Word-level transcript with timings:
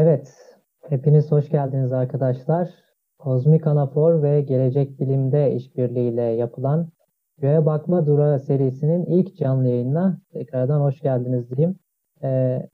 Evet, 0.00 0.34
hepiniz 0.88 1.32
hoş 1.32 1.48
geldiniz 1.48 1.92
arkadaşlar. 1.92 2.70
Kozmik 3.18 3.66
Anafor 3.66 4.22
ve 4.22 4.40
Gelecek 4.40 5.00
Bilim'de 5.00 5.52
işbirliğiyle 5.54 6.22
yapılan 6.22 6.88
Göğe 7.38 7.66
Bakma 7.66 8.06
Durağı 8.06 8.40
serisinin 8.40 9.04
ilk 9.04 9.36
canlı 9.36 9.68
yayınına 9.68 10.18
tekrardan 10.32 10.80
hoş 10.80 11.00
geldiniz 11.00 11.50
diyeyim. 11.50 11.78
Ee, 12.22 12.68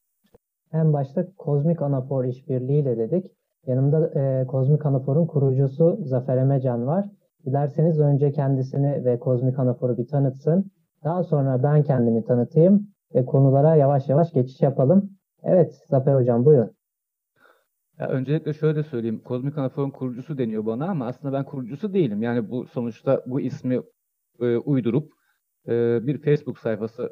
en 0.73 0.93
başta 0.93 1.27
Kozmik 1.39 1.83
Anafor 1.83 2.25
işbirliğiyle 2.25 2.99
dedik. 2.99 3.33
Yanımda 3.67 4.21
e, 4.21 4.47
Kozmik 4.47 4.87
Anafor'un 4.87 5.27
kurucusu 5.27 5.99
Zafer 6.03 6.37
Emecan 6.37 6.87
var. 6.87 7.11
Dilerseniz 7.47 8.01
önce 8.01 8.33
kendisini 8.33 9.05
ve 9.05 9.19
Kozmik 9.19 9.59
Anafor'u 9.59 9.99
bir 9.99 10.07
tanıtsın. 10.07 10.71
Daha 11.05 11.23
sonra 11.23 11.63
ben 11.63 11.83
kendimi 11.83 12.25
tanıtayım 12.25 12.89
ve 13.15 13.25
konulara 13.25 13.77
yavaş 13.77 14.09
yavaş 14.09 14.33
geçiş 14.33 14.63
yapalım. 14.63 15.11
Evet 15.43 15.85
Zafer 15.89 16.15
Hocam 16.15 16.45
buyurun. 16.45 16.71
Ya 17.99 18.09
öncelikle 18.09 18.53
şöyle 18.53 18.83
söyleyeyim. 18.83 19.21
Kozmik 19.25 19.59
Anafor'un 19.59 19.91
kurucusu 19.91 20.39
deniyor 20.39 20.67
bana 20.67 20.89
ama 20.91 21.07
aslında 21.07 21.35
ben 21.35 21.45
kurucusu 21.45 21.95
değilim. 21.95 22.23
Yani 22.23 22.51
bu 22.51 22.67
sonuçta 22.67 23.23
bu 23.27 23.41
ismi 23.41 23.81
e, 24.41 24.57
uydurup 24.57 25.13
e, 25.69 26.07
bir 26.07 26.19
Facebook 26.23 26.59
sayfası 26.59 27.11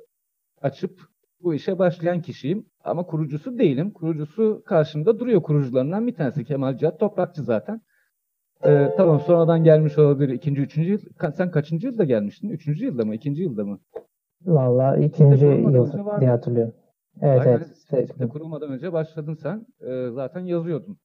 açıp 0.62 1.00
bu 1.42 1.54
işe 1.54 1.78
başlayan 1.78 2.22
kişiyim. 2.22 2.66
Ama 2.84 3.06
kurucusu 3.06 3.58
değilim. 3.58 3.90
Kurucusu 3.90 4.62
karşımda 4.66 5.18
duruyor 5.18 5.42
kurucularından 5.42 6.06
bir 6.06 6.14
tanesi. 6.14 6.44
Kemal 6.44 6.76
Cihat 6.76 7.00
Toprakçı 7.00 7.42
zaten. 7.42 7.80
E, 8.64 8.88
tamam 8.96 9.20
sonradan 9.20 9.64
gelmiş 9.64 9.98
olabilir. 9.98 10.28
ikinci, 10.28 10.60
üçüncü 10.60 10.90
yıl. 10.90 10.98
Sen 11.36 11.50
kaçıncı 11.50 11.86
yılda 11.86 12.04
gelmiştin? 12.04 12.48
Üçüncü 12.48 12.84
yılda 12.84 13.04
mı? 13.04 13.14
ikinci 13.14 13.42
yılda 13.42 13.64
mı? 13.64 13.78
Vallahi 14.46 15.04
ikinci 15.04 15.46
yıl 15.46 16.20
diye 16.20 16.30
hatırlıyorum. 16.30 16.74
Evet 17.20 17.46
evet. 17.46 17.76
Site 17.76 18.28
kurulmadan 18.28 18.70
önce 18.70 18.92
başladın 18.92 19.34
sen. 19.34 19.66
E, 19.80 20.10
zaten 20.10 20.40
yazıyordun. 20.40 20.98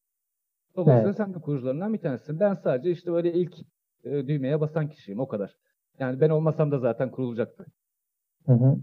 Dolayısıyla 0.76 1.10
Evet. 1.10 1.18
sen 1.18 1.34
de 1.34 1.40
kurucularından 1.40 1.94
bir 1.94 2.00
tanesisin. 2.00 2.40
Ben 2.40 2.54
sadece 2.54 2.92
işte 2.92 3.12
böyle 3.12 3.34
ilk 3.34 3.56
e, 4.04 4.28
düğmeye 4.28 4.62
basan 4.62 4.90
kişiyim. 4.90 5.20
O 5.20 5.28
kadar. 5.28 5.58
Yani 6.00 6.22
ben 6.22 6.30
olmasam 6.30 6.72
da 6.72 6.80
zaten 6.80 7.12
kurulacaktı. 7.12 7.66
Hı 8.46 8.54
hı. 8.54 8.78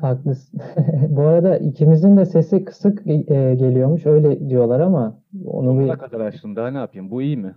Haklısın. 0.00 0.60
Bu 1.08 1.22
arada 1.22 1.58
ikimizin 1.58 2.16
de 2.16 2.26
sesi 2.26 2.64
kısık 2.64 3.06
e, 3.06 3.14
geliyormuş. 3.54 4.06
Öyle 4.06 4.48
diyorlar 4.48 4.80
ama 4.80 5.22
onu 5.44 5.78
bir 5.78 5.86
Sonuna 5.86 5.98
kadar 5.98 6.20
açtım. 6.20 6.56
Daha 6.56 6.70
ne 6.70 6.78
yapayım? 6.78 7.10
Bu 7.10 7.22
iyi 7.22 7.36
mi? 7.36 7.54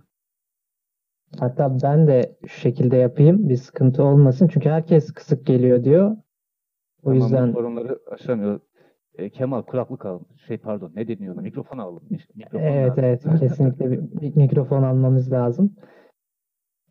hatta 1.38 1.82
ben 1.82 2.06
de 2.06 2.36
şu 2.46 2.60
şekilde 2.60 2.96
yapayım. 2.96 3.48
Bir 3.48 3.56
sıkıntı 3.56 4.02
olmasın. 4.04 4.48
Çünkü 4.52 4.68
herkes 4.68 5.12
kısık 5.12 5.46
geliyor 5.46 5.84
diyor. 5.84 6.16
O 7.02 7.10
Tamam, 7.10 7.16
yüzden 7.22 7.52
sorunları 7.52 7.98
aşamıyor. 8.10 8.60
E, 9.14 9.30
Kemal 9.30 9.62
kulaklık 9.62 10.06
al. 10.06 10.20
Şey 10.46 10.58
pardon 10.58 10.92
ne 10.94 11.08
deniyor 11.08 11.34
ona? 11.34 11.40
Mikrofon 11.42 11.78
al. 11.78 11.98
Mikrofon 12.34 12.66
evet 12.66 12.98
lazım. 12.98 13.04
evet 13.30 13.40
kesinlikle 13.40 13.90
bir, 13.90 14.00
bir 14.20 14.36
mikrofon 14.36 14.82
almamız 14.82 15.32
lazım. 15.32 15.74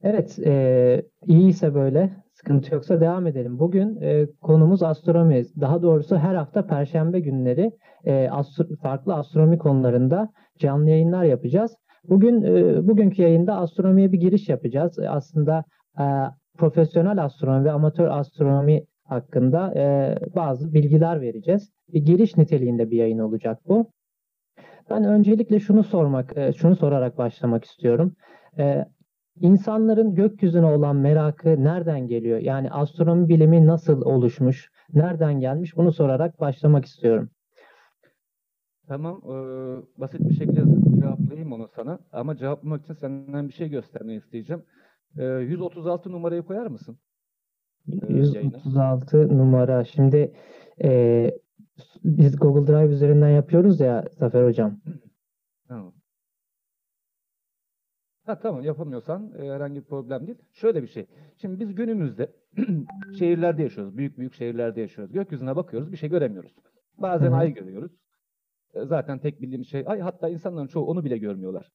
Evet 0.03 0.39
e, 0.45 1.05
iyiyse 1.27 1.73
böyle 1.75 2.09
sıkıntı 2.33 2.73
yoksa 2.75 3.01
devam 3.01 3.27
edelim. 3.27 3.59
Bugün 3.59 4.01
e, 4.01 4.27
konumuz 4.41 4.83
astronomi. 4.83 5.43
Daha 5.61 5.81
doğrusu 5.81 6.17
her 6.17 6.35
hafta 6.35 6.67
Perşembe 6.67 7.19
günleri 7.19 7.71
e, 8.05 8.11
astro- 8.27 8.75
farklı 8.77 9.15
astronomi 9.15 9.57
konularında 9.57 10.29
canlı 10.59 10.89
yayınlar 10.89 11.23
yapacağız. 11.23 11.75
Bugün 12.03 12.41
e, 12.41 12.87
bugünkü 12.87 13.21
yayında 13.21 13.55
astronomiye 13.55 14.11
bir 14.11 14.19
giriş 14.19 14.49
yapacağız. 14.49 14.99
E, 14.99 15.09
Aslında 15.09 15.63
e, 15.99 16.03
profesyonel 16.57 17.23
astronomi 17.23 17.65
ve 17.65 17.71
amatör 17.71 18.07
astronomi 18.07 18.83
hakkında 19.09 19.73
e, 19.75 20.15
bazı 20.35 20.73
bilgiler 20.73 21.21
vereceğiz. 21.21 21.71
Bir 21.93 22.05
giriş 22.05 22.37
niteliğinde 22.37 22.91
bir 22.91 22.97
yayın 22.97 23.19
olacak 23.19 23.59
bu. 23.67 23.91
Ben 24.89 25.03
öncelikle 25.03 25.59
şunu 25.59 25.83
sormak, 25.83 26.37
e, 26.37 26.53
şunu 26.53 26.75
sorarak 26.75 27.17
başlamak 27.17 27.65
istiyorum. 27.65 28.15
E, 28.57 28.85
İnsanların 29.41 30.15
gökyüzüne 30.15 30.65
olan 30.65 30.95
merakı 30.95 31.63
nereden 31.63 32.07
geliyor? 32.07 32.39
Yani 32.39 32.71
astronomi 32.71 33.29
bilimi 33.29 33.67
nasıl 33.67 34.01
oluşmuş? 34.01 34.71
Nereden 34.93 35.39
gelmiş? 35.39 35.77
Bunu 35.77 35.91
sorarak 35.91 36.39
başlamak 36.39 36.85
istiyorum. 36.85 37.29
Tamam. 38.87 39.21
e, 39.25 39.31
basit 40.01 40.29
bir 40.29 40.33
şekilde 40.33 40.63
cevaplayayım 40.99 41.51
onu 41.53 41.67
sana. 41.75 41.99
Ama 42.11 42.37
cevaplamak 42.37 42.83
için 42.83 42.93
senden 42.93 43.47
bir 43.47 43.53
şey 43.53 43.69
göstermeni 43.69 44.17
isteyeceğim. 44.17 44.63
E, 45.17 45.23
136 45.25 46.11
numarayı 46.11 46.41
koyar 46.41 46.67
mısın? 46.67 46.97
Ee, 47.93 48.13
yayına. 48.13 48.23
136 48.23 49.37
numara. 49.37 49.83
Şimdi 49.83 50.33
e, 50.83 51.31
biz 52.03 52.39
Google 52.39 52.73
Drive 52.73 52.93
üzerinden 52.93 53.29
yapıyoruz 53.29 53.79
ya 53.79 54.05
Zafer 54.11 54.45
Hocam. 54.45 54.79
Tamam. 55.67 55.93
Ha, 58.25 58.39
tamam 58.39 58.63
yapamıyorsan 58.63 59.31
e, 59.39 59.49
herhangi 59.49 59.75
bir 59.75 59.85
problem 59.85 60.27
değil. 60.27 60.37
Şöyle 60.51 60.81
bir 60.81 60.87
şey. 60.87 61.05
Şimdi 61.37 61.59
biz 61.59 61.75
günümüzde 61.75 62.31
şehirlerde 63.19 63.63
yaşıyoruz. 63.63 63.97
Büyük 63.97 64.17
büyük 64.17 64.33
şehirlerde 64.33 64.81
yaşıyoruz. 64.81 65.13
Gökyüzüne 65.13 65.55
bakıyoruz 65.55 65.91
bir 65.91 65.97
şey 65.97 66.09
göremiyoruz. 66.09 66.55
Bazen 66.97 67.31
Hı 67.31 67.35
ay 67.35 67.53
görüyoruz. 67.53 67.91
E, 68.73 68.85
zaten 68.85 69.19
tek 69.19 69.41
bildiğimiz 69.41 69.67
şey 69.67 69.83
ay. 69.87 69.99
Hatta 69.99 70.29
insanların 70.29 70.67
çoğu 70.67 70.85
onu 70.85 71.05
bile 71.05 71.17
görmüyorlar. 71.17 71.71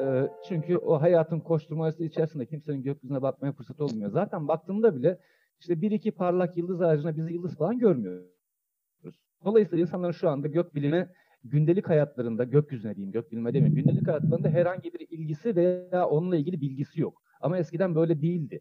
E, 0.00 0.28
çünkü 0.48 0.76
o 0.76 1.00
hayatın 1.00 1.40
koşturması 1.40 2.04
içerisinde 2.04 2.46
kimsenin 2.46 2.82
gökyüzüne 2.82 3.22
bakmaya 3.22 3.52
fırsatı 3.52 3.84
olmuyor. 3.84 4.10
Zaten 4.10 4.48
baktığında 4.48 4.96
bile 4.96 5.18
işte 5.60 5.80
bir 5.80 5.90
iki 5.90 6.10
parlak 6.10 6.56
yıldız 6.56 6.80
haricinde 6.80 7.16
biz 7.16 7.30
yıldız 7.30 7.56
falan 7.56 7.78
görmüyoruz. 7.78 8.36
Dolayısıyla 9.44 9.82
insanların 9.82 10.12
şu 10.12 10.28
anda 10.28 10.48
gökbilime 10.48 11.12
gündelik 11.44 11.88
hayatlarında 11.88 12.44
gökyüzüne 12.44 12.96
diyeyim, 12.96 13.12
gökbilime 13.12 13.54
demeyeyim, 13.54 13.74
gündelik 13.74 14.08
hayatlarında 14.08 14.48
herhangi 14.48 14.94
bir 14.94 15.00
ilgisi 15.00 15.56
veya 15.56 16.06
onunla 16.06 16.36
ilgili 16.36 16.60
bilgisi 16.60 17.00
yok. 17.00 17.22
Ama 17.40 17.58
eskiden 17.58 17.94
böyle 17.94 18.22
değildi. 18.22 18.60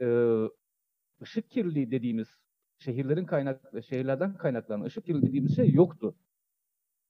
Ee, 0.00 0.44
ışık 1.22 1.50
kirliliği 1.50 1.90
dediğimiz 1.90 2.28
şehirlerin 2.78 3.24
kaynak 3.24 3.60
şehirlerden 3.84 4.36
kaynaklanan 4.36 4.84
ışık 4.84 5.04
kirliliği 5.04 5.28
dediğimiz 5.28 5.56
şey 5.56 5.72
yoktu. 5.72 6.14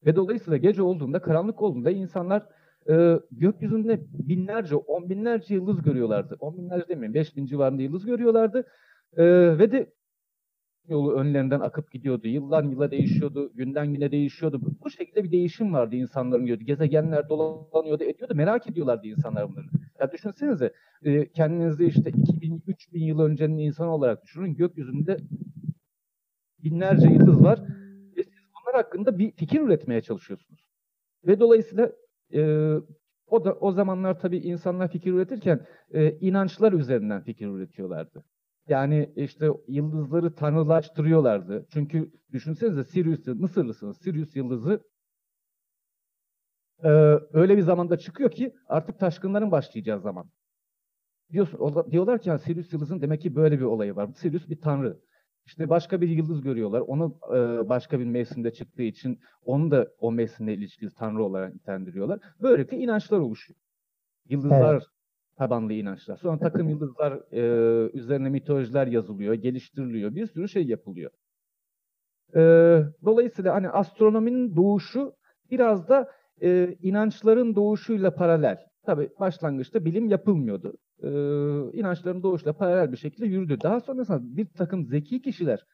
Ve 0.07 0.17
dolayısıyla 0.17 0.57
gece 0.57 0.83
olduğunda, 0.83 1.23
karanlık 1.23 1.63
olduğunda 1.63 1.91
insanlar 1.91 2.47
e, 2.91 3.21
gökyüzünde 3.31 4.01
binlerce, 4.13 4.77
on 4.77 5.11
binlerce 5.11 5.55
yıldız 5.55 5.83
görüyorlardı. 5.83 6.37
On 6.41 6.59
binlerce 6.59 6.89
demeyeyim, 6.89 7.15
beş 7.15 7.37
bin 7.37 7.47
civarında 7.47 7.83
yıldız 7.83 8.07
görüyorlardı. 8.07 8.67
E, 9.17 9.25
ve 9.59 9.73
de 9.73 9.93
yolu 10.89 11.13
önlerinden 11.13 11.61
akıp 11.61 11.93
gidiyordu. 11.93 12.29
Yıldan 12.29 12.71
yıla 12.71 12.91
değişiyordu, 12.91 13.53
günden 13.55 13.95
güne 13.95 14.11
değişiyordu. 14.13 14.61
Bu- 14.63 14.91
şekilde 14.91 15.25
bir 15.25 15.33
değişim 15.33 15.73
vardı 15.73 15.97
insanların 15.97 16.47
gördüğü. 16.47 16.65
Gezegenler 16.65 17.29
dolanıyordu, 17.29 18.05
ediyordu. 18.05 18.35
Merak 18.35 18.71
ediyorlardı 18.71 19.07
insanlar 19.07 19.51
bunları. 19.51 19.67
Ya 20.01 20.13
düşünsenize 20.13 20.73
e, 21.03 21.33
kendinizi 21.33 21.85
işte 21.87 22.11
2000 22.11 22.63
3000 22.67 23.05
yıl 23.05 23.21
öncenin 23.21 23.59
insanı 23.59 23.95
olarak 23.95 24.23
düşünün. 24.23 24.55
Gökyüzünde 24.55 25.17
binlerce 26.59 27.09
yıldız 27.09 27.43
var 27.43 27.61
ve 28.17 28.23
siz 28.23 28.43
bunlar 28.55 28.77
hakkında 28.77 29.19
bir 29.19 29.33
fikir 29.33 29.61
üretmeye 29.61 30.01
çalışıyorsunuz. 30.01 30.61
Ve 31.27 31.41
dolayısıyla 31.41 31.93
e, 32.35 32.75
o 33.27 33.45
da 33.45 33.55
o 33.55 33.73
zamanlar 33.73 34.21
tabii 34.21 34.39
insanlar 34.39 34.89
fikir 34.89 35.13
üretirken 35.13 35.67
e, 35.91 36.19
inançlar 36.19 36.73
üzerinden 36.73 37.23
fikir 37.23 37.47
üretiyorlardı. 37.47 38.25
Yani 38.69 39.13
işte 39.17 39.49
yıldızları 39.69 40.35
tanrılaştırıyorlardı. 40.35 41.67
Çünkü 41.73 42.13
düşünsenize 42.33 42.85
Sirius, 42.85 43.27
Mısırlısınız. 43.27 43.99
Sirius 43.99 44.37
yıldızı 44.37 44.81
e, 46.85 46.89
öyle 47.33 47.57
bir 47.57 47.63
zamanda 47.63 47.97
çıkıyor 47.99 48.31
ki 48.31 48.55
artık 48.67 48.99
taşkınların 48.99 49.51
başlayacağı 49.51 50.01
zaman. 50.01 50.31
Diyorsun, 51.33 51.59
o 51.59 51.91
diyorlar 51.91 52.21
ki 52.21 52.29
yani 52.29 52.39
Sirius 52.39 52.73
yıldızın 52.73 53.03
demek 53.03 53.21
ki 53.21 53.37
böyle 53.37 53.59
bir 53.59 53.65
olayı 53.65 53.97
var. 53.97 54.11
Sirius 54.17 54.49
bir 54.49 54.61
tanrı. 54.61 55.01
İşte 55.51 55.69
başka 55.69 56.01
bir 56.01 56.09
yıldız 56.09 56.41
görüyorlar. 56.41 56.81
Onu 56.81 57.19
e, 57.29 57.69
başka 57.69 58.01
bir 58.01 58.05
mevsimde 58.05 58.53
çıktığı 58.53 58.83
için 58.83 59.21
onu 59.45 59.71
da 59.71 59.89
o 60.01 60.13
mevsimle 60.13 60.55
ilişkili 60.55 60.91
tanrı 60.95 61.25
olarak 61.25 61.55
nitelendiriyorlar. 61.55 62.21
Böylelikle 62.43 62.77
inançlar 62.77 63.19
oluşuyor. 63.19 63.59
Yıldızlar 64.29 64.85
tabanlı 65.37 65.73
inançlar. 65.73 66.17
Sonra 66.17 66.39
takım 66.39 66.69
yıldızlar 66.69 67.33
e, 67.33 67.91
üzerine 67.93 68.29
mitolojiler 68.29 68.87
yazılıyor, 68.87 69.35
geliştiriliyor. 69.35 70.15
Bir 70.15 70.27
sürü 70.27 70.49
şey 70.49 70.67
yapılıyor. 70.67 71.11
E, 72.35 72.41
dolayısıyla 73.05 73.55
hani 73.55 73.69
astronominin 73.69 74.57
doğuşu 74.57 75.13
biraz 75.51 75.89
da 75.89 76.11
e, 76.43 76.77
inançların 76.83 77.57
doğuşuyla 77.57 78.15
paralel. 78.15 78.59
Tabii 78.87 79.11
başlangıçta 79.21 79.85
bilim 79.85 80.09
yapılmıyordu. 80.09 80.77
E, 81.03 81.09
inançların 81.79 82.23
doğuşuyla 82.23 82.53
paralel 82.53 82.93
bir 82.93 82.97
şekilde 82.97 83.27
yürüdü. 83.27 83.59
Daha 83.63 83.81
sonrasında 83.81 84.37
bir 84.37 84.47
takım 84.47 84.87
zeki 84.87 85.23
kişiler 85.23 85.67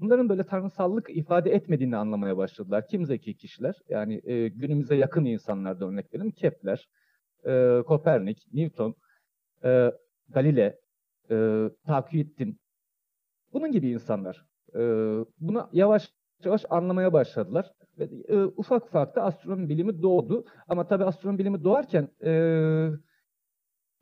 bunların 0.00 0.28
böyle 0.28 0.44
tanrısallık 0.44 1.10
ifade 1.10 1.50
etmediğini 1.50 1.96
anlamaya 1.96 2.36
başladılar. 2.36 2.86
Kim 2.88 3.06
zeki 3.06 3.36
kişiler? 3.36 3.74
Yani 3.88 4.20
e, 4.24 4.48
günümüze 4.48 4.94
yakın 4.94 5.24
insanlarda 5.24 5.86
örnek 5.86 6.14
verelim. 6.14 6.30
Kepler, 6.30 6.88
e, 7.46 7.82
Kopernik, 7.86 8.46
Newton, 8.52 8.94
e, 9.64 9.92
Galile, 10.28 10.78
e, 11.30 11.64
Takiyüddin. 11.86 12.60
Bunun 13.52 13.72
gibi 13.72 13.90
insanlar. 13.90 14.46
E, 14.74 14.80
buna 15.40 15.70
yavaş 15.72 16.12
yavaş 16.44 16.64
anlamaya 16.70 17.12
başladılar. 17.12 17.72
Ve 17.98 18.08
e, 18.28 18.36
ufak 18.36 18.86
ufak 18.86 19.16
da 19.16 19.22
astronomi 19.22 19.68
bilimi 19.68 20.02
doğdu. 20.02 20.44
Ama 20.68 20.86
tabii 20.86 21.04
astronomi 21.04 21.38
bilimi 21.38 21.64
doğarken 21.64 22.08
e, 22.24 22.32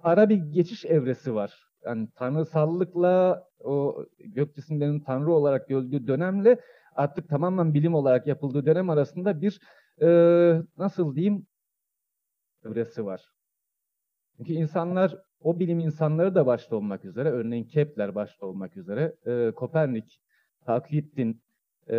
ara 0.00 0.28
bir 0.28 0.36
geçiş 0.36 0.84
evresi 0.84 1.34
var. 1.34 1.68
Yani 1.84 2.08
tanrısallıkla 2.14 3.44
o 3.60 4.04
gök 4.18 4.54
cisimlerinin 4.54 5.00
tanrı 5.00 5.32
olarak 5.32 5.68
gördüğü 5.68 6.06
dönemle 6.06 6.60
artık 6.94 7.28
tamamen 7.28 7.74
bilim 7.74 7.94
olarak 7.94 8.26
yapıldığı 8.26 8.66
dönem 8.66 8.90
arasında 8.90 9.40
bir 9.40 9.60
e, 10.02 10.08
nasıl 10.78 11.16
diyeyim 11.16 11.46
evresi 12.64 13.04
var. 13.04 13.32
Çünkü 14.36 14.52
insanlar, 14.52 15.16
o 15.40 15.58
bilim 15.58 15.80
insanları 15.80 16.34
da 16.34 16.46
başta 16.46 16.76
olmak 16.76 17.04
üzere, 17.04 17.30
örneğin 17.30 17.64
Kepler 17.64 18.14
başta 18.14 18.46
olmak 18.46 18.76
üzere, 18.76 19.14
e, 19.26 19.50
Kopernik, 19.50 20.20
Takiyettin, 20.66 21.42
e, 21.90 21.96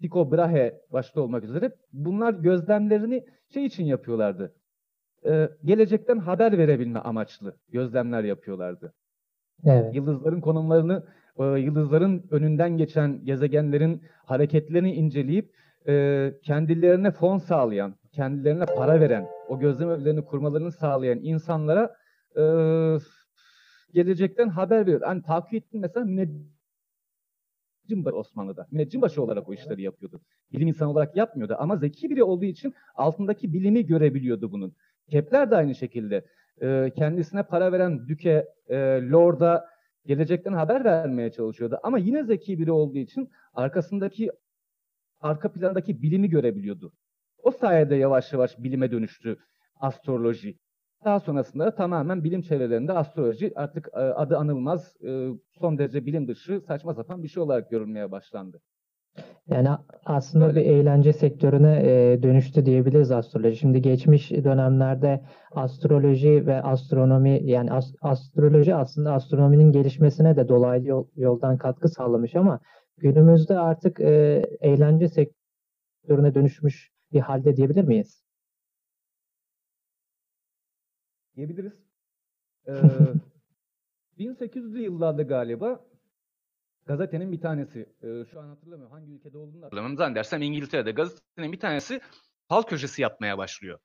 Tycho 0.00 0.32
Brahe 0.32 0.80
başta 0.92 1.20
olmak 1.20 1.44
üzere 1.44 1.72
bunlar 1.92 2.34
gözlemlerini 2.34 3.24
şey 3.48 3.66
için 3.66 3.84
yapıyorlardı. 3.84 4.54
E, 5.26 5.50
gelecekten 5.64 6.18
haber 6.18 6.58
verebilme 6.58 6.98
amaçlı 6.98 7.56
gözlemler 7.68 8.24
yapıyorlardı. 8.24 8.94
Evet. 9.64 9.94
Yıldızların 9.94 10.40
konumlarını, 10.40 11.06
e, 11.38 11.44
yıldızların 11.44 12.26
önünden 12.30 12.76
geçen 12.76 13.24
gezegenlerin 13.24 14.02
hareketlerini 14.24 14.94
inceleyip 14.94 15.54
e, 15.88 16.34
kendilerine 16.42 17.10
fon 17.10 17.38
sağlayan, 17.38 17.94
kendilerine 18.12 18.66
para 18.66 19.00
veren, 19.00 19.26
o 19.48 19.58
gözlem 19.58 19.90
evlerini 19.90 20.24
kurmalarını 20.24 20.72
sağlayan 20.72 21.18
insanlara 21.22 21.96
e, 22.36 22.42
gelecekten 23.94 24.48
haber 24.48 24.80
veriyor. 24.80 25.00
Hani 25.04 25.22
takip 25.22 25.54
ettim 25.54 25.80
mesela 25.80 26.06
müneccimbaşı 26.06 28.16
Osmanlı'da. 28.16 28.66
Müneccimbaşı 28.70 29.22
olarak 29.22 29.48
o 29.48 29.54
işleri 29.54 29.82
yapıyordu. 29.82 30.20
Bilim 30.52 30.68
insanı 30.68 30.90
olarak 30.90 31.16
yapmıyordu 31.16 31.56
ama 31.58 31.76
zeki 31.76 32.10
biri 32.10 32.22
olduğu 32.22 32.44
için 32.44 32.74
altındaki 32.94 33.52
bilimi 33.52 33.86
görebiliyordu 33.86 34.52
bunun. 34.52 34.74
Kepler 35.10 35.50
de 35.50 35.56
aynı 35.56 35.74
şekilde. 35.74 36.24
E, 36.62 36.90
kendisine 36.96 37.42
para 37.42 37.72
veren 37.72 38.08
düke, 38.08 38.48
e, 38.68 38.76
lorda 39.10 39.66
gelecekten 40.06 40.52
haber 40.52 40.84
vermeye 40.84 41.32
çalışıyordu. 41.32 41.78
Ama 41.82 41.98
yine 41.98 42.24
zeki 42.24 42.58
biri 42.58 42.72
olduğu 42.72 42.98
için 42.98 43.30
arkasındaki 43.54 44.30
arka 45.20 45.52
plandaki 45.52 46.02
bilimi 46.02 46.30
görebiliyordu. 46.30 46.92
O 47.42 47.50
sayede 47.50 47.94
yavaş 47.94 48.32
yavaş 48.32 48.58
bilime 48.58 48.90
dönüştü 48.90 49.38
astroloji. 49.80 50.58
Daha 51.04 51.20
sonrasında 51.20 51.74
tamamen 51.74 52.24
bilim 52.24 52.42
çevrelerinde 52.42 52.92
astroloji 52.92 53.52
artık 53.56 53.88
e, 53.92 53.96
adı 53.96 54.36
anılmaz, 54.36 54.96
e, 55.04 55.28
son 55.50 55.78
derece 55.78 56.06
bilim 56.06 56.28
dışı, 56.28 56.60
saçma 56.60 56.94
sapan 56.94 57.22
bir 57.22 57.28
şey 57.28 57.42
olarak 57.42 57.70
görülmeye 57.70 58.10
başlandı. 58.10 58.60
Yani 59.50 59.68
aslında 60.04 60.46
Öyle. 60.46 60.60
bir 60.60 60.66
eğlence 60.66 61.12
sektörüne 61.12 61.80
e, 61.84 62.22
dönüştü 62.22 62.66
diyebiliriz 62.66 63.10
astroloji. 63.10 63.56
Şimdi 63.56 63.82
geçmiş 63.82 64.30
dönemlerde 64.30 65.24
astroloji 65.50 66.46
ve 66.46 66.62
astronomi 66.62 67.40
yani 67.44 67.72
as, 67.72 67.94
astroloji 68.02 68.74
aslında 68.74 69.12
astronominin 69.12 69.72
gelişmesine 69.72 70.36
de 70.36 70.48
dolaylı 70.48 70.88
yol, 70.88 71.06
yoldan 71.16 71.58
katkı 71.58 71.88
sağlamış 71.88 72.36
ama 72.36 72.60
günümüzde 72.96 73.58
artık 73.58 74.00
e, 74.00 74.42
eğlence 74.60 75.08
sektörüne 75.08 76.34
dönüşmüş 76.34 76.90
bir 77.12 77.20
halde 77.20 77.56
diyebilir 77.56 77.84
miyiz? 77.84 78.24
Diyebiliriz. 81.36 81.72
Ee, 82.66 82.72
1800'lü 84.18 84.78
yıllarda 84.78 85.22
galiba 85.22 85.89
gazetenin 86.86 87.32
bir 87.32 87.40
tanesi, 87.40 87.80
e, 88.02 88.24
şu 88.30 88.40
an 88.40 88.48
hatırlamıyorum 88.48 88.92
hangi 88.92 89.12
ülkede 89.12 89.38
olduğunu 89.38 89.64
hatırlamıyorum. 89.64 89.98
Zannedersem 89.98 90.42
İngiltere'de 90.42 90.92
gazetenin 90.92 91.52
bir 91.52 91.60
tanesi 91.60 92.00
fal 92.48 92.62
köşesi 92.62 93.02
yapmaya 93.02 93.38
başlıyor. 93.38 93.78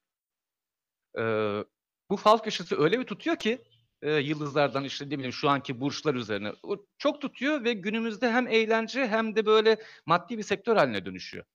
Ee, 1.18 1.63
bu 2.09 2.18
fal 2.18 2.38
köşesi 2.38 2.75
öyle 2.77 3.00
bir 3.00 3.03
tutuyor 3.03 3.36
ki 3.36 3.62
e, 4.01 4.12
yıldızlardan 4.12 4.83
işte 4.83 5.06
ne 5.06 5.12
bileyim 5.12 5.33
şu 5.33 5.50
anki 5.50 5.81
burçlar 5.81 6.15
üzerine 6.15 6.51
çok 6.97 7.21
tutuyor 7.21 7.63
ve 7.63 7.74
günümüzde 7.74 8.31
hem 8.31 8.47
eğlence 8.47 9.07
hem 9.07 9.36
de 9.36 9.45
böyle 9.45 9.77
maddi 10.06 10.38
bir 10.38 10.44
sektör 10.44 10.75
haline 10.75 11.06
dönüşüyor. 11.06 11.45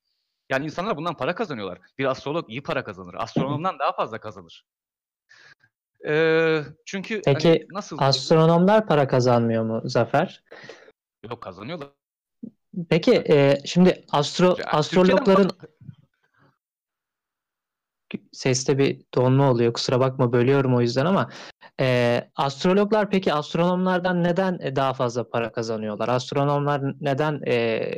Yani 0.50 0.64
insanlar 0.64 0.96
bundan 0.96 1.16
para 1.16 1.34
kazanıyorlar. 1.34 1.78
Bir 1.98 2.04
astrolog 2.04 2.50
iyi 2.50 2.62
para 2.62 2.84
kazanır. 2.84 3.14
Astronomdan 3.18 3.78
daha 3.78 3.92
fazla 3.92 4.20
kazanır. 4.20 4.64
Ee, 6.06 6.62
çünkü 6.86 7.20
Peki 7.24 7.48
hani 7.48 7.66
nasıl 7.72 7.96
astronomlar 8.00 8.86
para 8.86 9.08
kazanmıyor 9.08 9.64
mu 9.64 9.80
Zafer? 9.84 10.42
Yok 11.24 11.42
kazanıyorlar. 11.42 11.88
Peki 12.88 13.24
e, 13.28 13.58
şimdi 13.64 14.04
astro 14.12 14.56
ya, 14.58 14.64
astrologların 14.66 15.50
seste 18.32 18.78
bir 18.78 19.00
donma 19.14 19.50
oluyor. 19.50 19.72
Kusura 19.72 20.00
bakma 20.00 20.32
bölüyorum 20.32 20.76
o 20.76 20.80
yüzden 20.80 21.06
ama 21.06 21.30
e, 21.80 22.30
astrologlar 22.36 23.10
peki 23.10 23.32
astronomlardan 23.32 24.24
neden 24.24 24.76
daha 24.76 24.94
fazla 24.94 25.30
para 25.30 25.52
kazanıyorlar? 25.52 26.08
Astronomlar 26.08 26.82
neden 27.00 27.40
e, 27.46 27.90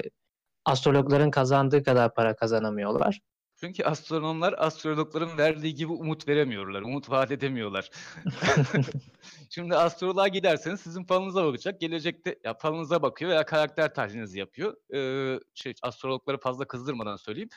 astrologların 0.64 1.30
kazandığı 1.30 1.82
kadar 1.82 2.14
para 2.14 2.36
kazanamıyorlar? 2.36 3.20
Çünkü 3.64 3.84
astronomlar 3.84 4.54
astrologların 4.58 5.38
verdiği 5.38 5.74
gibi 5.74 5.92
umut 5.92 6.28
veremiyorlar, 6.28 6.82
umut 6.82 7.10
vaat 7.10 7.30
edemiyorlar. 7.30 7.90
Şimdi 9.50 9.76
astroloğa 9.76 10.28
giderseniz 10.28 10.80
sizin 10.80 11.04
falınıza 11.04 11.44
bakacak. 11.44 11.80
Gelecekte 11.80 12.38
ya 12.44 12.54
falınıza 12.54 13.02
bakıyor 13.02 13.30
veya 13.30 13.46
karakter 13.46 13.94
tahlilinizi 13.94 14.38
yapıyor. 14.38 14.76
Ee, 14.94 15.40
şey 15.54 15.74
astrologları 15.82 16.38
fazla 16.38 16.64
kızdırmadan 16.64 17.16
söyleyeyim. 17.16 17.48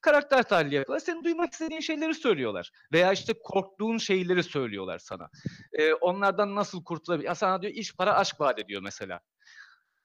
Karakter 0.00 0.42
tahlili 0.42 0.74
yapıyorlar. 0.74 1.06
Senin 1.06 1.24
duymak 1.24 1.52
istediğin 1.52 1.80
şeyleri 1.80 2.14
söylüyorlar. 2.14 2.70
Veya 2.92 3.12
işte 3.12 3.32
korktuğun 3.44 3.98
şeyleri 3.98 4.42
söylüyorlar 4.42 4.98
sana. 4.98 5.30
Ee, 5.72 5.94
onlardan 5.94 6.54
nasıl 6.54 6.84
kurtulabilir? 6.84 7.28
Ya 7.28 7.34
sana 7.34 7.62
diyor 7.62 7.72
iş 7.72 7.96
para 7.96 8.14
aşk 8.14 8.40
vaat 8.40 8.58
ediyor 8.58 8.82
mesela 8.82 9.20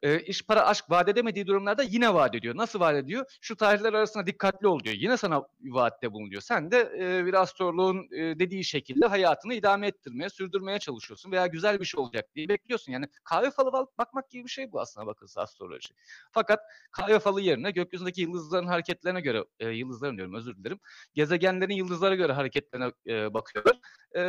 e, 0.01 0.19
iş 0.19 0.45
para 0.45 0.65
aşk 0.65 0.85
vaat 0.89 1.09
edemediği 1.09 1.47
durumlarda 1.47 1.83
yine 1.83 2.13
vaat 2.13 2.35
ediyor. 2.35 2.57
Nasıl 2.57 2.79
vaat 2.79 2.95
ediyor? 2.95 3.25
Şu 3.41 3.55
tarihler 3.55 3.93
arasında 3.93 4.27
dikkatli 4.27 4.67
ol 4.67 4.79
diyor. 4.83 4.95
Yine 4.99 5.17
sana 5.17 5.47
vaatte 5.61 6.11
bulunuyor. 6.11 6.41
Sen 6.41 6.71
de 6.71 6.91
e, 6.99 7.25
bir 7.25 7.33
astroloğun 7.33 8.07
e, 8.11 8.39
dediği 8.39 8.63
şekilde 8.63 9.05
hayatını 9.05 9.53
idame 9.53 9.87
ettirmeye, 9.87 10.29
sürdürmeye 10.29 10.79
çalışıyorsun 10.79 11.31
veya 11.31 11.47
güzel 11.47 11.79
bir 11.79 11.85
şey 11.85 11.99
olacak 11.99 12.25
diye 12.35 12.49
bekliyorsun. 12.49 12.91
Yani 12.91 13.07
kahve 13.23 13.51
falı 13.51 13.71
bakmak 13.97 14.29
gibi 14.29 14.43
bir 14.43 14.49
şey 14.49 14.71
bu 14.71 14.81
aslında 14.81 15.07
bakılsa 15.07 15.41
astroloji. 15.41 15.93
Fakat 16.31 16.59
kahve 16.91 17.19
falı 17.19 17.41
yerine 17.41 17.71
gökyüzündeki 17.71 18.21
yıldızların 18.21 18.67
hareketlerine 18.67 19.21
göre, 19.21 19.45
e, 19.59 19.69
yıldızların 19.69 20.17
diyorum 20.17 20.33
özür 20.33 20.57
dilerim, 20.57 20.79
gezegenlerin 21.13 21.73
yıldızlara 21.73 22.15
göre 22.15 22.33
hareketlerine 22.33 22.91
e, 23.07 23.33
bakıyorlar. 23.33 23.79
E, 24.15 24.21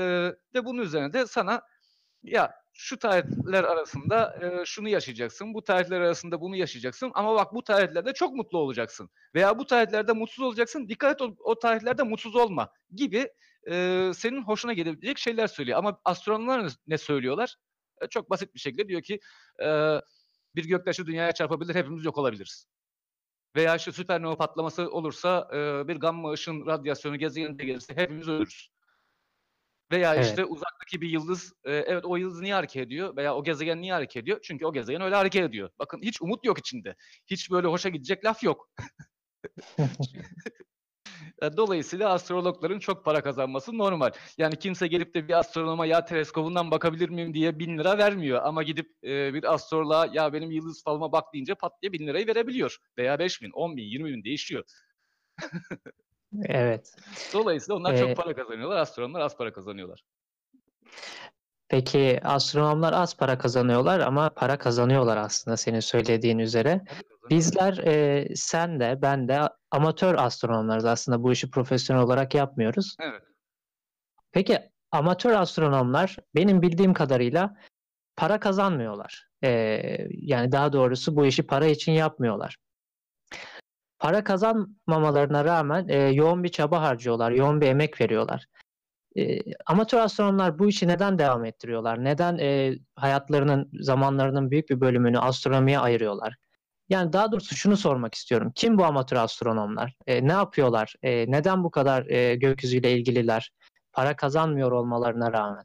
ve 0.55 0.65
bunun 0.65 0.83
üzerine 0.83 1.13
de 1.13 1.27
sana 1.27 1.63
ya 2.23 2.60
şu 2.73 2.99
tarihler 2.99 3.65
arasında 3.65 4.39
e, 4.43 4.65
şunu 4.65 4.89
yaşayacaksın, 4.89 5.55
bu 5.55 5.65
tarihler 5.65 6.01
arasında 6.01 6.41
bunu 6.41 6.57
yaşayacaksın 6.57 7.11
ama 7.15 7.35
bak 7.35 7.55
bu 7.55 7.65
tarihlerde 7.65 8.13
çok 8.13 8.35
mutlu 8.35 8.59
olacaksın 8.59 9.11
veya 9.35 9.59
bu 9.59 9.67
tarihlerde 9.67 10.13
mutsuz 10.13 10.45
olacaksın, 10.45 10.89
dikkat 10.89 11.15
et 11.15 11.23
o, 11.23 11.37
o 11.45 11.59
tarihlerde 11.59 12.03
mutsuz 12.03 12.37
olma 12.37 12.73
gibi 12.95 13.29
e, 13.71 14.11
senin 14.15 14.43
hoşuna 14.43 14.73
gelebilecek 14.73 15.19
şeyler 15.19 15.47
söylüyor. 15.47 15.79
Ama 15.79 16.01
astronomlar 16.05 16.73
ne 16.87 16.99
söylüyorlar? 16.99 17.57
E, 18.01 18.07
çok 18.07 18.31
basit 18.31 18.55
bir 18.55 18.61
şekilde 18.61 18.89
diyor 18.89 19.03
ki 19.03 19.21
e, 19.63 19.67
bir 20.55 20.65
göktaşı 20.65 21.07
dünyaya 21.07 21.33
çarpabilir, 21.33 21.75
hepimiz 21.75 22.05
yok 22.05 22.19
olabiliriz. 22.19 22.67
Veya 23.57 23.77
işte 23.77 23.93
süpernova 23.93 24.37
patlaması 24.37 24.91
olursa 24.91 25.49
e, 25.55 25.89
bir 25.89 25.97
gamma 25.97 26.33
ışın 26.33 26.67
radyasyonu 26.67 27.17
gezegeninde 27.17 27.65
gelirse 27.65 27.97
hepimiz 27.97 28.29
ölürüz. 28.29 28.71
Veya 29.91 30.15
Evet. 30.15 30.27
işte 30.27 30.45
uzaktaki 30.45 31.01
bir 31.01 31.09
yıldız, 31.09 31.53
eee, 31.67 31.85
evet 31.87 32.05
o 32.05 32.17
yıldız 32.17 32.41
niye 32.41 32.55
hareket 32.55 32.83
ediyor 32.83 33.17
veya 33.17 33.35
o 33.35 33.45
gezegen 33.45 33.81
niye 33.81 33.93
hareket 33.93 34.23
ediyor? 34.23 34.39
Çünkü 34.43 34.67
o 34.67 34.73
gezegen 34.73 35.01
öyle 35.01 35.15
hareket 35.15 35.43
ediyor. 35.43 35.71
Bakın 35.79 36.01
hiç 36.03 36.23
umut 36.23 36.45
yok 36.45 36.59
içinde. 36.59 36.97
Hiç 37.27 37.51
böyle 37.51 37.67
hoşa 37.67 37.89
gidecek 37.89 38.25
laf 38.25 38.43
yok. 38.43 38.71
dolayısıyla 41.57 42.11
astrologların 42.13 42.79
çok 42.79 43.05
para 43.05 43.23
kazanması 43.23 43.79
normal. 43.79 44.11
Yani 44.39 44.57
kimse 44.57 44.87
gelip 44.87 45.15
de 45.15 45.29
bir 45.29 45.39
astronoma 45.39 45.87
ya 45.87 46.05
teleskobundan 46.05 46.71
bakabilir 46.71 47.09
miyim 47.09 47.35
diye 47.35 47.59
bin 47.59 47.79
lira 47.79 47.99
vermiyor. 47.99 48.43
Ama 48.43 48.63
gidip 48.63 48.91
e, 49.05 49.35
bir 49.35 49.55
astroloğa 49.55 50.07
ya 50.13 50.33
benim 50.33 50.51
yıldız 50.51 50.85
falıma 50.85 51.13
bak 51.13 51.25
deyince 51.35 51.55
pat 51.55 51.73
diye 51.83 51.93
bin 51.93 52.07
lirayı 52.07 52.27
verebiliyor. 52.27 52.77
Veya 52.99 53.19
beş 53.19 53.43
bin, 53.43 53.51
on 53.51 53.77
bin, 53.77 53.85
yirmi 53.85 54.11
bin 54.13 54.25
değişiyor. 54.25 54.65
Evet. 56.45 56.95
Dolayısıyla 57.33 57.77
onlar 57.77 57.97
çok 57.97 58.17
para 58.17 58.35
kazanıyorlar, 58.35 58.77
astronomlar 58.77 59.21
az 59.21 59.37
para 59.37 59.53
kazanıyorlar. 59.53 60.05
peki 61.69 62.21
astronomlar 62.25 62.93
az 62.93 63.17
para 63.17 63.39
kazanıyorlar 63.39 64.01
ama 64.01 64.31
para 64.31 64.59
kazanıyorlar 64.59 65.17
aslında 65.17 65.57
senin 65.57 65.81
söylediğin 65.81 66.39
üzere. 66.39 66.85
Bizler, 67.31 67.79
e, 67.79 68.27
sen 68.35 68.81
de 68.81 68.99
ben 69.03 69.29
de 69.29 69.41
amatör 69.71 70.15
astronomlarız 70.15 70.85
aslında 70.85 71.23
bu 71.23 71.33
işi 71.33 71.51
profesyonel 71.51 72.03
olarak 72.03 72.35
yapmıyoruz. 72.35 72.97
Evet. 73.01 73.23
Peki 74.33 74.59
amatör 74.93 75.33
astronomlar 75.33 76.17
benim 76.35 76.63
bildiğim 76.63 76.95
kadarıyla 76.95 77.57
para 78.17 78.41
kazanmıyorlar. 78.41 79.29
E, 79.45 79.51
yani 80.11 80.53
daha 80.53 80.73
doğrusu 80.73 81.17
bu 81.17 81.27
işi 81.27 81.47
para 81.47 81.67
için 81.67 81.93
yapmıyorlar. 81.93 82.57
Para 84.01 84.25
kazanmamalarına 84.25 85.45
rağmen 85.45 85.89
e, 85.89 85.97
yoğun 85.99 86.45
bir 86.45 86.49
çaba 86.49 86.83
harcıyorlar, 86.83 87.31
yoğun 87.31 87.61
bir 87.61 87.67
emek 87.67 88.01
veriyorlar. 88.01 88.47
E, 89.17 89.39
amatör 89.67 89.99
astronomlar 89.99 90.59
bu 90.59 90.69
işi 90.69 90.89
neden 90.89 91.19
devam 91.19 91.45
ettiriyorlar? 91.45 92.05
Neden 92.05 92.39
e, 92.39 92.75
hayatlarının, 92.97 93.71
zamanlarının 93.81 94.51
büyük 94.51 94.71
bir 94.71 94.81
bölümünü 94.81 95.19
astronomiye 95.19 95.79
ayırıyorlar? 95.79 96.37
Yani 96.89 97.13
daha 97.13 97.33
doğrusu 97.33 97.57
şunu 97.57 97.77
sormak 97.77 98.15
istiyorum. 98.15 98.53
Kim 98.55 98.79
bu 98.79 98.85
amatör 98.85 99.17
astronomlar? 99.17 99.95
E, 100.07 100.29
ne 100.29 100.33
yapıyorlar? 100.33 100.95
E, 101.03 101.31
neden 101.31 101.65
bu 101.65 101.71
kadar 101.71 102.07
e, 102.07 102.35
gökyüzüyle 102.35 102.93
ilgililer? 102.93 103.53
Para 103.93 104.17
kazanmıyor 104.17 104.73
olmalarına 104.73 105.33
rağmen. 105.33 105.65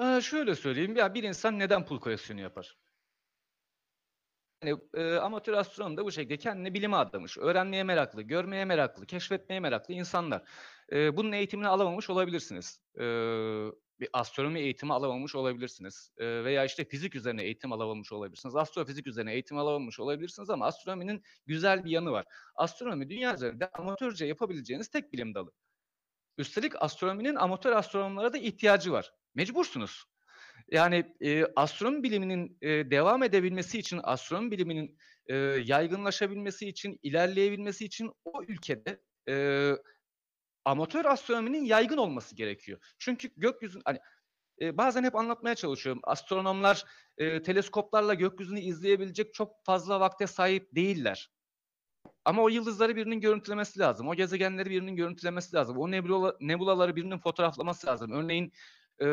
Ee, 0.00 0.20
şöyle 0.20 0.54
söyleyeyim. 0.54 0.96
Ya 0.96 1.14
bir 1.14 1.22
insan 1.22 1.58
neden 1.58 1.84
pul 1.84 2.00
koleksiyonu 2.00 2.40
yapar? 2.40 2.76
Yani 4.66 4.80
e, 4.94 5.16
amatör 5.16 5.52
astronom 5.52 5.96
da 5.96 6.04
bu 6.04 6.12
şekilde 6.12 6.36
kendini 6.36 6.74
bilime 6.74 6.96
adamış. 6.96 7.38
Öğrenmeye 7.38 7.84
meraklı, 7.84 8.22
görmeye 8.22 8.64
meraklı, 8.64 9.06
keşfetmeye 9.06 9.60
meraklı 9.60 9.94
insanlar. 9.94 10.42
E, 10.92 11.16
bunun 11.16 11.32
eğitimini 11.32 11.68
alamamış 11.68 12.10
olabilirsiniz. 12.10 12.80
E, 12.96 13.02
bir 14.00 14.08
astronomi 14.12 14.60
eğitimi 14.60 14.92
alamamış 14.92 15.34
olabilirsiniz. 15.34 16.10
E, 16.18 16.44
veya 16.44 16.64
işte 16.64 16.84
fizik 16.84 17.14
üzerine 17.14 17.42
eğitim 17.42 17.72
alamamış 17.72 18.12
olabilirsiniz. 18.12 18.56
Astrofizik 18.56 19.06
üzerine 19.06 19.32
eğitim 19.32 19.58
alamamış 19.58 20.00
olabilirsiniz 20.00 20.50
ama 20.50 20.66
astronominin 20.66 21.22
güzel 21.46 21.84
bir 21.84 21.90
yanı 21.90 22.12
var. 22.12 22.24
Astronomi 22.56 23.10
dünya 23.10 23.34
üzerinde 23.34 23.68
amatörce 23.68 24.26
yapabileceğiniz 24.26 24.88
tek 24.88 25.12
bilim 25.12 25.34
dalı. 25.34 25.52
Üstelik 26.38 26.82
astronominin 26.82 27.34
amatör 27.34 27.72
astronomlara 27.72 28.32
da 28.32 28.38
ihtiyacı 28.38 28.92
var. 28.92 29.12
Mecbursunuz. 29.34 30.04
Yani 30.70 31.14
e, 31.20 31.44
astronomi 31.56 32.02
biliminin 32.02 32.58
e, 32.62 32.68
devam 32.68 33.22
edebilmesi 33.22 33.78
için, 33.78 34.00
astronomi 34.02 34.50
biliminin 34.50 34.98
e, 35.26 35.34
yaygınlaşabilmesi 35.64 36.68
için, 36.68 36.98
ilerleyebilmesi 37.02 37.84
için 37.84 38.12
o 38.24 38.42
ülkede 38.42 39.00
e, 39.28 39.72
amatör 40.64 41.04
astronominin 41.04 41.64
yaygın 41.64 41.96
olması 41.96 42.34
gerekiyor. 42.34 42.94
Çünkü 42.98 43.30
gökyüzün 43.36 43.82
hani 43.84 43.98
e, 44.60 44.76
bazen 44.76 45.04
hep 45.04 45.16
anlatmaya 45.16 45.54
çalışıyorum. 45.54 46.02
Astronomlar 46.04 46.84
e, 47.18 47.42
teleskoplarla 47.42 48.14
gökyüzünü 48.14 48.60
izleyebilecek 48.60 49.34
çok 49.34 49.64
fazla 49.64 50.00
vakte 50.00 50.26
sahip 50.26 50.74
değiller. 50.74 51.30
Ama 52.24 52.42
o 52.42 52.48
yıldızları 52.48 52.96
birinin 52.96 53.20
görüntülemesi 53.20 53.78
lazım. 53.78 54.08
O 54.08 54.14
gezegenleri 54.14 54.70
birinin 54.70 54.96
görüntülemesi 54.96 55.56
lazım. 55.56 55.78
O 55.78 55.90
nebula, 55.90 56.36
nebulaları 56.40 56.96
birinin 56.96 57.18
fotoğraflaması 57.18 57.86
lazım. 57.86 58.12
Örneğin 58.12 58.52
e, 59.02 59.06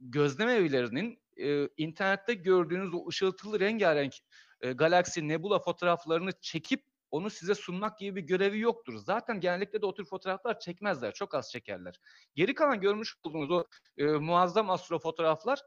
gözlem 0.00 0.48
evlerinin 0.48 1.18
e, 1.36 1.68
internette 1.76 2.34
gördüğünüz 2.34 2.94
o 2.94 3.08
ışıltılı 3.08 3.60
rengarenk 3.60 4.14
e, 4.60 4.72
galaksi 4.72 5.28
nebula 5.28 5.58
fotoğraflarını 5.58 6.30
çekip 6.40 6.84
onu 7.10 7.30
size 7.30 7.54
sunmak 7.54 7.98
gibi 7.98 8.16
bir 8.16 8.26
görevi 8.26 8.58
yoktur. 8.58 8.96
Zaten 8.96 9.40
genellikle 9.40 9.82
de 9.82 9.86
o 9.86 9.94
tür 9.94 10.04
fotoğraflar 10.04 10.58
çekmezler. 10.58 11.14
Çok 11.14 11.34
az 11.34 11.50
çekerler. 11.50 12.00
Geri 12.34 12.54
kalan 12.54 12.80
görmüş 12.80 13.16
olduğunuz 13.24 13.50
o 13.50 13.64
e, 13.98 14.04
muazzam 14.04 14.70
astro 14.70 14.98
fotoğraflar, 14.98 15.60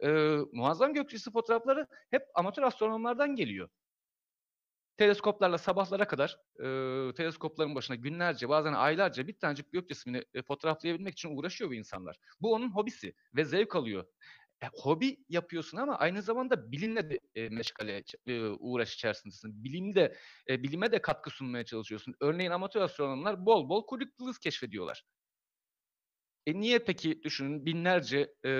e, 0.00 0.08
muazzam 0.52 0.94
gökyüzü 0.94 1.32
fotoğrafları 1.32 1.86
hep 2.10 2.22
amatör 2.34 2.62
astronomlardan 2.62 3.36
geliyor. 3.36 3.68
Teleskoplarla 4.98 5.58
sabahlara 5.58 6.06
kadar 6.06 6.38
e, 6.58 7.14
teleskopların 7.14 7.74
başına 7.74 7.96
günlerce 7.96 8.48
bazen 8.48 8.72
aylarca 8.72 9.26
bir 9.26 9.38
tanecik 9.38 9.72
gök 9.72 9.88
cismini 9.88 10.24
e, 10.34 10.42
fotoğraflayabilmek 10.42 11.12
için 11.12 11.36
uğraşıyor 11.36 11.70
bu 11.70 11.74
insanlar. 11.74 12.16
Bu 12.40 12.52
onun 12.54 12.70
hobisi 12.70 13.14
ve 13.36 13.44
zevk 13.44 13.76
alıyor. 13.76 14.04
E, 14.62 14.66
hobi 14.74 15.16
yapıyorsun 15.28 15.78
ama 15.78 15.96
aynı 15.98 16.22
zamanda 16.22 16.72
bilimle 16.72 17.10
de 17.10 17.18
e, 17.34 17.48
meşgale 17.48 18.04
e, 18.26 18.40
uğraş 18.46 18.94
içerisindesin. 18.94 19.64
Bilimde 19.64 20.16
e, 20.48 20.62
bilime 20.62 20.92
de 20.92 21.02
katkı 21.02 21.30
sunmaya 21.30 21.64
çalışıyorsun. 21.64 22.14
Örneğin 22.20 22.50
amatör 22.50 22.80
astronomlar 22.80 23.46
bol 23.46 23.68
bol 23.68 23.86
kuyruklu 23.86 24.32
keşfediyorlar. 24.32 25.04
E 26.46 26.60
niye 26.60 26.78
peki 26.78 27.22
düşünün 27.22 27.66
binlerce 27.66 28.34
e, 28.44 28.50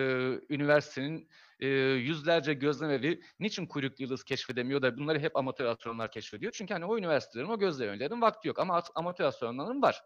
üniversitenin 0.51 1.29
e, 1.61 1.67
yüzlerce 1.69 2.55
gözlemevi 2.55 3.21
niçin 3.41 3.67
kuyruklu 3.67 4.03
yıldız 4.05 4.25
keşfedemiyor 4.25 4.83
da 4.83 4.97
bunları 4.99 5.19
hep 5.19 5.37
amatör 5.37 5.65
astronomlar 5.65 6.11
keşfediyor? 6.11 6.53
Çünkü 6.53 6.75
hani 6.75 6.85
o 6.85 6.99
üniversitelerin 6.99 7.49
o 7.49 7.59
gözlemcilerin 7.59 8.21
vakti 8.21 8.49
yok 8.49 8.59
ama 8.59 8.83
amatör 8.95 9.25
astronomların 9.25 9.83
var. 9.83 10.03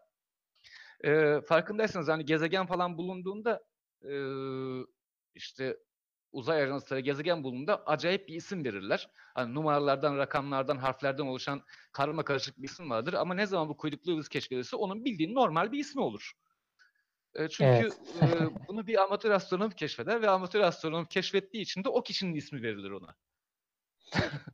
E, 1.05 1.41
farkındaysanız 1.41 2.07
hani 2.07 2.25
gezegen 2.25 2.65
falan 2.65 2.97
bulunduğunda 2.97 3.63
e, 4.09 4.13
işte 5.35 5.77
uzay 6.31 6.63
ajansları 6.63 6.99
gezegen 6.99 7.43
bulunduğunda 7.43 7.85
acayip 7.85 8.27
bir 8.27 8.35
isim 8.35 8.65
verirler. 8.65 9.09
Hani 9.35 9.55
numaralardan, 9.55 10.17
rakamlardan, 10.17 10.77
harflerden 10.77 11.23
oluşan 11.23 11.63
karma 11.91 12.25
karışık 12.25 12.57
bir 12.57 12.63
isim 12.63 12.89
vardır 12.89 13.13
ama 13.13 13.33
ne 13.33 13.45
zaman 13.47 13.69
bu 13.69 13.77
kuyruklu 13.77 14.11
yıldız 14.11 14.29
keşfedilirse 14.29 14.75
onun 14.75 15.05
bildiğin 15.05 15.35
normal 15.35 15.71
bir 15.71 15.79
ismi 15.79 16.01
olur. 16.01 16.31
E, 17.35 17.49
çünkü 17.49 17.69
evet. 17.71 17.93
e, 18.21 18.67
bunu 18.67 18.87
bir 18.87 19.03
amatör 19.03 19.31
astronom 19.31 19.69
keşfeder 19.69 20.21
ve 20.21 20.29
amatör 20.29 20.59
astronom 20.59 21.05
keşfettiği 21.05 21.63
için 21.63 21.83
de 21.83 21.89
o 21.89 22.03
kişinin 22.03 22.35
ismi 22.35 22.61
verilir 22.61 22.91
ona. 22.91 23.15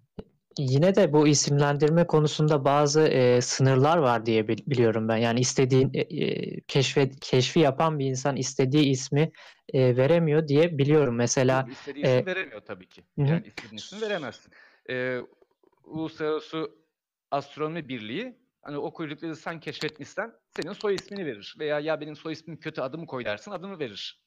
Yine 0.57 0.95
de 0.95 1.13
bu 1.13 1.27
isimlendirme 1.27 2.07
konusunda 2.07 2.65
bazı 2.65 3.01
e, 3.01 3.41
sınırlar 3.41 3.97
var 3.97 4.25
diye 4.25 4.47
biliyorum 4.47 5.07
ben. 5.07 5.17
Yani 5.17 5.39
istediğin 5.39 5.91
e, 5.93 5.99
e, 5.99 6.59
keşfet 6.61 7.19
keşfi 7.19 7.59
yapan 7.59 7.99
bir 7.99 8.05
insan 8.05 8.35
istediği 8.35 8.89
ismi 8.89 9.31
e, 9.73 9.97
veremiyor 9.97 10.47
diye 10.47 10.77
biliyorum. 10.77 11.15
Mesela 11.15 11.67
istediği 11.71 12.03
ismi 12.03 12.11
e, 12.11 12.25
veremiyor 12.25 12.61
tabii 12.61 12.89
ki. 12.89 13.03
Yani 13.17 13.31
hı. 13.31 13.43
istediğin 13.47 13.77
ismi 13.77 14.01
veremezsin. 14.01 14.53
E, 14.89 15.19
Uluslararası 15.83 16.71
Astronomi 17.31 17.89
Birliği 17.89 18.38
Hani 18.61 18.77
o 18.77 18.93
kuyrukları 18.93 19.35
sen 19.35 19.59
keşfetmişsen 19.59 20.33
senin 20.55 20.73
soy 20.73 20.95
ismini 20.95 21.25
verir. 21.25 21.55
Veya 21.59 21.79
ya 21.79 22.01
benim 22.01 22.15
soy 22.15 22.33
ismim 22.33 22.59
kötü 22.59 22.81
adımı 22.81 23.05
koy 23.05 23.25
dersin 23.25 23.51
adını 23.51 23.79
verir. 23.79 24.21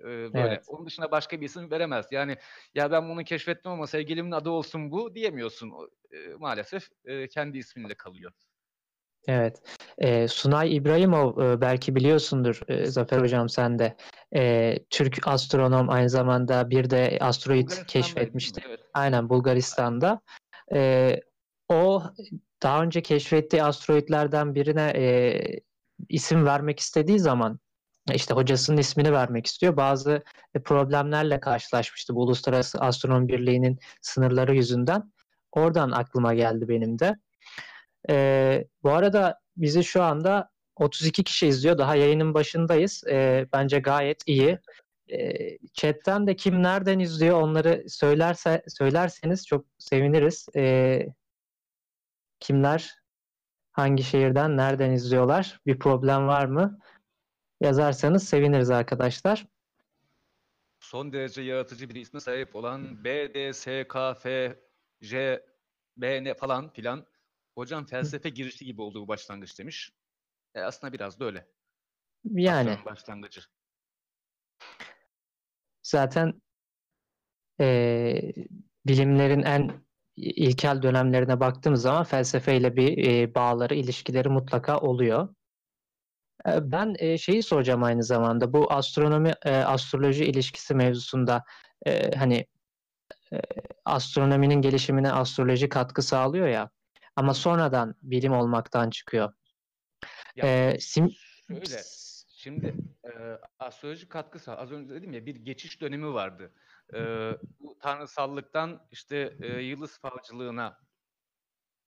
Ee, 0.00 0.04
böyle. 0.04 0.48
Evet. 0.48 0.64
Onun 0.68 0.86
dışında 0.86 1.10
başka 1.10 1.40
bir 1.40 1.46
isim 1.46 1.70
veremez. 1.70 2.06
Yani 2.10 2.36
ya 2.74 2.90
ben 2.90 3.08
bunu 3.08 3.24
keşfettim 3.24 3.72
ama 3.72 3.86
sevgilimin 3.86 4.32
adı 4.32 4.50
olsun 4.50 4.90
bu 4.90 5.14
diyemiyorsun. 5.14 5.72
E, 6.12 6.16
maalesef 6.38 6.88
e, 7.04 7.28
kendi 7.28 7.58
isminle 7.58 7.94
kalıyor. 7.94 8.32
Evet. 9.26 9.62
E, 9.98 10.28
Sunay 10.28 10.76
İbrahimov 10.76 11.42
e, 11.42 11.60
belki 11.60 11.94
biliyorsundur 11.94 12.60
e, 12.68 12.86
Zafer 12.86 13.20
Hocam 13.20 13.48
sen 13.48 13.78
de. 13.78 13.96
E, 14.34 14.74
Türk 14.90 15.28
astronom 15.28 15.90
aynı 15.90 16.10
zamanda 16.10 16.70
bir 16.70 16.90
de 16.90 17.18
asteroid 17.20 17.70
keşfetmişti. 17.86 18.60
Evet. 18.66 18.80
Aynen 18.94 19.28
Bulgaristan'da. 19.28 20.20
E, 20.74 21.20
o 21.68 22.02
daha 22.62 22.82
önce 22.82 23.02
keşfettiği 23.02 23.62
asteroidlerden 23.62 24.54
birine 24.54 24.92
e, 24.96 25.40
isim 26.08 26.46
vermek 26.46 26.80
istediği 26.80 27.18
zaman 27.18 27.60
işte 28.14 28.34
hocasının 28.34 28.76
ismini 28.76 29.12
vermek 29.12 29.46
istiyor. 29.46 29.76
Bazı 29.76 30.22
problemlerle 30.64 31.40
karşılaşmıştı 31.40 32.14
bu 32.14 32.22
Uluslararası 32.22 32.78
Astronomi 32.78 33.28
Birliği'nin 33.28 33.78
sınırları 34.00 34.54
yüzünden. 34.54 35.12
Oradan 35.52 35.90
aklıma 35.90 36.34
geldi 36.34 36.68
benim 36.68 36.98
de. 36.98 37.16
E, 38.10 38.64
bu 38.82 38.90
arada 38.90 39.40
bizi 39.56 39.84
şu 39.84 40.02
anda 40.02 40.50
32 40.76 41.24
kişi 41.24 41.46
izliyor. 41.46 41.78
Daha 41.78 41.94
yayının 41.94 42.34
başındayız. 42.34 43.04
E, 43.10 43.46
bence 43.52 43.78
gayet 43.78 44.22
iyi. 44.26 44.58
E, 45.12 45.32
chatten 45.72 46.26
de 46.26 46.36
kim 46.36 46.62
nereden 46.62 46.98
izliyor 46.98 47.40
onları 47.42 47.84
söylerse 47.88 48.62
söylerseniz 48.68 49.46
çok 49.46 49.64
seviniriz. 49.78 50.46
E, 50.56 51.06
kimler 52.40 52.94
hangi 53.72 54.02
şehirden 54.02 54.56
nereden 54.56 54.90
izliyorlar? 54.90 55.60
Bir 55.66 55.78
problem 55.78 56.26
var 56.26 56.44
mı? 56.44 56.78
Yazarsanız 57.60 58.28
seviniriz 58.28 58.70
arkadaşlar. 58.70 59.46
Son 60.80 61.12
derece 61.12 61.42
yaratıcı 61.42 61.88
bir 61.88 61.94
isme 61.94 62.20
sahip 62.20 62.56
olan 62.56 63.04
BDSKF 63.04 64.26
BN 65.96 66.34
falan 66.34 66.72
filan 66.72 67.06
hocam 67.54 67.86
felsefe 67.86 68.28
girişi 68.28 68.64
gibi 68.64 68.82
olduğu 68.82 69.02
bu 69.02 69.08
başlangıç 69.08 69.58
demiş. 69.58 69.92
E 70.54 70.60
aslında 70.60 70.92
biraz 70.92 71.20
da 71.20 71.24
öyle. 71.24 71.48
Yani. 72.24 72.70
Aslan 72.70 72.84
başlangıcı. 72.84 73.40
Zaten 75.82 76.42
e, 77.60 78.32
bilimlerin 78.86 79.42
en 79.42 79.87
ilkel 80.18 80.82
dönemlerine 80.82 81.40
baktığımız 81.40 81.82
zaman 81.82 82.04
felsefeyle 82.04 82.76
bir 82.76 83.06
e, 83.06 83.34
bağları, 83.34 83.74
ilişkileri 83.74 84.28
mutlaka 84.28 84.78
oluyor. 84.78 85.28
E, 86.48 86.72
ben 86.72 86.94
e, 86.98 87.18
şeyi 87.18 87.42
soracağım 87.42 87.82
aynı 87.82 88.02
zamanda 88.02 88.52
bu 88.52 88.72
astronomi 88.72 89.32
e, 89.44 89.56
astroloji 89.56 90.24
ilişkisi 90.24 90.74
mevzusunda 90.74 91.44
e, 91.86 92.10
hani 92.16 92.46
e, 93.32 93.40
astronominin 93.84 94.62
gelişimine 94.62 95.12
astroloji 95.12 95.68
katkı 95.68 96.02
sağlıyor 96.02 96.48
ya 96.48 96.70
ama 97.16 97.34
sonradan 97.34 97.94
bilim 98.02 98.32
olmaktan 98.32 98.90
çıkıyor. 98.90 99.32
Ya, 100.36 100.46
e, 100.46 100.78
sim 100.80 101.10
şöyle 101.48 101.82
şimdi 102.28 102.74
e, 103.04 103.10
astroloji 103.58 104.08
katkı 104.08 104.38
sağ 104.38 104.56
az 104.56 104.72
önce 104.72 104.94
dedim 104.94 105.12
ya 105.12 105.26
bir 105.26 105.36
geçiş 105.36 105.80
dönemi 105.80 106.14
vardı 106.14 106.52
e, 106.94 106.98
bu 107.60 107.78
tanrısallıktan 107.78 108.88
işte 108.90 109.36
e, 109.40 109.46
yıldız 109.46 109.98
falcılığına 110.00 110.78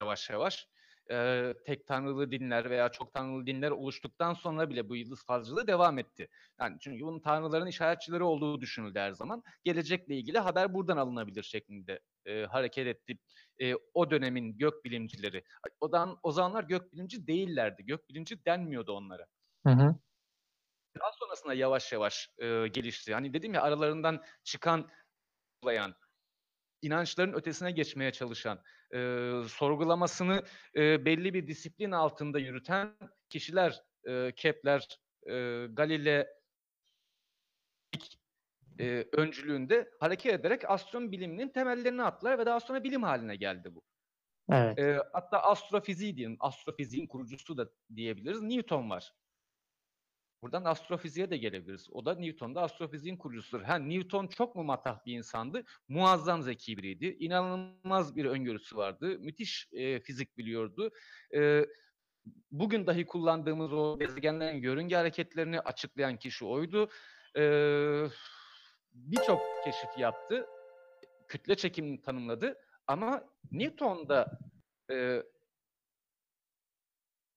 yavaş 0.02 0.30
yavaş. 0.30 0.68
Ee, 1.12 1.54
tek 1.66 1.88
tanrılı 1.88 2.32
dinler 2.32 2.70
veya 2.70 2.90
çok 2.90 3.14
tanrılı 3.14 3.46
dinler 3.48 3.72
oluştuktan 3.72 4.34
sonra 4.34 4.70
bile 4.70 4.90
bu 4.90 4.96
yıldız 4.96 5.26
falcılığı 5.26 5.68
devam 5.68 6.00
etti. 6.00 6.28
Yani 6.60 6.78
çünkü 6.82 7.04
bunun 7.04 7.20
tanrıların 7.20 7.68
işaretçileri 7.68 8.24
olduğu 8.24 8.62
düşünüldü 8.62 9.00
her 9.00 9.12
zaman. 9.12 9.44
Gelecekle 9.64 10.16
ilgili 10.16 10.40
haber 10.40 10.74
buradan 10.74 10.98
alınabilir 10.98 11.44
şeklinde 11.44 12.00
e, 12.26 12.44
hareket 12.44 12.88
etti 12.88 13.18
e, 13.60 13.74
o 13.94 14.12
dönemin 14.12 14.58
gökbilimcileri. 14.58 15.44
O, 15.80 15.88
zaman, 15.88 16.18
o 16.24 16.32
zamanlar 16.32 16.64
gökbilimci 16.64 17.28
değillerdi. 17.28 17.86
Gökbilimci 17.86 18.46
denmiyordu 18.46 18.94
onlara. 18.94 19.26
Hı 19.66 19.74
hı. 19.74 19.96
Sonrasında 21.32 21.54
yavaş 21.54 21.92
yavaş 21.92 22.30
e, 22.38 22.68
gelişti. 22.68 23.14
Hani 23.14 23.34
dedim 23.34 23.54
ya 23.54 23.62
aralarından 23.62 24.24
çıkan, 24.44 24.90
layan, 25.66 25.96
inançların 26.82 27.34
ötesine 27.34 27.72
geçmeye 27.72 28.12
çalışan, 28.12 28.62
e, 28.94 28.98
sorgulamasını 29.48 30.44
e, 30.76 31.06
belli 31.06 31.34
bir 31.34 31.48
disiplin 31.48 31.92
altında 31.92 32.40
yürüten 32.40 32.98
kişiler, 33.30 33.84
e, 34.08 34.32
Kepler, 34.36 35.00
e, 35.28 35.68
Galile 35.70 36.28
e, 38.80 39.08
öncülüğünde 39.14 39.92
hareket 40.00 40.34
ederek 40.34 40.70
astronomi 40.70 41.12
biliminin 41.12 41.50
temellerini 41.50 42.04
attılar 42.04 42.40
ve 42.40 42.46
daha 42.46 42.60
sonra 42.60 42.84
bilim 42.84 43.04
haline 43.04 43.36
geldi 43.36 43.76
bu. 43.76 43.82
Evet. 44.50 44.80
E, 44.80 45.00
hatta 45.14 45.44
astrofiziği 45.44 46.16
diyelim, 46.16 46.38
astrofiziğin 46.40 47.08
kurucusu 47.08 47.58
da 47.58 47.70
diyebiliriz. 47.96 48.42
Newton 48.42 48.90
var. 48.90 49.14
Buradan 50.42 50.64
astrofiziğe 50.66 51.30
de 51.30 51.38
gelebiliriz. 51.38 51.88
O 51.92 52.06
da 52.06 52.16
Newton'da 52.16 52.62
astrofiziğin 52.62 53.18
kurucusudur. 53.18 53.62
Ha, 53.64 53.76
Newton 53.76 54.28
çok 54.28 54.56
mu 54.56 54.64
matah 54.64 55.06
bir 55.06 55.14
insandı? 55.14 55.64
Muazzam 55.88 56.42
zeki 56.42 56.78
biriydi. 56.78 57.18
İnanılmaz 57.20 58.16
bir 58.16 58.26
öngörüsü 58.26 58.78
vardı. 58.78 59.20
Müthiş 59.20 59.70
e, 59.72 60.00
fizik 60.00 60.38
biliyordu. 60.38 60.92
E, 61.36 61.66
bugün 62.52 62.88
dahi 62.88 63.06
kullandığımız 63.06 63.74
o 63.74 64.00
gezegenlerin 64.00 64.62
yörünge 64.62 64.96
hareketlerini 64.96 65.60
açıklayan 65.60 66.18
kişi 66.18 66.46
oydu. 66.46 66.90
E, 67.38 67.44
Birçok 68.94 69.42
keşif 69.64 69.98
yaptı. 69.98 70.46
Kütle 71.28 71.56
çekimini 71.56 72.02
tanımladı. 72.02 72.58
Ama 72.88 73.24
Newton'da 73.52 74.40
e, 74.92 75.24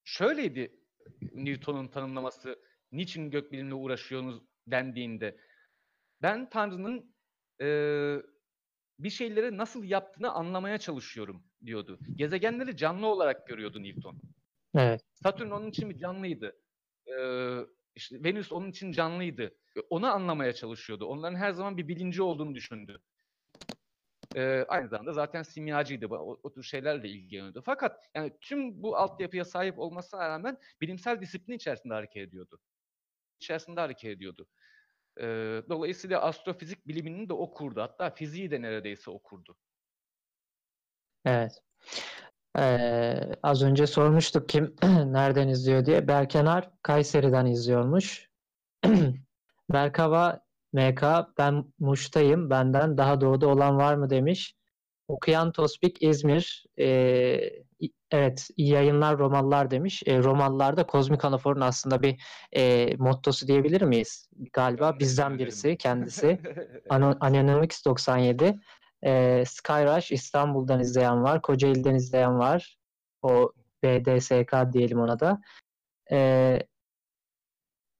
şöyleydi 0.04 0.80
Newton'un 1.32 1.88
tanımlaması 1.88 2.58
niçin 2.96 3.30
gökbilimle 3.30 3.74
uğraşıyorsunuz 3.74 4.42
dendiğinde 4.66 5.36
ben 6.22 6.50
Tanrı'nın 6.50 7.14
e, 7.60 7.68
bir 8.98 9.10
şeyleri 9.10 9.56
nasıl 9.56 9.84
yaptığını 9.84 10.32
anlamaya 10.32 10.78
çalışıyorum 10.78 11.44
diyordu. 11.66 11.98
Gezegenleri 12.16 12.76
canlı 12.76 13.06
olarak 13.06 13.46
görüyordu 13.46 13.82
Newton. 13.82 14.20
Evet. 14.74 15.00
Satürn 15.12 15.50
onun 15.50 15.68
için 15.68 15.90
bir 15.90 15.96
canlıydı. 15.96 16.56
Ee, 17.06 17.58
işte 17.94 18.24
Venüs 18.24 18.52
onun 18.52 18.70
için 18.70 18.92
canlıydı. 18.92 19.54
Onu 19.90 20.06
anlamaya 20.06 20.52
çalışıyordu. 20.52 21.06
Onların 21.06 21.36
her 21.36 21.52
zaman 21.52 21.76
bir 21.76 21.88
bilinci 21.88 22.22
olduğunu 22.22 22.54
düşündü. 22.54 23.00
Ee, 24.34 24.64
aynı 24.68 24.88
zamanda 24.88 25.12
zaten 25.12 25.42
simyacıydı. 25.42 26.06
O, 26.06 26.40
o 26.42 26.52
tür 26.52 26.62
şeylerle 26.62 27.08
ilgileniyordu. 27.08 27.62
Fakat 27.66 28.10
yani 28.14 28.32
tüm 28.40 28.82
bu 28.82 28.96
altyapıya 28.96 29.44
sahip 29.44 29.78
olmasına 29.78 30.28
rağmen 30.28 30.58
bilimsel 30.80 31.20
disiplin 31.20 31.56
içerisinde 31.56 31.94
hareket 31.94 32.28
ediyordu 32.28 32.60
içerisinde 33.40 33.80
hareket 33.80 34.10
ediyordu. 34.10 34.46
E, 35.20 35.24
dolayısıyla 35.68 36.20
astrofizik 36.20 36.86
bilimini 36.88 37.28
de 37.28 37.32
okurdu. 37.32 37.80
Hatta 37.82 38.10
fiziği 38.10 38.50
de 38.50 38.62
neredeyse 38.62 39.10
okurdu. 39.10 39.56
Evet. 41.24 41.62
Ee, 42.58 43.20
az 43.42 43.62
önce 43.62 43.86
sormuştuk 43.86 44.48
kim 44.48 44.76
nereden 45.12 45.48
izliyor 45.48 45.86
diye. 45.86 46.08
Berkenar 46.08 46.70
Kayseri'den 46.82 47.46
izliyormuş. 47.46 48.30
Merkava 49.68 50.40
MK 50.72 51.02
ben 51.38 51.72
Muş'tayım. 51.78 52.50
Benden 52.50 52.98
daha 52.98 53.20
doğuda 53.20 53.48
olan 53.48 53.76
var 53.76 53.94
mı 53.94 54.10
demiş. 54.10 54.54
Okuyan 55.08 55.52
Tospik 55.52 56.02
İzmir. 56.02 56.66
Ee, 56.78 57.63
Evet, 58.10 58.48
iyi 58.56 58.70
yayınlar 58.70 59.18
Romalılar 59.18 59.70
demiş. 59.70 60.02
E, 60.06 60.18
Romalılar 60.22 60.76
da 60.76 60.86
Kozmik 60.86 61.24
Anafor'un 61.24 61.60
aslında 61.60 62.02
bir 62.02 62.22
e, 62.56 62.94
mottosu 62.96 63.46
diyebilir 63.48 63.82
miyiz? 63.82 64.30
Galiba 64.52 64.98
bizden 64.98 65.38
birisi 65.38 65.76
kendisi. 65.76 66.40
Anonymix 67.20 67.84
97. 67.84 68.60
E, 69.04 69.44
Skyrush 69.46 70.12
İstanbul'dan 70.12 70.80
izleyen 70.80 71.22
var. 71.22 71.42
Kocaeli'den 71.42 71.94
izleyen 71.94 72.38
var. 72.38 72.78
O 73.22 73.52
BDSK 73.82 74.72
diyelim 74.72 75.00
ona 75.00 75.20
da. 75.20 75.40
E, 76.12 76.58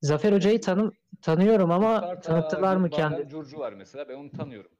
Zafer 0.03 0.33
Hoca'yı 0.33 0.61
tanım 0.61 0.93
tanıyorum 1.23 1.71
ama 1.71 2.21
tanıttılar 2.21 2.77
mı 2.77 2.91
kendi? 2.91 3.29
Curcu 3.29 3.59
var 3.59 3.73
mesela 3.73 4.09
ben 4.09 4.15
onu 4.15 4.31
tanıyorum. 4.31 4.71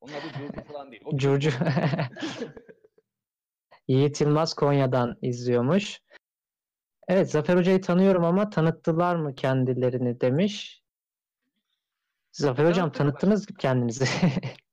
Onun 0.00 0.12
adı 0.12 0.32
Curcu 0.38 0.72
falan 0.72 0.92
değil. 0.92 1.02
O 1.06 1.16
Curcu. 1.16 1.50
Yiğit 3.88 4.20
Yılmaz 4.20 4.54
Konya'dan 4.54 5.18
izliyormuş. 5.22 6.00
Evet 7.08 7.30
Zafer 7.30 7.56
Hoca'yı 7.56 7.80
tanıyorum 7.80 8.24
ama 8.24 8.50
tanıttılar 8.50 9.16
mı 9.16 9.34
kendilerini 9.34 10.20
demiş. 10.20 10.82
Zafer 12.32 12.66
Hocam 12.66 12.92
tanıttınız 12.92 13.50
mı 13.50 13.56
kendinizi? 13.56 14.04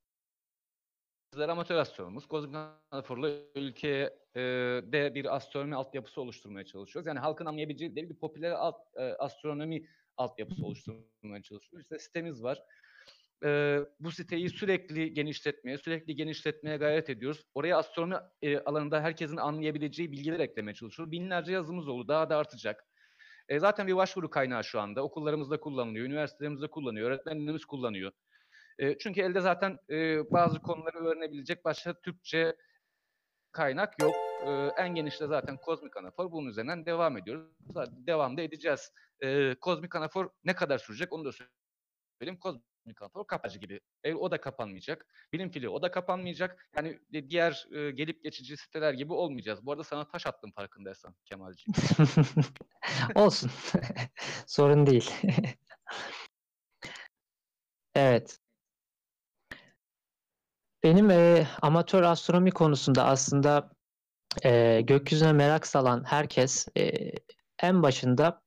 Bizler 1.34 1.50
amatör 1.50 1.76
astronomuz. 1.76 2.28
Kozmik 2.28 2.56
Anafor'la 2.92 3.30
ülkede 3.56 5.16
bir 5.16 5.36
astronomi 5.36 5.76
altyapısı 5.76 6.22
oluşturmaya 6.22 6.66
çalışıyoruz. 6.66 7.08
Yani 7.08 7.20
halkın 7.20 7.46
anlayabileceği 7.46 7.96
bir 7.96 8.16
popüler 8.16 8.52
alt, 8.52 8.76
e, 8.96 9.02
astronomi 9.02 9.88
altyapısı 10.18 10.66
oluşturmaya 10.66 11.42
çalışıyoruz. 11.42 11.86
İşte 11.86 12.00
sitemiz 12.00 12.44
var 12.44 12.64
e, 13.44 13.80
bu 14.00 14.12
siteyi 14.12 14.50
sürekli 14.50 15.14
genişletmeye, 15.14 15.78
sürekli 15.78 16.16
genişletmeye 16.16 16.78
gayret 16.78 17.10
ediyoruz. 17.10 17.44
Oraya 17.54 17.78
astronomi 17.78 18.16
e, 18.42 18.60
alanında 18.60 19.02
herkesin 19.02 19.38
anlayabileceği 19.38 20.12
bilgiler 20.12 20.40
eklemeye 20.40 20.74
çalışıyoruz. 20.74 21.12
Binlerce 21.12 21.54
yazımız 21.54 21.88
oldu, 21.88 22.08
daha 22.08 22.30
da 22.30 22.38
artacak. 22.38 22.86
E, 23.50 23.60
zaten 23.60 23.88
bir 23.88 23.96
başvuru 23.96 24.30
kaynağı 24.30 24.64
şu 24.64 24.80
anda. 24.80 25.04
Okullarımızda 25.04 25.60
kullanılıyor, 25.60 26.06
üniversitelerimizde 26.06 26.68
kullanıyor, 26.68 27.10
öğretmenlerimiz 27.10 27.66
kullanıyor. 27.66 28.12
E, 28.80 28.98
çünkü 28.98 29.22
elde 29.22 29.42
zaten 29.42 29.80
e, 29.90 30.32
bazı 30.32 30.60
konuları 30.60 30.98
öğrenebilecek 30.98 31.66
başka 31.66 31.94
Türkçe 32.02 32.56
kaynak 33.52 34.02
yok. 34.02 34.16
E, 34.46 34.50
en 34.78 34.96
genişte 34.96 35.28
zaten 35.28 35.58
Kozmik 35.58 35.98
Anafor. 35.98 36.32
Bunun 36.32 36.50
üzerinden 36.50 36.86
devam 36.86 37.18
ediyoruz. 37.18 37.52
Devam 38.08 38.38
da 38.38 38.42
edeceğiz. 38.42 38.92
E, 39.24 39.56
Kozmik 39.56 39.96
Anafor 39.96 40.30
ne 40.44 40.56
kadar 40.56 40.78
sürecek 40.78 41.14
onu 41.14 41.26
da 41.26 41.32
söyleyeyim. 41.32 42.40
Kozmik 42.40 42.71
Mikator 42.86 43.28
kapacı 43.28 43.60
gibi. 43.60 43.80
E, 44.04 44.14
o 44.14 44.32
da 44.32 44.42
kapanmayacak. 44.42 45.06
Bilim 45.34 45.52
fili 45.52 45.70
o 45.70 45.82
da 45.82 45.92
kapanmayacak. 45.92 46.70
Yani 46.76 47.00
diğer 47.30 47.68
e, 47.72 47.92
gelip 47.92 48.24
geçici 48.24 48.58
siteler 48.58 48.94
gibi 48.94 49.14
olmayacağız. 49.14 49.66
Bu 49.66 49.72
arada 49.72 49.84
sana 49.84 50.08
taş 50.08 50.28
attım 50.28 50.52
farkındaysan 50.52 51.16
Kemalciğim. 51.26 51.76
Olsun. 53.16 53.52
Sorun 54.48 54.86
değil. 54.86 55.12
evet. 57.96 58.40
Benim 60.84 61.12
e, 61.12 61.48
amatör 61.62 62.04
astronomi 62.04 62.52
konusunda 62.52 63.06
aslında 63.06 63.72
e, 64.44 64.82
gökyüzüne 64.82 65.34
merak 65.34 65.68
salan 65.68 66.04
herkes 66.04 66.68
e, 66.78 67.12
en 67.60 67.84
başında 67.84 68.42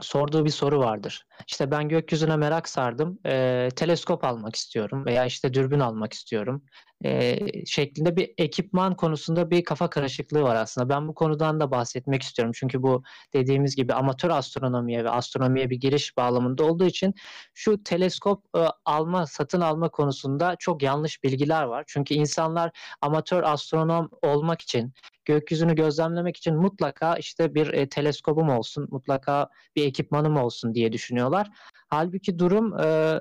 sorduğu 0.00 0.44
bir 0.44 0.50
soru 0.50 0.78
vardır. 0.78 1.26
İşte 1.48 1.70
ben 1.70 1.88
gökyüzüne 1.88 2.36
merak 2.36 2.68
sardım, 2.68 3.18
e, 3.26 3.68
teleskop 3.76 4.24
almak 4.24 4.56
istiyorum 4.56 5.06
veya 5.06 5.24
işte 5.24 5.54
dürbün 5.54 5.80
almak 5.80 6.12
istiyorum 6.12 6.64
e, 7.04 7.38
şeklinde 7.66 8.16
bir 8.16 8.34
ekipman 8.38 8.96
konusunda 8.96 9.50
bir 9.50 9.64
kafa 9.64 9.90
karışıklığı 9.90 10.42
var 10.42 10.56
aslında. 10.56 10.88
Ben 10.88 11.08
bu 11.08 11.14
konudan 11.14 11.60
da 11.60 11.70
bahsetmek 11.70 12.22
istiyorum. 12.22 12.52
Çünkü 12.56 12.82
bu 12.82 13.02
dediğimiz 13.32 13.76
gibi 13.76 13.94
amatör 13.94 14.30
astronomiye 14.30 15.04
ve 15.04 15.10
astronomiye 15.10 15.70
bir 15.70 15.76
giriş 15.76 16.16
bağlamında 16.16 16.64
olduğu 16.64 16.86
için 16.86 17.14
şu 17.54 17.84
teleskop 17.84 18.44
e, 18.56 18.60
alma, 18.84 19.26
satın 19.26 19.60
alma 19.60 19.88
konusunda 19.88 20.56
çok 20.58 20.82
yanlış 20.82 21.22
bilgiler 21.24 21.62
var. 21.62 21.84
Çünkü 21.86 22.14
insanlar 22.14 22.70
amatör 23.00 23.42
astronom 23.42 24.10
olmak 24.22 24.60
için 24.60 24.92
gökyüzünü 25.24 25.74
gözlemlemek 25.74 26.36
için 26.36 26.56
mutlaka 26.56 27.16
işte 27.16 27.54
bir 27.54 27.72
e, 27.72 27.88
teleskobum 27.88 28.48
olsun, 28.48 28.88
mutlaka 28.90 29.48
bir 29.76 29.86
ekipmanım 29.86 30.36
olsun 30.36 30.74
diye 30.74 30.92
düşünüyorlar. 30.92 31.48
Halbuki 31.88 32.38
durum 32.38 32.80
e, 32.80 33.18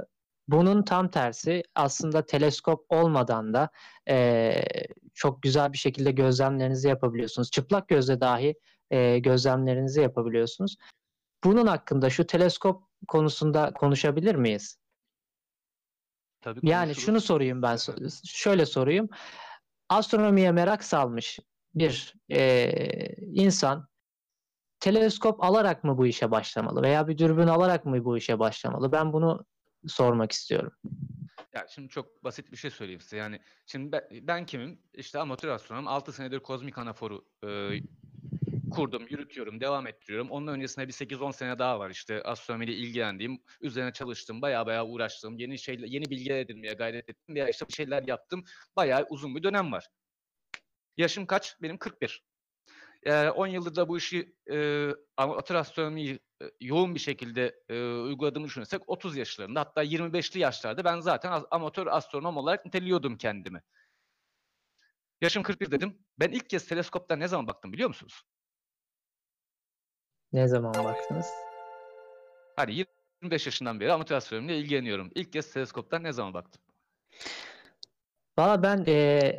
bunun 0.52 0.84
tam 0.84 1.12
tersi 1.12 1.64
aslında 1.76 2.26
teleskop 2.26 2.86
olmadan 2.90 3.54
da 3.54 3.70
e, 4.10 4.54
çok 5.14 5.42
güzel 5.42 5.74
bir 5.74 5.78
şekilde 5.78 6.12
gözlemlerinizi 6.12 6.88
yapabiliyorsunuz. 6.88 7.52
Çıplak 7.52 7.88
gözle 7.88 8.22
dahi 8.22 8.56
e, 8.92 9.20
gözlemlerinizi 9.20 10.02
yapabiliyorsunuz. 10.02 10.76
Bunun 11.44 11.68
hakkında 11.68 12.10
şu 12.10 12.28
teleskop 12.28 12.84
konusunda 13.08 13.74
konuşabilir 13.74 14.36
miyiz? 14.36 14.78
Tabii 16.42 16.60
yani 16.64 16.96
şunu 16.96 17.22
sorayım 17.22 17.62
ben. 17.62 17.78
Şöyle 18.26 18.66
sorayım. 18.66 19.10
Astronomiye 19.90 20.52
merak 20.52 20.84
salmış 20.84 21.40
bir 21.76 22.14
e, 22.32 22.72
insan 23.22 23.88
teleskop 24.80 25.44
alarak 25.44 25.84
mı 25.84 25.98
bu 25.98 26.08
işe 26.08 26.32
başlamalı 26.32 26.82
veya 26.82 27.08
bir 27.08 27.18
dürbün 27.18 27.48
alarak 27.48 27.86
mı 27.86 28.06
bu 28.06 28.18
işe 28.18 28.40
başlamalı? 28.40 28.92
Ben 28.92 29.14
bunu 29.14 29.46
sormak 29.88 30.32
istiyorum. 30.32 30.74
Ya 31.54 31.68
şimdi 31.70 31.90
çok 31.90 32.24
basit 32.24 32.52
bir 32.52 32.58
şey 32.58 32.72
söyleyeyim 32.72 33.02
size. 33.02 33.18
Yani 33.18 33.40
şimdi 33.66 33.92
ben, 33.92 34.04
ben 34.12 34.46
kimim? 34.46 34.82
İşte 34.94 35.20
amatör 35.20 35.50
astronom. 35.50 35.88
6 35.88 36.14
senedir 36.14 36.40
kozmik 36.40 36.78
anaforu 36.78 37.26
e, 37.44 37.80
kurdum, 38.72 39.08
yürütüyorum, 39.10 39.62
devam 39.62 39.88
ettiriyorum. 39.88 40.32
Onun 40.32 40.48
öncesinde 40.48 40.88
bir 40.88 40.94
8-10 40.94 41.34
sene 41.34 41.60
daha 41.60 41.80
var 41.80 41.90
işte 41.90 42.24
astronomiyle 42.24 42.74
ilgilendiğim, 42.74 43.44
üzerine 43.62 43.94
çalıştım, 43.94 44.42
baya 44.42 44.66
baya 44.66 44.86
uğraştım, 44.86 45.38
yeni 45.38 45.60
şeyler, 45.60 45.88
yeni 45.88 46.06
bilgiler 46.06 46.38
edinmeye 46.38 46.74
gayret 46.74 47.10
ettim 47.10 47.36
veya 47.36 47.50
işte 47.50 47.68
bir 47.68 47.74
şeyler 47.74 48.04
yaptım. 48.08 48.44
Bayağı 48.76 49.06
uzun 49.10 49.36
bir 49.36 49.44
dönem 49.44 49.72
var. 49.72 49.88
Yaşım 50.98 51.26
kaç? 51.26 51.56
Benim 51.62 51.78
41. 51.78 52.24
Ee, 53.04 53.30
10 53.30 53.48
yıldır 53.48 53.76
da 53.76 53.88
bu 53.88 53.98
işi 53.98 54.36
e, 54.52 54.88
amatör 55.18 55.56
astronomiyi 55.56 56.20
e, 56.42 56.46
yoğun 56.60 56.96
bir 56.96 57.00
şekilde 57.00 57.56
e, 57.70 57.84
uyguladığımı 57.84 58.46
düşünürsek 58.46 58.90
30 58.90 59.18
yaşlarında 59.18 59.60
hatta 59.60 59.84
25'li 59.84 60.40
yaşlarda 60.40 60.84
ben 60.84 61.00
zaten 61.00 61.44
amatör 61.52 61.88
astronom 61.88 62.38
olarak 62.38 62.66
niteliyordum 62.66 63.18
kendimi. 63.18 63.62
Yaşım 65.22 65.44
41 65.44 65.72
dedim. 65.72 65.98
Ben 66.20 66.32
ilk 66.32 66.50
kez 66.50 66.68
teleskoptan 66.68 67.20
ne 67.20 67.28
zaman 67.28 67.48
baktım 67.48 67.74
biliyor 67.74 67.90
musunuz? 67.90 68.24
Ne 70.34 70.48
zaman 70.48 70.74
baktınız? 70.86 71.26
Hani 72.56 72.86
25 73.22 73.46
yaşından 73.46 73.80
beri 73.80 73.94
amatör 73.94 74.16
astronomiyle 74.16 74.60
ilgileniyorum. 74.60 75.12
İlk 75.16 75.34
kez 75.34 75.54
teleskoptan 75.54 76.04
ne 76.04 76.12
zaman 76.12 76.34
baktım? 76.34 76.62
Valla 78.38 78.64
ben 78.64 78.84
e, 78.88 79.38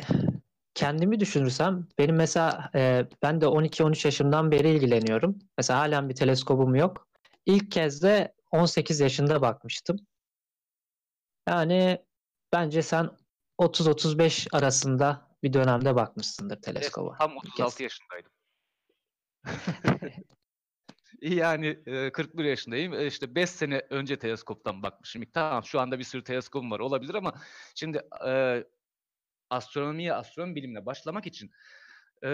kendimi 0.75 1.21
düşünürsem 1.21 1.89
benim 1.99 2.17
mesela 2.17 2.71
e, 2.75 3.07
ben 3.23 3.41
de 3.41 3.45
12-13 3.45 4.07
yaşımdan 4.07 4.51
beri 4.51 4.71
ilgileniyorum. 4.71 5.39
Mesela 5.59 5.81
halen 5.81 6.09
bir 6.09 6.15
teleskobum 6.15 6.75
yok. 6.75 7.09
İlk 7.47 7.71
kez 7.71 8.03
de 8.03 8.35
18 8.51 9.01
yaşında 9.01 9.43
bakmıştım. 9.43 9.97
Yani 11.49 12.05
bence 12.53 12.83
sen 12.83 13.11
30-35 13.59 14.57
arasında 14.57 15.37
bir 15.43 15.53
dönemde 15.53 15.95
bakmışsındır 15.95 16.63
teleskoba. 16.63 17.17
Tam 17.19 17.37
36 17.37 17.83
yaşındaydım. 17.83 18.33
Yani 21.23 21.79
41 22.13 22.45
yaşındayım. 22.45 23.07
İşte 23.07 23.35
5 23.35 23.51
sene 23.51 23.83
önce 23.91 24.19
teleskoptan 24.19 24.83
bakmışım. 24.83 25.25
Tamam 25.33 25.65
şu 25.65 25.81
anda 25.81 25.99
bir 25.99 26.05
sürü 26.05 26.25
teleskopum 26.25 26.71
var 26.71 26.81
olabilir 26.81 27.15
ama 27.15 27.35
şimdi 27.75 28.03
e, 28.27 28.65
astronomiye, 29.53 30.15
astronomi 30.15 30.55
bilimine 30.55 30.87
başlamak 30.87 31.27
için 31.27 31.51
e, 32.25 32.29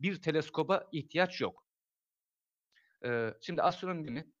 bir 0.00 0.22
teleskoba 0.22 0.88
ihtiyaç 0.92 1.40
yok. 1.40 1.64
E, 3.04 3.34
şimdi 3.40 3.62
astronomi 3.62 4.04
bilimi 4.04 4.32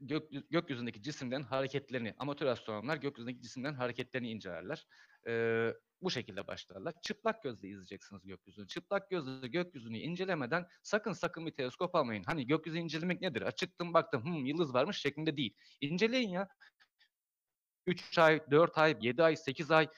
gök, 0.00 0.50
gökyüzündeki 0.50 1.02
cisimlerin 1.02 1.42
hareketlerini, 1.42 2.14
amatör 2.18 2.46
astronomlar 2.46 2.96
gökyüzündeki 2.96 3.42
cisimlerin 3.42 3.74
hareketlerini 3.74 4.30
incelerler. 4.30 4.86
E, 5.26 5.72
bu 6.02 6.10
şekilde 6.10 6.46
başlarlar. 6.46 6.94
Çıplak 7.02 7.42
gözle 7.42 7.68
izleyeceksiniz 7.68 8.26
gökyüzünü. 8.26 8.66
Çıplak 8.66 9.10
gözle 9.10 9.48
gökyüzünü 9.48 9.98
incelemeden 9.98 10.66
sakın 10.82 11.12
sakın 11.12 11.46
bir 11.46 11.50
teleskop 11.50 11.94
almayın. 11.94 12.22
Hani 12.26 12.46
gökyüzü 12.46 12.78
incelemek 12.78 13.20
nedir? 13.20 13.42
Açıktım 13.42 13.94
baktım 13.94 14.24
hmm, 14.24 14.46
yıldız 14.46 14.74
varmış 14.74 14.96
şeklinde 14.96 15.36
değil. 15.36 15.54
İnceleyin 15.80 16.28
ya. 16.28 16.48
3 17.86 18.18
ay, 18.18 18.40
4 18.50 18.78
ay, 18.78 18.96
7 19.00 19.22
ay, 19.22 19.36
8 19.36 19.70
ay, 19.70 19.88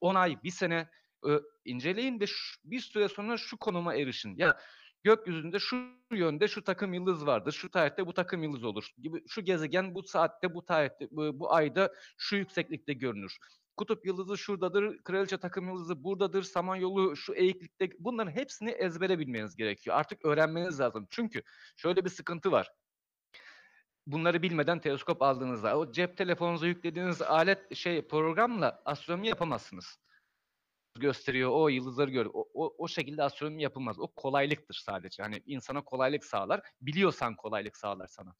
10 0.00 0.14
ay, 0.14 0.42
1 0.42 0.50
sene 0.50 0.88
e, 1.28 1.30
inceleyin 1.64 2.20
ve 2.20 2.26
şu, 2.26 2.60
bir 2.64 2.80
süre 2.80 3.08
sonra 3.08 3.36
şu 3.36 3.56
konuma 3.56 3.94
erişin. 3.94 4.36
Ya 4.36 4.58
gökyüzünde 5.04 5.58
şu 5.58 5.76
yönde 6.12 6.48
şu 6.48 6.64
takım 6.64 6.94
yıldız 6.94 7.26
vardır. 7.26 7.52
Şu 7.52 7.70
tarihte 7.70 8.06
bu 8.06 8.14
takım 8.14 8.42
yıldız 8.42 8.64
olur. 8.64 8.90
Gibi 8.98 9.22
şu 9.28 9.44
gezegen 9.44 9.94
bu 9.94 10.02
saatte 10.02 10.54
bu 10.54 10.64
tarihte 10.64 11.08
bu, 11.10 11.40
bu 11.40 11.54
ayda 11.54 11.92
şu 12.18 12.36
yükseklikte 12.36 12.92
görünür. 12.92 13.36
Kutup 13.76 14.06
yıldızı 14.06 14.38
şuradadır, 14.38 15.02
kraliçe 15.04 15.38
takım 15.38 15.68
yıldızı 15.68 16.04
buradadır, 16.04 16.42
samanyolu 16.42 17.16
şu 17.16 17.34
eğiklikte. 17.34 17.90
Bunların 17.98 18.30
hepsini 18.30 18.70
ezbere 18.70 19.18
bilmeniz 19.18 19.56
gerekiyor. 19.56 19.96
Artık 19.96 20.24
öğrenmeniz 20.24 20.80
lazım. 20.80 21.06
Çünkü 21.10 21.42
şöyle 21.76 22.04
bir 22.04 22.10
sıkıntı 22.10 22.52
var. 22.52 22.70
Bunları 24.08 24.42
bilmeden 24.42 24.80
teleskop 24.80 25.22
aldığınızda 25.22 25.78
o 25.78 25.92
cep 25.92 26.16
telefonunuza 26.16 26.66
yüklediğiniz 26.66 27.22
alet 27.22 27.76
şey 27.76 28.08
programla 28.08 28.82
astronomi 28.84 29.28
yapamazsınız. 29.28 29.98
Gösteriyor, 30.98 31.50
o 31.50 31.68
yıldızları 31.68 32.10
gör. 32.10 32.26
O, 32.26 32.48
o, 32.54 32.74
o 32.78 32.88
şekilde 32.88 33.22
astronomi 33.22 33.62
yapılmaz. 33.62 33.98
O 33.98 34.06
kolaylıktır 34.06 34.74
sadece. 34.74 35.22
Hani 35.22 35.42
insana 35.46 35.84
kolaylık 35.84 36.24
sağlar. 36.24 36.60
Biliyorsan 36.80 37.36
kolaylık 37.36 37.76
sağlar 37.76 38.06
sana. 38.06 38.34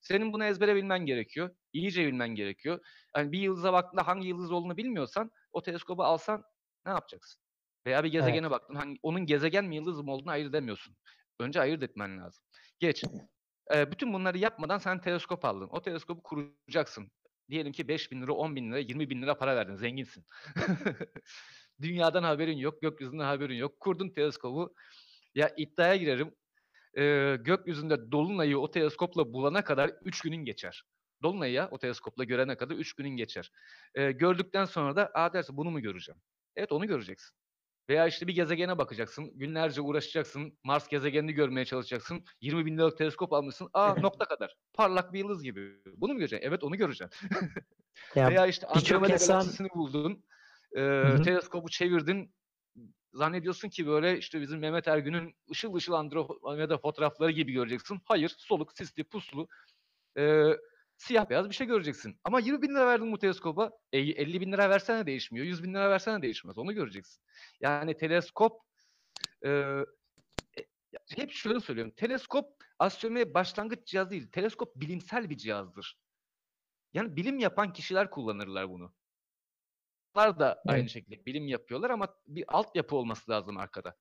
Senin 0.00 0.32
bunu 0.32 0.44
ezbere 0.44 0.76
bilmen 0.76 1.06
gerekiyor. 1.06 1.56
İyice 1.72 2.06
bilmen 2.06 2.28
gerekiyor. 2.28 2.86
Yani 3.16 3.32
bir 3.32 3.38
yıldıza 3.38 3.72
baktığında 3.72 4.06
hangi 4.06 4.28
yıldız 4.28 4.52
olduğunu 4.52 4.76
bilmiyorsan 4.76 5.30
o 5.52 5.62
teleskobu 5.62 6.04
alsan 6.04 6.44
ne 6.86 6.92
yapacaksın? 6.92 7.42
Veya 7.86 8.04
bir 8.04 8.12
gezegene 8.12 8.46
evet. 8.46 8.50
baktın. 8.50 8.74
Hangi, 8.74 8.98
onun 9.02 9.26
gezegen 9.26 9.64
mi 9.64 9.76
yıldız 9.76 10.00
mı 10.00 10.12
olduğunu 10.12 10.30
ayırt 10.30 10.48
edemiyorsun. 10.48 10.96
Önce 11.40 11.60
ayırt 11.60 11.82
etmen 11.82 12.18
lazım. 12.18 12.44
Geç. 12.78 13.04
Ee, 13.74 13.90
bütün 13.92 14.12
bunları 14.12 14.38
yapmadan 14.38 14.78
sen 14.78 15.00
teleskop 15.00 15.44
aldın. 15.44 15.68
O 15.70 15.82
teleskobu 15.82 16.22
kuracaksın. 16.22 17.10
Diyelim 17.50 17.72
ki 17.72 17.88
5 17.88 18.12
bin 18.12 18.22
lira, 18.22 18.32
10 18.32 18.56
bin 18.56 18.72
lira, 18.72 18.78
20 18.78 19.10
bin 19.10 19.22
lira 19.22 19.38
para 19.38 19.56
verdin. 19.56 19.74
Zenginsin. 19.74 20.24
Dünyadan 21.82 22.22
haberin 22.22 22.56
yok, 22.56 22.82
gökyüzünden 22.82 23.24
haberin 23.24 23.54
yok. 23.54 23.80
Kurdun 23.80 24.08
teleskobu. 24.10 24.74
Ya 25.34 25.50
iddiaya 25.56 25.96
girerim 25.96 26.34
e, 26.98 27.36
gökyüzünde 27.40 28.12
dolunayı 28.12 28.58
o 28.58 28.70
teleskopla 28.70 29.32
bulana 29.32 29.64
kadar 29.64 29.90
3 30.04 30.20
günün 30.20 30.44
geçer. 30.44 30.84
Dolunayı 31.22 31.52
ya 31.52 31.68
o 31.70 31.78
teleskopla 31.78 32.24
görene 32.24 32.56
kadar 32.56 32.74
3 32.74 32.92
günün 32.92 33.16
geçer. 33.16 33.52
E, 33.94 34.12
gördükten 34.12 34.64
sonra 34.64 34.96
da 34.96 35.10
aa 35.14 35.32
derse 35.32 35.56
bunu 35.56 35.70
mu 35.70 35.80
göreceğim? 35.80 36.20
Evet 36.56 36.72
onu 36.72 36.86
göreceksin. 36.86 37.36
Veya 37.88 38.06
işte 38.06 38.26
bir 38.26 38.34
gezegene 38.34 38.78
bakacaksın. 38.78 39.30
Günlerce 39.34 39.80
uğraşacaksın. 39.80 40.58
Mars 40.64 40.88
gezegenini 40.88 41.32
görmeye 41.32 41.64
çalışacaksın. 41.64 42.24
20 42.40 42.66
bin 42.66 42.78
liralık 42.78 42.98
teleskop 42.98 43.32
almışsın. 43.32 43.68
Aa 43.72 43.94
nokta 43.94 44.24
kadar. 44.24 44.56
Parlak 44.74 45.12
bir 45.12 45.18
yıldız 45.18 45.42
gibi. 45.42 45.72
Bunu 45.96 46.12
mu 46.12 46.18
göreceksin? 46.18 46.48
Evet 46.48 46.64
onu 46.64 46.76
göreceksin. 46.76 47.28
ya, 48.14 48.30
Veya 48.30 48.46
işte 48.46 48.66
Andromeda 48.66 49.12
insan... 49.12 49.38
galaksisini 49.38 49.68
buldun. 49.74 50.24
E, 50.76 50.80
teleskobu 51.24 51.68
çevirdin 51.68 52.34
zannediyorsun 53.12 53.68
ki 53.68 53.86
böyle 53.86 54.18
işte 54.18 54.40
bizim 54.40 54.58
Mehmet 54.58 54.88
Ergün'ün 54.88 55.34
ışıl 55.50 55.74
ışıl 55.74 55.92
Andromeda 55.92 56.78
fotoğrafları 56.78 57.30
gibi 57.30 57.52
göreceksin. 57.52 58.00
Hayır, 58.04 58.34
soluk, 58.38 58.72
sisli, 58.72 59.04
puslu, 59.04 59.48
e, 60.18 60.44
siyah 61.02 61.30
beyaz 61.30 61.48
bir 61.48 61.54
şey 61.54 61.66
göreceksin. 61.66 62.20
Ama 62.24 62.40
20 62.40 62.62
bin 62.62 62.68
lira 62.68 62.86
verdin 62.86 63.12
bu 63.12 63.18
teleskopa, 63.18 63.70
e, 63.92 63.98
50 63.98 64.40
bin 64.40 64.52
lira 64.52 64.70
versene 64.70 65.06
değişmiyor, 65.06 65.46
100 65.46 65.62
bin 65.62 65.74
lira 65.74 65.90
versene 65.90 66.22
değişmez. 66.22 66.58
Onu 66.58 66.72
göreceksin. 66.72 67.22
Yani 67.60 67.96
teleskop 67.96 68.62
e, 69.44 69.50
e 69.50 70.64
hep 71.16 71.32
şöyle 71.32 71.60
söylüyorum. 71.60 71.92
Teleskop 71.96 72.64
astronomiye 72.78 73.34
başlangıç 73.34 73.86
cihazı 73.86 74.10
değil. 74.10 74.30
Teleskop 74.30 74.76
bilimsel 74.76 75.30
bir 75.30 75.36
cihazdır. 75.36 75.98
Yani 76.94 77.16
bilim 77.16 77.38
yapan 77.38 77.72
kişiler 77.72 78.10
kullanırlar 78.10 78.70
bunu 78.70 78.92
da 80.14 80.62
evet. 80.66 80.74
aynı 80.74 80.88
şekilde 80.88 81.26
bilim 81.26 81.48
yapıyorlar 81.48 81.90
ama 81.90 82.16
bir 82.26 82.44
altyapı 82.48 82.96
olması 82.96 83.30
lazım 83.30 83.56
arkada. 83.56 83.96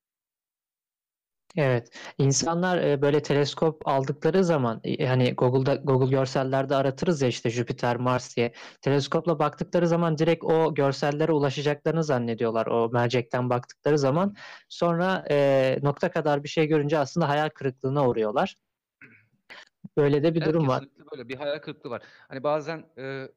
Evet. 1.58 1.90
İnsanlar 2.18 2.78
e, 2.78 3.02
böyle 3.02 3.22
teleskop 3.22 3.88
aldıkları 3.88 4.44
zaman 4.44 4.82
e, 4.84 5.08
hani 5.08 5.34
Google'da 5.34 5.76
Google 5.76 6.10
görsellerde 6.10 6.76
aratırız 6.76 7.22
ya 7.22 7.28
işte 7.28 7.50
Jüpiter, 7.50 7.96
Mars 7.96 8.38
diye. 8.38 8.54
Teleskopla 8.82 9.40
baktıkları 9.40 9.88
zaman 9.88 10.18
direkt 10.18 10.44
o 10.44 10.74
görsellere 10.74 11.32
ulaşacaklarını 11.32 12.04
zannediyorlar. 12.04 12.68
O 12.68 12.90
mercekten 12.90 13.50
baktıkları 13.50 13.98
zaman 13.98 14.36
sonra 14.70 15.26
e, 15.30 15.78
nokta 15.84 16.12
kadar 16.12 16.44
bir 16.44 16.50
şey 16.50 16.68
görünce 16.68 16.98
aslında 16.98 17.30
hayal 17.30 17.50
kırıklığına 17.50 18.08
uğruyorlar. 18.08 18.56
Böyle 19.98 20.24
de 20.24 20.34
bir 20.34 20.42
evet, 20.42 20.54
durum 20.54 20.68
var. 20.68 20.84
Böyle 21.12 21.30
bir 21.30 21.36
hayal 21.36 21.60
kırıklığı 21.60 21.90
var. 21.90 22.04
Hani 22.28 22.44
bazen 22.44 22.86
e, 22.98 23.28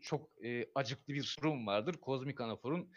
çok 0.00 0.44
e, 0.44 0.66
acıklı 0.74 1.14
bir 1.14 1.36
durum 1.38 1.66
vardır. 1.66 1.94
Kozmik 1.94 2.40
Anafor'un 2.40 2.88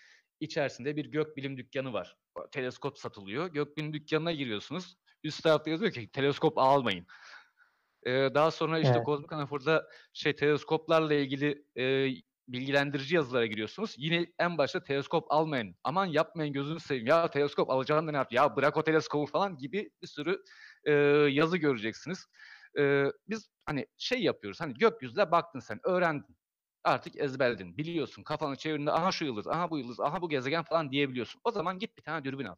içerisinde 0.44 0.96
bir 0.96 1.06
gökbilim 1.06 1.58
dükkanı 1.58 1.94
var. 1.94 2.16
Teleskop 2.52 2.98
satılıyor. 2.98 3.48
Gökbilim 3.48 3.94
dükkanına 3.94 4.32
giriyorsunuz. 4.32 4.96
Üst 5.24 5.44
tarafta 5.44 5.70
yazıyor 5.70 5.92
ki 5.92 6.10
teleskop 6.12 6.58
almayın. 6.58 7.06
Ee, 8.06 8.30
daha 8.34 8.52
sonra 8.52 8.80
işte 8.80 8.94
evet. 8.96 9.06
Kozmik 9.06 9.34
Anafor'da 9.34 9.88
şey 10.14 10.36
teleskoplarla 10.36 11.14
ilgili 11.14 11.66
e, 11.78 12.10
bilgilendirici 12.48 13.16
yazılara 13.16 13.46
giriyorsunuz. 13.46 13.96
Yine 13.98 14.28
en 14.40 14.58
başta 14.58 14.84
teleskop 14.84 15.32
almayın. 15.32 15.76
Aman 15.84 16.06
yapmayın 16.06 16.54
gözünü 16.54 16.80
seveyim. 16.80 17.08
Ya 17.08 17.30
teleskop 17.30 17.70
alacağını 17.70 18.08
da 18.08 18.12
ne 18.12 18.18
yap? 18.18 18.32
Ya 18.32 18.56
bırak 18.56 18.78
o 18.78 18.84
teleskobu 18.84 19.26
falan 19.26 19.58
gibi 19.58 19.90
bir 20.02 20.08
sürü 20.08 20.44
e, 20.84 20.92
yazı 21.32 21.58
göreceksiniz. 21.58 22.26
E, 22.80 23.06
biz 23.28 23.50
hani 23.66 23.86
şey 23.98 24.24
yapıyoruz. 24.24 24.62
Hani 24.62 24.74
gökyüzüne 24.74 25.32
baktın 25.32 25.60
sen, 25.60 25.80
öğrendin 25.84 26.36
artık 26.84 27.16
ezberledin. 27.16 27.78
Biliyorsun 27.78 28.24
kafanı 28.24 28.56
çevirdiğinde 28.56 28.92
aha 28.92 29.12
şu 29.12 29.26
yıldız, 29.26 29.48
aha 29.48 29.70
bu 29.72 29.78
yıldız, 29.78 30.00
aha 30.00 30.22
bu 30.22 30.30
gezegen 30.30 30.64
falan 30.64 30.92
diyebiliyorsun. 30.92 31.42
O 31.44 31.52
zaman 31.52 31.80
git 31.80 31.98
bir 31.98 32.04
tane 32.04 32.24
dürbün 32.24 32.46
al. 32.46 32.56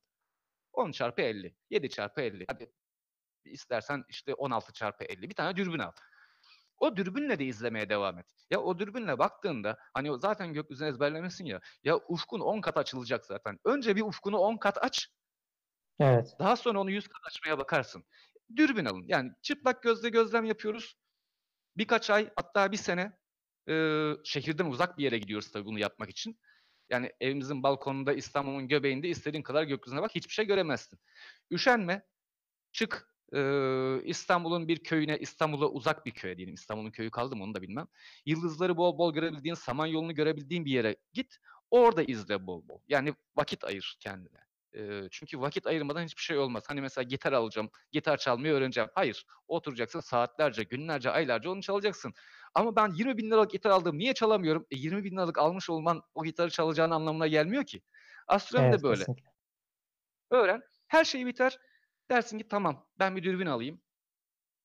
10 0.73 0.91
çarpı 0.91 1.21
50, 1.21 1.55
7 1.69 1.89
çarpı 1.89 2.21
50. 2.21 2.45
Hadi 2.47 2.71
istersen 3.45 4.03
işte 4.09 4.33
16 4.33 4.73
çarpı 4.73 5.03
50. 5.03 5.29
Bir 5.29 5.35
tane 5.35 5.55
dürbün 5.55 5.79
al. 5.79 5.91
O 6.77 6.97
dürbünle 6.97 7.39
de 7.39 7.45
izlemeye 7.45 7.89
devam 7.89 8.19
et. 8.19 8.25
Ya 8.51 8.61
o 8.61 8.79
dürbünle 8.79 9.19
baktığında 9.19 9.77
hani 9.93 10.19
zaten 10.19 10.53
gökyüzünü 10.53 10.89
ezberlemesin 10.89 11.45
ya. 11.45 11.61
Ya 11.83 11.97
ufkun 11.97 12.39
10 12.39 12.61
kat 12.61 12.77
açılacak 12.77 13.25
zaten. 13.25 13.59
Önce 13.65 13.95
bir 13.95 14.01
ufkunu 14.01 14.37
10 14.37 14.57
kat 14.57 14.83
aç. 14.83 15.07
Evet. 15.99 16.35
Daha 16.39 16.55
sonra 16.55 16.79
onu 16.79 16.91
100 16.91 17.07
kat 17.07 17.21
açmaya 17.27 17.57
bakarsın. 17.57 18.03
Dürbün 18.55 18.85
alın. 18.85 19.03
Yani 19.07 19.31
çıplak 19.41 19.83
gözle 19.83 20.09
gözlem 20.09 20.45
yapıyoruz. 20.45 20.95
Birkaç 21.77 22.09
ay 22.09 22.29
hatta 22.35 22.71
bir 22.71 22.77
sene 22.77 23.17
e, 23.69 23.73
şehirden 24.23 24.65
uzak 24.65 24.97
bir 24.97 25.03
yere 25.03 25.17
gidiyoruz 25.17 25.51
tabii 25.51 25.65
bunu 25.65 25.79
yapmak 25.79 26.09
için. 26.09 26.39
Yani 26.89 27.11
evimizin 27.19 27.63
balkonunda 27.63 28.13
İstanbul'un 28.13 28.67
göbeğinde 28.67 29.09
istediğin 29.09 29.43
kadar 29.43 29.63
gökyüzüne 29.63 30.01
bak 30.01 30.15
hiçbir 30.15 30.33
şey 30.33 30.45
göremezsin. 30.45 30.99
Üşenme. 31.51 32.05
Çık 32.71 33.15
e, 33.33 33.39
İstanbul'un 34.03 34.67
bir 34.67 34.83
köyüne, 34.83 35.17
İstanbul'a 35.17 35.69
uzak 35.69 36.05
bir 36.05 36.11
köye 36.11 36.37
diyelim. 36.37 36.55
İstanbul'un 36.55 36.91
köyü 36.91 37.11
kaldı 37.11 37.35
mı 37.35 37.43
onu 37.43 37.53
da 37.55 37.61
bilmem. 37.61 37.87
Yıldızları 38.25 38.77
bol 38.77 38.97
bol 38.97 39.13
görebildiğin, 39.13 39.55
Samanyolu'nu 39.55 40.15
görebildiğin 40.15 40.65
bir 40.65 40.71
yere 40.71 40.95
git. 41.13 41.37
Orada 41.71 42.03
izle 42.03 42.47
bol 42.47 42.67
bol. 42.67 42.79
Yani 42.87 43.13
vakit 43.35 43.63
ayır 43.63 43.97
kendine. 43.99 44.39
E, 44.75 45.01
çünkü 45.11 45.39
vakit 45.39 45.67
ayırmadan 45.67 46.03
hiçbir 46.03 46.21
şey 46.21 46.37
olmaz. 46.37 46.63
Hani 46.67 46.81
mesela 46.81 47.03
gitar 47.03 47.33
alacağım, 47.33 47.69
gitar 47.91 48.17
çalmayı 48.17 48.53
öğreneceğim. 48.53 48.89
Hayır. 48.95 49.25
Oturacaksın 49.47 49.99
saatlerce, 49.99 50.63
günlerce, 50.63 51.09
aylarca 51.09 51.49
onu 51.49 51.61
çalacaksın. 51.61 52.13
Ama 52.55 52.75
ben 52.75 52.91
20 52.91 53.17
bin 53.17 53.31
liralık 53.31 53.51
gitar 53.51 53.69
aldım. 53.69 53.97
Niye 53.97 54.13
çalamıyorum? 54.13 54.65
E, 54.71 54.75
20 54.77 55.03
bin 55.03 55.11
liralık 55.11 55.37
almış 55.37 55.69
olman 55.69 56.01
o 56.15 56.23
gitarı 56.23 56.49
çalacağın 56.51 56.91
anlamına 56.91 57.27
gelmiyor 57.27 57.65
ki. 57.65 57.81
Astronomi 58.27 58.69
Evet, 58.69 58.79
de 58.79 58.83
böyle. 58.83 58.95
kesinlikle. 58.99 59.25
Öğren. 60.31 60.61
Her 60.87 61.05
şey 61.05 61.25
biter. 61.25 61.59
Dersin 62.11 62.37
ki 62.37 62.47
tamam 62.47 62.87
ben 62.99 63.15
bir 63.15 63.23
dürbün 63.23 63.45
alayım. 63.45 63.81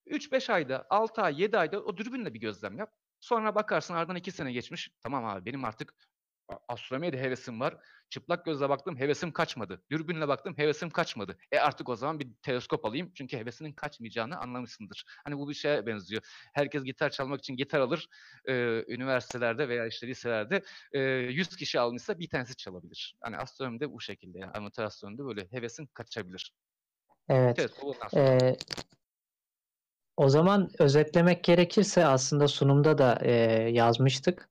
3-5 0.07 0.50
ayda, 0.50 0.87
6 0.90 1.22
ay, 1.22 1.42
7 1.42 1.59
ayda 1.59 1.85
o 1.85 1.96
dürbünle 1.96 2.35
bir 2.35 2.40
gözlem 2.40 2.79
yap. 2.79 2.94
Sonra 3.20 3.55
bakarsın 3.55 3.94
aradan 3.94 4.16
2 4.16 4.33
sene 4.33 4.53
geçmiş. 4.53 4.90
Tamam 5.00 5.24
abi 5.24 5.46
benim 5.46 5.64
artık 5.64 5.94
astronomiye 6.68 7.12
de 7.12 7.20
hevesim 7.20 7.60
var. 7.60 7.76
Çıplak 8.10 8.44
gözle 8.44 8.68
baktım 8.68 8.96
hevesim 8.96 9.32
kaçmadı. 9.32 9.82
Dürbünle 9.90 10.28
baktım 10.28 10.54
hevesim 10.56 10.90
kaçmadı. 10.90 11.38
E 11.52 11.58
artık 11.58 11.88
o 11.88 11.96
zaman 11.96 12.20
bir 12.20 12.28
teleskop 12.42 12.84
alayım. 12.84 13.12
Çünkü 13.14 13.36
hevesinin 13.36 13.72
kaçmayacağını 13.72 14.38
anlamışsındır. 14.38 15.04
Hani 15.24 15.38
bu 15.38 15.48
bir 15.48 15.54
şeye 15.54 15.86
benziyor. 15.86 16.22
Herkes 16.54 16.84
gitar 16.84 17.10
çalmak 17.10 17.38
için 17.38 17.56
gitar 17.56 17.80
alır. 17.80 18.08
Ee, 18.48 18.84
üniversitelerde 18.88 19.68
veya 19.68 19.86
işte 19.86 20.06
liselerde 20.06 20.62
e, 20.92 21.00
100 21.00 21.56
kişi 21.56 21.80
almışsa 21.80 22.18
bir 22.18 22.28
tanesi 22.28 22.56
çalabilir. 22.56 23.16
Hani 23.20 23.36
astronomide 23.36 23.92
bu 23.92 24.00
şekilde. 24.00 24.38
Yani 24.38 24.52
amatör 24.52 24.84
astronomide 24.84 25.24
böyle 25.24 25.48
hevesin 25.50 25.86
kaçabilir. 25.86 26.52
Evet. 27.28 27.70
Sonra. 28.10 28.22
Ee, 28.22 28.56
o 30.16 30.28
zaman 30.28 30.70
özetlemek 30.78 31.44
gerekirse 31.44 32.06
aslında 32.06 32.48
sunumda 32.48 32.98
da 32.98 33.18
e, 33.22 33.32
yazmıştık. 33.70 34.49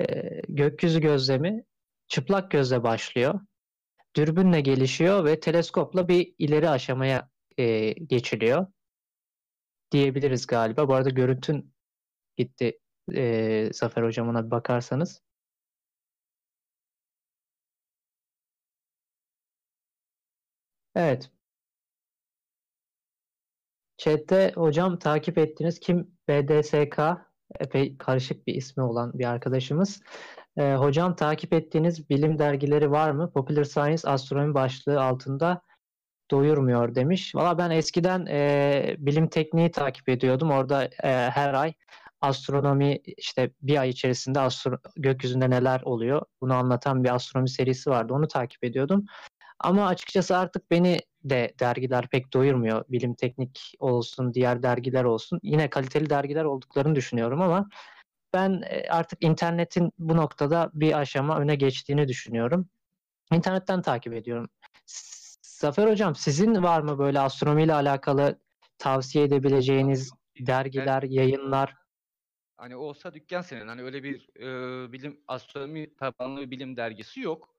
E, 0.00 0.04
gökyüzü 0.48 1.00
gözlemi 1.00 1.64
çıplak 2.08 2.50
gözle 2.50 2.82
başlıyor. 2.82 3.40
Dürbünle 4.16 4.60
gelişiyor 4.60 5.24
ve 5.24 5.40
teleskopla 5.40 6.08
bir 6.08 6.34
ileri 6.38 6.68
aşamaya 6.68 7.30
e, 7.58 7.92
geçiliyor 7.92 8.66
diyebiliriz 9.92 10.46
galiba. 10.46 10.88
Bu 10.88 10.94
arada 10.94 11.10
görüntün 11.10 11.74
gitti 12.36 12.78
e, 13.14 13.70
Zafer 13.72 14.02
Hocam 14.02 14.28
ona 14.28 14.46
bir 14.46 14.50
bakarsanız. 14.50 15.22
Evet. 20.94 21.30
Chat'te 23.98 24.52
hocam 24.54 24.98
takip 24.98 25.38
ettiğiniz 25.38 25.80
kim? 25.80 26.18
BDSK 26.28 27.27
epey 27.60 27.96
karışık 27.98 28.46
bir 28.46 28.54
ismi 28.54 28.82
olan 28.82 29.12
bir 29.14 29.24
arkadaşımız. 29.24 30.00
Ee, 30.56 30.74
hocam 30.74 31.16
takip 31.16 31.52
ettiğiniz 31.52 32.10
bilim 32.10 32.38
dergileri 32.38 32.90
var 32.90 33.10
mı? 33.10 33.32
Popular 33.32 33.64
Science 33.64 34.08
astronomi 34.08 34.54
başlığı 34.54 35.02
altında 35.02 35.62
doyurmuyor 36.30 36.94
demiş. 36.94 37.34
Valla 37.34 37.58
ben 37.58 37.70
eskiden 37.70 38.26
e, 38.26 38.96
bilim 38.98 39.28
tekniği 39.28 39.70
takip 39.70 40.08
ediyordum. 40.08 40.50
Orada 40.50 40.84
e, 40.84 41.30
her 41.30 41.54
ay 41.54 41.72
astronomi 42.20 43.00
işte 43.04 43.50
bir 43.62 43.76
ay 43.76 43.88
içerisinde 43.88 44.40
astro 44.40 44.78
gökyüzünde 44.96 45.50
neler 45.50 45.80
oluyor 45.80 46.22
bunu 46.40 46.54
anlatan 46.54 47.04
bir 47.04 47.14
astronomi 47.14 47.48
serisi 47.48 47.90
vardı. 47.90 48.12
Onu 48.12 48.28
takip 48.28 48.64
ediyordum. 48.64 49.06
Ama 49.60 49.86
açıkçası 49.86 50.36
artık 50.36 50.70
beni 50.70 50.98
de 51.24 51.54
dergiler 51.60 52.08
pek 52.08 52.32
doyurmuyor. 52.32 52.84
Bilim 52.88 53.14
teknik 53.14 53.74
olsun, 53.78 54.34
diğer 54.34 54.62
dergiler 54.62 55.04
olsun. 55.04 55.40
Yine 55.42 55.70
kaliteli 55.70 56.10
dergiler 56.10 56.44
olduklarını 56.44 56.94
düşünüyorum 56.94 57.42
ama 57.42 57.68
ben 58.34 58.62
e, 58.70 58.88
artık 58.90 59.24
internetin 59.24 59.92
bu 59.98 60.16
noktada 60.16 60.70
bir 60.74 60.98
aşama 60.98 61.38
öne 61.38 61.54
geçtiğini 61.54 62.08
düşünüyorum. 62.08 62.68
İnternetten 63.32 63.82
takip 63.82 64.12
ediyorum. 64.12 64.48
Zafer 65.42 65.90
Hocam 65.90 66.14
sizin 66.14 66.62
var 66.62 66.80
mı 66.80 66.98
böyle 66.98 67.20
astronomiyle 67.20 67.74
alakalı 67.74 68.38
tavsiye 68.78 69.24
edebileceğiniz 69.24 70.12
dergiler, 70.40 71.02
yayınlar? 71.02 71.74
Hani 72.56 72.76
olsa 72.76 73.14
dükkan 73.14 73.40
senin. 73.40 73.68
Hani 73.68 73.82
öyle 73.82 74.02
bir 74.02 74.28
e, 74.36 74.92
bilim 74.92 75.20
astronomi 75.28 75.96
tabanlı 75.96 76.40
bir 76.40 76.50
bilim 76.50 76.76
dergisi 76.76 77.20
yok. 77.20 77.54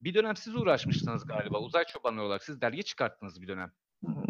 Bir 0.00 0.14
dönem 0.14 0.36
siz 0.36 0.56
uğraşmıştınız 0.56 1.26
galiba. 1.26 1.60
Uzay 1.60 1.84
çobanlığı 1.84 2.22
olarak 2.22 2.44
siz 2.44 2.60
dergi 2.60 2.84
çıkarttınız 2.84 3.42
bir 3.42 3.48
dönem. 3.48 3.72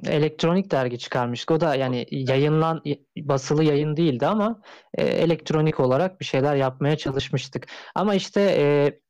Elektronik 0.04 0.70
dergi 0.70 0.98
çıkarmıştık. 0.98 1.50
O 1.50 1.60
da 1.60 1.74
yani 1.74 2.06
yayınlan 2.10 2.82
basılı 3.16 3.64
yayın 3.64 3.96
değildi 3.96 4.26
ama 4.26 4.62
e, 4.94 5.04
elektronik 5.04 5.80
olarak 5.80 6.20
bir 6.20 6.24
şeyler 6.24 6.56
yapmaya 6.56 6.96
çalışmıştık. 6.96 7.66
Ama 7.94 8.14
işte 8.14 8.40
e, 8.40 9.00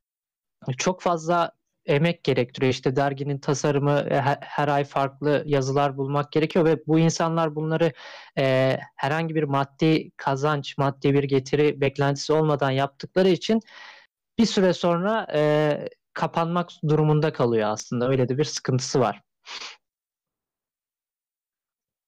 çok 0.79 1.03
fazla 1.03 1.53
emek 1.87 2.25
gerektiriyor. 2.25 2.73
İşte 2.73 2.97
derginin 2.97 3.39
tasarımı 3.39 4.07
e, 4.11 4.21
her, 4.21 4.39
her 4.41 4.69
ay 4.69 4.85
farklı 4.85 5.43
yazılar 5.47 5.97
bulmak 5.97 6.33
gerekiyor 6.33 6.65
ve 6.65 6.87
bu 6.87 6.99
insanlar 6.99 7.55
bunları 7.55 7.93
e, 8.39 8.77
herhangi 8.97 9.35
bir 9.35 9.43
maddi 9.43 10.11
kazanç, 10.17 10.79
maddi 10.79 11.15
bir 11.15 11.25
getiri 11.25 11.81
beklentisi 11.81 12.33
olmadan 12.33 12.71
yaptıkları 12.71 13.29
için 13.29 13.61
bir 14.39 14.47
süre 14.47 14.73
sonra 14.73 15.27
e, 15.35 15.89
kapanmak 16.19 16.71
durumunda 16.89 17.33
kalıyor 17.33 17.69
aslında. 17.71 18.09
Öyle 18.09 18.29
de 18.29 18.39
bir 18.39 18.45
sıkıntısı 18.45 19.01
var. 19.01 19.23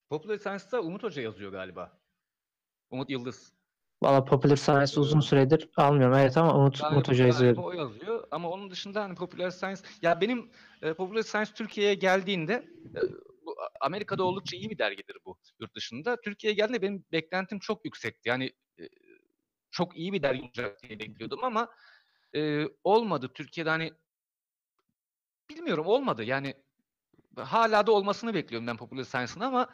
Popular 0.09 0.37
Science'da 0.37 0.81
Umut 0.81 1.03
Hoca 1.03 1.21
yazıyor 1.21 1.51
galiba. 1.51 1.99
Umut 2.89 3.09
Yıldız. 3.09 3.53
Valla 4.03 4.25
Popular 4.25 4.55
Science 4.55 4.99
uzun 4.99 5.19
süredir 5.19 5.69
almıyorum. 5.77 6.17
Evet 6.17 6.37
ama 6.37 6.55
Umut, 6.55 6.79
Galiba, 6.79 6.95
Umut 6.95 7.07
Hoca 7.07 7.25
yazıyor. 7.25 7.57
o 7.57 7.71
yazıyor. 7.71 8.27
Ama 8.31 8.49
onun 8.49 8.71
dışında 8.71 9.03
hani 9.03 9.15
Popular 9.15 9.49
Science 9.49 9.81
ya 10.01 10.21
benim 10.21 10.51
e, 10.81 10.93
Popular 10.93 11.21
Science 11.21 11.51
Türkiye'ye 11.55 11.93
geldiğinde 11.93 12.53
e, 12.95 13.01
bu, 13.45 13.55
Amerika'da 13.81 14.23
oldukça 14.23 14.57
iyi 14.57 14.69
bir 14.69 14.77
dergidir 14.77 15.17
bu 15.25 15.37
yurt 15.59 15.75
dışında. 15.75 16.21
Türkiye'ye 16.21 16.55
geldiğinde 16.55 16.81
benim 16.81 17.05
beklentim 17.11 17.59
çok 17.59 17.85
yüksekti. 17.85 18.29
Yani 18.29 18.51
e, 18.79 18.83
çok 19.71 19.97
iyi 19.97 20.13
bir 20.13 20.23
dergi 20.23 20.41
olacak 20.43 20.83
diye 20.83 20.99
bekliyordum 20.99 21.43
ama 21.43 21.69
e, 22.35 22.65
olmadı. 22.83 23.31
Türkiye'de 23.33 23.69
hani 23.69 23.93
bilmiyorum 25.55 25.85
olmadı. 25.85 26.23
Yani 26.23 26.55
hala 27.37 27.87
da 27.87 27.91
olmasını 27.91 28.33
bekliyorum 28.33 28.67
ben 28.67 28.77
Popular 28.77 29.03
Science'ın 29.03 29.39
ama 29.39 29.73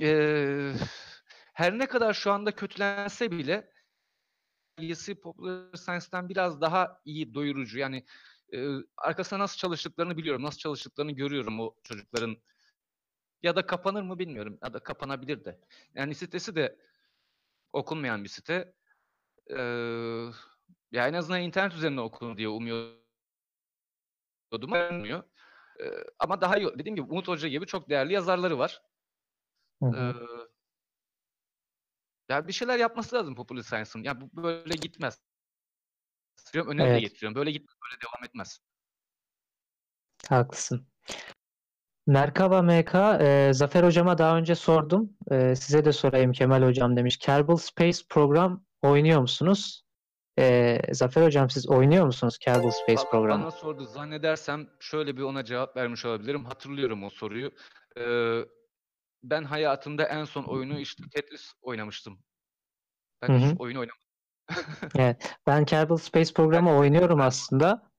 e, 0.00 0.72
her 1.54 1.78
ne 1.78 1.86
kadar 1.86 2.14
şu 2.14 2.32
anda 2.32 2.54
kötülense 2.54 3.30
bile 3.30 3.70
dergisi 4.78 5.14
Popular 5.14 5.76
Science'dan 5.76 6.28
biraz 6.28 6.60
daha 6.60 7.00
iyi 7.04 7.34
doyurucu. 7.34 7.78
Yani 7.78 8.04
e, 8.54 8.68
arkasına 8.96 9.38
nasıl 9.38 9.56
çalıştıklarını 9.56 10.16
biliyorum. 10.16 10.42
Nasıl 10.42 10.58
çalıştıklarını 10.58 11.12
görüyorum 11.12 11.60
o 11.60 11.74
çocukların. 11.84 12.36
Ya 13.42 13.56
da 13.56 13.66
kapanır 13.66 14.02
mı 14.02 14.18
bilmiyorum. 14.18 14.58
Ya 14.62 14.74
da 14.74 14.78
kapanabilir 14.78 15.44
de. 15.44 15.60
Yani 15.94 16.14
sitesi 16.14 16.56
de 16.56 16.78
okunmayan 17.72 18.24
bir 18.24 18.28
site. 18.28 18.74
Ee, 19.50 19.56
ya 20.92 21.08
en 21.08 21.12
azından 21.12 21.42
internet 21.42 21.74
üzerinde 21.74 22.00
okunur 22.00 22.36
diye 22.36 22.48
umuyordum. 24.52 24.96
Olmuyor. 24.96 25.22
Ee, 25.80 25.84
ama 26.18 26.40
daha 26.40 26.56
iyi. 26.58 26.78
Dediğim 26.78 26.96
gibi 26.96 27.06
Umut 27.12 27.28
Hoca 27.28 27.48
gibi 27.48 27.66
çok 27.66 27.88
değerli 27.88 28.12
yazarları 28.12 28.58
var. 28.58 28.82
Hı 29.82 29.86
Ee, 29.88 29.98
hı. 30.00 30.48
ya 32.28 32.48
bir 32.48 32.52
şeyler 32.52 32.78
yapması 32.78 33.16
lazım 33.16 33.34
Popular 33.34 33.62
Science'ın. 33.62 34.02
Ya 34.02 34.20
bu 34.20 34.42
böyle 34.42 34.74
gitmez. 34.74 35.22
Öneri 36.54 36.86
de 36.86 36.90
Evet. 36.90 37.00
getiriyorum. 37.00 37.34
Böyle 37.34 37.50
gitmez, 37.50 37.76
böyle 37.84 38.00
devam 38.00 38.24
etmez. 38.24 38.60
Haklısın. 40.28 40.86
Merkaba 42.06 42.62
MK, 42.62 42.94
e, 43.20 43.50
Zafer 43.54 43.84
Hocama 43.84 44.18
daha 44.18 44.36
önce 44.36 44.54
sordum. 44.54 45.16
E, 45.30 45.56
size 45.56 45.84
de 45.84 45.92
sorayım 45.92 46.32
Kemal 46.32 46.62
Hocam 46.62 46.96
demiş. 46.96 47.16
Kerbal 47.16 47.56
Space 47.56 47.98
program 48.08 48.64
oynuyor 48.82 49.20
musunuz? 49.20 49.84
Ee, 50.38 50.78
Zafer 50.92 51.24
Hocam 51.24 51.50
siz 51.50 51.68
oynuyor 51.68 52.06
musunuz 52.06 52.38
Kerbal 52.38 52.70
Space 52.70 52.96
Valla 52.96 53.10
programı? 53.10 53.42
bana 53.42 53.50
sordu. 53.50 53.84
Zannedersem 53.84 54.68
şöyle 54.80 55.16
bir 55.16 55.22
ona 55.22 55.44
cevap 55.44 55.76
vermiş 55.76 56.04
olabilirim. 56.04 56.44
Hatırlıyorum 56.44 57.04
o 57.04 57.10
soruyu. 57.10 57.50
Ee, 57.98 58.40
ben 59.22 59.44
hayatımda 59.44 60.04
en 60.04 60.24
son 60.24 60.44
oyunu 60.44 60.78
işte 60.78 61.02
Tetris 61.14 61.52
oynamıştım. 61.62 62.18
Ben 63.22 63.28
Hı 63.28 63.36
hiç 63.36 63.52
hı. 63.52 63.56
oyun 63.58 63.76
oynamadım. 63.76 64.02
Ben 65.46 65.64
Kerbal 65.64 65.96
Space 65.96 66.34
programı 66.34 66.76
oynuyorum 66.76 67.20
aslında. 67.20 67.90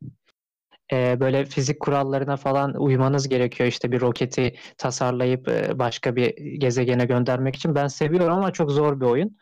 Ee, 0.93 1.19
böyle 1.19 1.45
fizik 1.45 1.79
kurallarına 1.79 2.37
falan 2.37 2.73
uymanız 2.73 3.29
gerekiyor. 3.29 3.69
İşte 3.69 3.91
bir 3.91 4.01
roketi 4.01 4.55
tasarlayıp 4.77 5.47
e, 5.47 5.79
başka 5.79 6.15
bir 6.15 6.35
gezegene 6.59 7.05
göndermek 7.05 7.55
için. 7.55 7.75
Ben 7.75 7.87
seviyorum 7.87 8.37
ama 8.37 8.53
çok 8.53 8.71
zor 8.71 9.01
bir 9.01 9.05
oyun. 9.05 9.37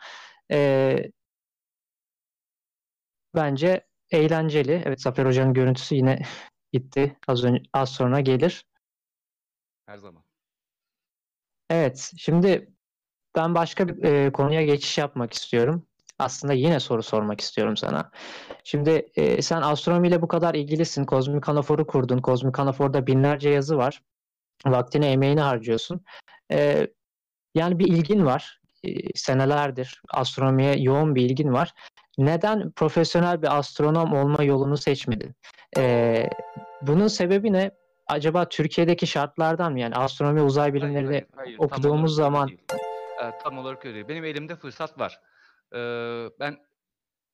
Ee, 0.52 1.12
bence 3.36 3.88
eğlenceli. 4.12 4.82
Evet 4.86 5.02
Zafer 5.02 5.26
Hoca'nın 5.26 5.54
görüntüsü 5.54 5.96
yine 5.96 6.22
gitti. 6.74 7.18
Az 7.28 7.44
önce 7.44 7.64
az 7.74 7.90
sonra 7.90 8.20
gelir. 8.20 8.66
Her 9.86 9.98
zaman. 9.98 10.24
Evet, 11.70 12.12
şimdi 12.18 12.74
ben 13.36 13.56
başka 13.56 13.88
bir 13.88 14.04
e, 14.04 14.32
konuya 14.32 14.66
geçiş 14.66 14.98
yapmak 14.98 15.34
istiyorum. 15.34 15.88
Aslında 16.20 16.54
yine 16.54 16.80
soru 16.80 17.04
sormak 17.04 17.42
istiyorum 17.42 17.78
sana. 17.78 18.12
Şimdi 18.64 19.10
e, 19.16 19.42
sen 19.42 19.62
astronomiyle 19.62 20.22
bu 20.22 20.28
kadar 20.28 20.56
ilgilisin. 20.56 21.06
Kozmik 21.06 21.50
Anafor'u 21.50 21.88
kurdun. 21.88 22.18
Kozmik 22.18 22.60
Anafor'da 22.60 23.08
binlerce 23.08 23.50
yazı 23.50 23.78
var. 23.78 24.04
Vaktini, 24.66 25.06
emeğini 25.06 25.42
harcıyorsun. 25.42 26.06
E, 26.52 26.88
yani 27.56 27.80
bir 27.80 27.88
ilgin 27.88 28.26
var. 28.26 28.62
E, 28.84 28.90
senelerdir 29.16 30.02
astronomiye 30.10 30.76
yoğun 30.76 31.16
bir 31.16 31.22
ilgin 31.22 31.54
var. 31.54 31.74
Neden 32.22 32.72
profesyonel 32.72 33.42
bir 33.42 33.58
astronom 33.58 34.14
olma 34.14 34.44
yolunu 34.44 34.78
seçmedin? 34.78 35.36
E, 35.78 36.30
bunun 36.82 37.08
sebebi 37.08 37.54
ne? 37.54 37.72
Acaba 38.08 38.50
Türkiye'deki 38.50 39.08
şartlardan 39.08 39.72
mı? 39.72 39.80
Yani 39.80 39.96
astronomi 39.96 40.42
uzay 40.42 40.70
Hayır, 40.70 40.74
bilimleri 40.74 41.08
hayır, 41.08 41.26
hayır. 41.36 41.58
Tam 41.58 41.66
okuduğumuz 41.66 42.12
öyle 42.12 42.16
zaman. 42.16 42.50
Ee, 42.50 43.38
tam 43.44 43.58
olarak 43.58 43.86
öyle. 43.86 44.08
Benim 44.10 44.26
elimde 44.26 44.56
fırsat 44.56 45.00
var. 45.00 45.20
Ee, 45.74 46.30
ben 46.40 46.58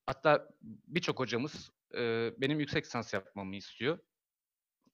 hatta 0.06 0.48
birçok 0.62 1.18
hocamız 1.18 1.70
e, 1.94 2.32
benim 2.38 2.60
yüksek 2.60 2.84
lisans 2.84 3.14
yapmamı 3.14 3.56
istiyor. 3.56 3.98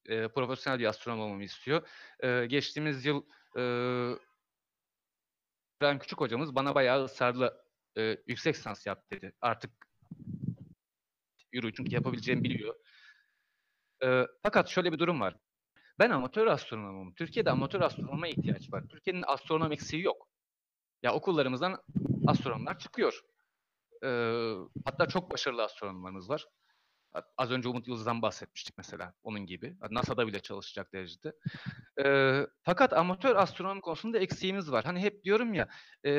E, 0.06 0.28
profesyonel 0.28 0.78
bir 0.78 0.86
astronom 0.86 1.20
olmamı 1.20 1.44
istiyor. 1.44 1.88
E, 2.20 2.46
geçtiğimiz 2.46 3.04
yıl 3.06 3.22
e, 3.56 3.62
İbrahim 5.76 5.98
Küçük 5.98 6.20
hocamız 6.20 6.54
bana 6.54 6.74
bayağı 6.74 7.04
ısrarlı 7.04 7.63
e, 7.98 8.16
yüksek 8.26 8.56
lisans 8.56 8.86
yap 8.86 9.10
dedi. 9.10 9.32
Artık 9.40 9.70
yürü 11.52 11.74
çünkü 11.74 11.94
yapabileceğimi 11.94 12.44
biliyor. 12.44 12.74
E, 14.04 14.26
fakat 14.42 14.68
şöyle 14.68 14.92
bir 14.92 14.98
durum 14.98 15.20
var. 15.20 15.36
Ben 15.98 16.10
amatör 16.10 16.46
astronomum. 16.46 17.14
Türkiye'de 17.14 17.50
amatör 17.50 17.80
astronoma 17.80 18.28
ihtiyaç 18.28 18.72
var. 18.72 18.84
Türkiye'nin 18.88 19.24
astronom 19.26 19.72
eksiği 19.72 20.02
yok. 20.02 20.28
Ya 21.02 21.14
okullarımızdan 21.14 21.82
astronomlar 22.26 22.78
çıkıyor. 22.78 23.20
Ee, 24.04 24.54
hatta 24.84 25.06
çok 25.06 25.30
başarılı 25.32 25.62
astronomlarımız 25.62 26.30
var. 26.30 26.46
Az 27.36 27.50
önce 27.50 27.68
Umut 27.68 27.88
Yıldız'dan 27.88 28.22
bahsetmiştik 28.22 28.78
mesela 28.78 29.14
onun 29.22 29.46
gibi. 29.46 29.76
NASA'da 29.90 30.26
bile 30.26 30.40
çalışacak 30.40 30.92
derecede. 30.92 31.32
Ee, 32.04 32.46
fakat 32.62 32.92
amatör 32.92 33.36
astronomi 33.36 33.80
konusunda 33.80 34.18
eksiğimiz 34.18 34.72
var. 34.72 34.84
Hani 34.84 35.00
hep 35.00 35.24
diyorum 35.24 35.54
ya 35.54 35.68
e, 36.04 36.10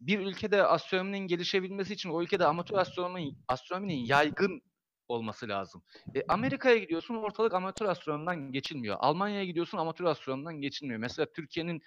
bir 0.00 0.20
ülkede 0.20 0.62
astronominin 0.62 1.26
gelişebilmesi 1.26 1.94
için 1.94 2.10
o 2.10 2.22
ülkede 2.22 2.46
amatör 2.46 2.78
astronominin, 2.78 3.38
astronominin 3.48 4.04
yaygın 4.04 4.62
olması 5.08 5.48
lazım. 5.48 5.82
E, 6.14 6.22
Amerika'ya 6.28 6.76
gidiyorsun 6.76 7.14
ortalık 7.14 7.54
amatör 7.54 7.86
astronomdan 7.86 8.52
geçilmiyor. 8.52 8.96
Almanya'ya 9.00 9.44
gidiyorsun 9.44 9.78
amatör 9.78 10.04
astronomdan 10.04 10.60
geçilmiyor. 10.60 11.00
Mesela 11.00 11.26
Türkiye'nin 11.32 11.82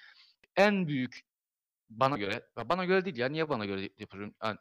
en 0.56 0.88
büyük 0.88 1.22
bana 1.90 2.18
göre, 2.18 2.46
bana 2.70 2.86
göre 2.86 3.06
değil 3.06 3.18
ya 3.18 3.30
niye 3.30 3.50
bana 3.50 3.66
göre 3.66 3.90
yapıyorum? 3.98 4.36
Yani, 4.44 4.58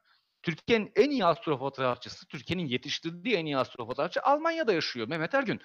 Türkiye'nin 0.46 0.92
en 0.96 1.10
iyi 1.10 1.24
astrofotoğrafçısı, 1.24 2.26
Türkiye'nin 2.26 2.66
yetiştirdiği 2.66 3.36
en 3.36 3.46
iyi 3.46 3.56
astrofotoğrafçı 3.56 4.22
Almanya'da 4.22 4.72
yaşıyor 4.72 5.08
Mehmet 5.08 5.34
Ergün. 5.34 5.60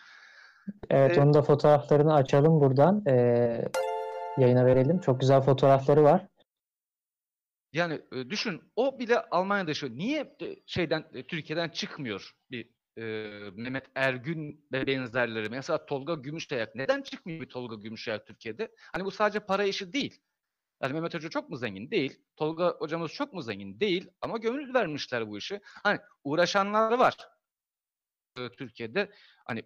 Evet, 0.89 1.17
Ee, 1.17 1.21
onun 1.21 1.33
da 1.33 1.41
fotoğraflarını 1.41 2.13
açalım 2.13 2.61
buradan. 2.61 3.03
Ee, 3.07 3.65
yayına 4.37 4.65
verelim. 4.65 4.99
Çok 4.99 5.19
güzel 5.19 5.41
fotoğrafları 5.41 6.03
var. 6.03 6.27
Yani 7.73 8.01
e, 8.11 8.29
düşün 8.29 8.61
o 8.75 8.99
bile 8.99 9.19
Almanya'da 9.19 9.69
yaşıyor. 9.69 9.93
Niye 9.95 10.35
e, 10.41 10.55
şeyden 10.65 11.05
e, 11.13 11.23
Türkiye'den 11.23 11.69
çıkmıyor 11.69 12.31
bir 12.51 12.69
e, 12.97 13.03
Mehmet 13.55 13.85
Ergün 13.95 14.65
ve 14.71 14.87
benzerleri? 14.87 15.49
Mesela 15.49 15.85
Tolga 15.85 16.13
Gümüşayak 16.13 16.75
neden 16.75 17.01
çıkmıyor 17.01 17.41
bir 17.41 17.49
Tolga 17.49 17.75
Gümüşayak 17.75 18.27
Türkiye'de? 18.27 18.71
Hani 18.93 19.05
bu 19.05 19.11
sadece 19.11 19.39
para 19.39 19.63
işi 19.63 19.93
değil. 19.93 20.21
Yani 20.81 20.93
Mehmet 20.93 21.13
Hoca 21.13 21.29
çok 21.29 21.49
mu 21.49 21.57
zengin? 21.57 21.91
Değil. 21.91 22.19
Tolga 22.35 22.75
hocamız 22.79 23.11
çok 23.11 23.33
mu 23.33 23.41
zengin? 23.41 23.79
Değil. 23.79 24.09
Ama 24.21 24.37
gönül 24.37 24.73
vermişler 24.73 25.29
bu 25.29 25.37
işi. 25.37 25.59
Hani 25.63 25.99
uğraşanlar 26.23 26.91
var. 26.99 27.17
Ee, 28.37 28.49
Türkiye'de 28.49 29.11
hani 29.45 29.63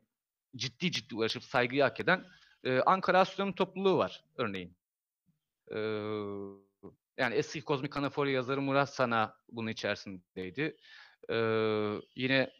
ciddi 0.55 0.91
ciddi 0.91 1.15
uğraşıp 1.15 1.43
saygıyı 1.43 1.81
hak 1.81 1.99
eden 1.99 2.25
e, 2.63 2.79
Ankara 2.79 3.19
Astronomi 3.19 3.55
Topluluğu 3.55 3.97
var 3.97 4.23
örneğin. 4.37 4.77
Ee, 5.71 5.77
yani 7.17 7.35
eski 7.35 7.61
kozmik 7.61 7.97
anafori 7.97 8.31
yazarı 8.31 8.61
Murat 8.61 8.93
Sana 8.93 9.37
bunun 9.49 9.67
içerisindeydi. 9.67 10.77
Ee, 11.29 11.99
yine 12.15 12.51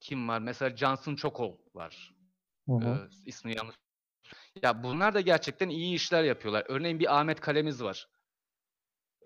kim 0.00 0.28
var? 0.28 0.38
Mesela 0.38 0.76
Johnson 0.76 1.14
Çokol 1.14 1.58
var. 1.74 2.14
Hı 2.66 2.72
hı. 2.72 2.88
Ee, 2.88 3.08
ismi 3.26 3.56
yanlış. 3.56 3.76
Ya 4.62 4.82
bunlar 4.82 5.14
da 5.14 5.20
gerçekten 5.20 5.68
iyi 5.68 5.94
işler 5.94 6.24
yapıyorlar. 6.24 6.64
Örneğin 6.68 6.98
bir 6.98 7.18
Ahmet 7.18 7.40
Kalemiz 7.40 7.82
var. 7.82 8.08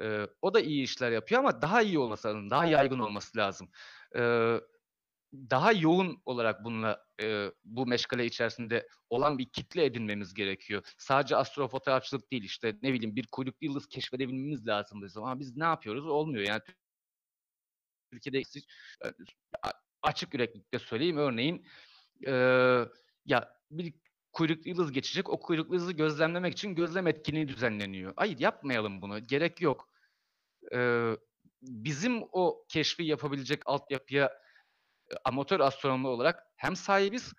Ee, 0.00 0.26
o 0.42 0.54
da 0.54 0.60
iyi 0.60 0.82
işler 0.82 1.10
yapıyor 1.12 1.38
ama 1.38 1.62
daha 1.62 1.82
iyi 1.82 1.98
olması 1.98 2.28
lazım. 2.28 2.50
Daha 2.50 2.66
yaygın 2.66 2.98
olması 2.98 3.38
lazım. 3.38 3.70
Ee, 4.16 4.60
daha 5.32 5.72
yoğun 5.72 6.22
olarak 6.26 6.64
bununla 6.64 7.04
e, 7.22 7.52
bu 7.64 7.86
meşgale 7.86 8.26
içerisinde 8.26 8.88
olan 9.10 9.38
bir 9.38 9.48
kitle 9.48 9.84
edinmemiz 9.84 10.34
gerekiyor. 10.34 10.82
Sadece 10.98 11.36
astrofotoğrafçılık 11.36 12.30
değil 12.30 12.44
işte 12.44 12.76
ne 12.82 12.92
bileyim 12.92 13.16
bir 13.16 13.26
kuyruklu 13.26 13.66
yıldız 13.66 13.86
keşfedebilmemiz 13.86 14.66
lazım. 14.66 15.02
Ama 15.16 15.40
biz 15.40 15.56
ne 15.56 15.64
yapıyoruz? 15.64 16.06
Olmuyor 16.06 16.46
yani. 16.46 16.62
Türkiye'de 18.12 18.38
e, 18.38 19.10
açık 20.02 20.34
yüreklilikle 20.34 20.78
söyleyeyim 20.78 21.16
örneğin 21.16 21.66
e, 22.26 22.32
ya 23.26 23.54
bir 23.70 23.94
kuyruklu 24.32 24.70
yıldız 24.70 24.92
geçecek. 24.92 25.30
O 25.30 25.40
kuyruklu 25.40 25.74
yıldızı 25.74 25.92
gözlemlemek 25.92 26.52
için 26.52 26.74
gözlem 26.74 27.06
etkinliği 27.06 27.48
düzenleniyor. 27.48 28.12
Hayır 28.16 28.38
yapmayalım 28.38 29.02
bunu. 29.02 29.18
Gerek 29.26 29.60
yok. 29.60 29.88
Ee, 30.72 31.16
bizim 31.62 32.22
o 32.32 32.64
keşfi 32.68 33.02
yapabilecek 33.02 33.62
altyapıya 33.66 34.26
e, 35.10 35.14
amatör 35.24 35.60
astronomi 35.60 36.06
olarak 36.06 36.46
hem 36.56 36.76
sahibiz 36.76 37.32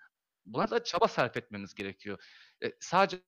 buna 0.46 0.70
da 0.70 0.84
çaba 0.84 1.08
sarf 1.08 1.36
etmemiz 1.36 1.74
gerekiyor. 1.74 2.24
E, 2.64 2.72
sadece 2.80 3.22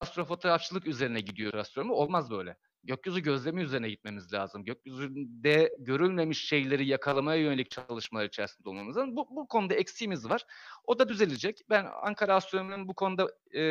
astrofotoğrafçılık 0.00 0.86
üzerine 0.86 1.20
gidiyor 1.20 1.54
astronomi. 1.54 1.92
Olmaz 1.92 2.30
böyle 2.30 2.56
gökyüzü 2.84 3.20
gözlemi 3.20 3.62
üzerine 3.62 3.88
gitmemiz 3.88 4.32
lazım. 4.32 4.64
Gökyüzünde 4.64 5.76
görülmemiş 5.78 6.48
şeyleri 6.48 6.86
yakalamaya 6.86 7.42
yönelik 7.42 7.70
çalışmalar 7.70 8.24
içerisinde 8.24 8.68
olmamız 8.68 8.96
lazım. 8.96 9.16
Bu, 9.16 9.28
bu 9.30 9.48
konuda 9.48 9.74
eksiğimiz 9.74 10.30
var. 10.30 10.44
O 10.84 10.98
da 10.98 11.08
düzelecek. 11.08 11.60
Ben 11.70 11.86
Ankara 12.02 12.34
Astronomi'nin 12.34 12.88
bu 12.88 12.94
konuda 12.94 13.28
e, 13.54 13.62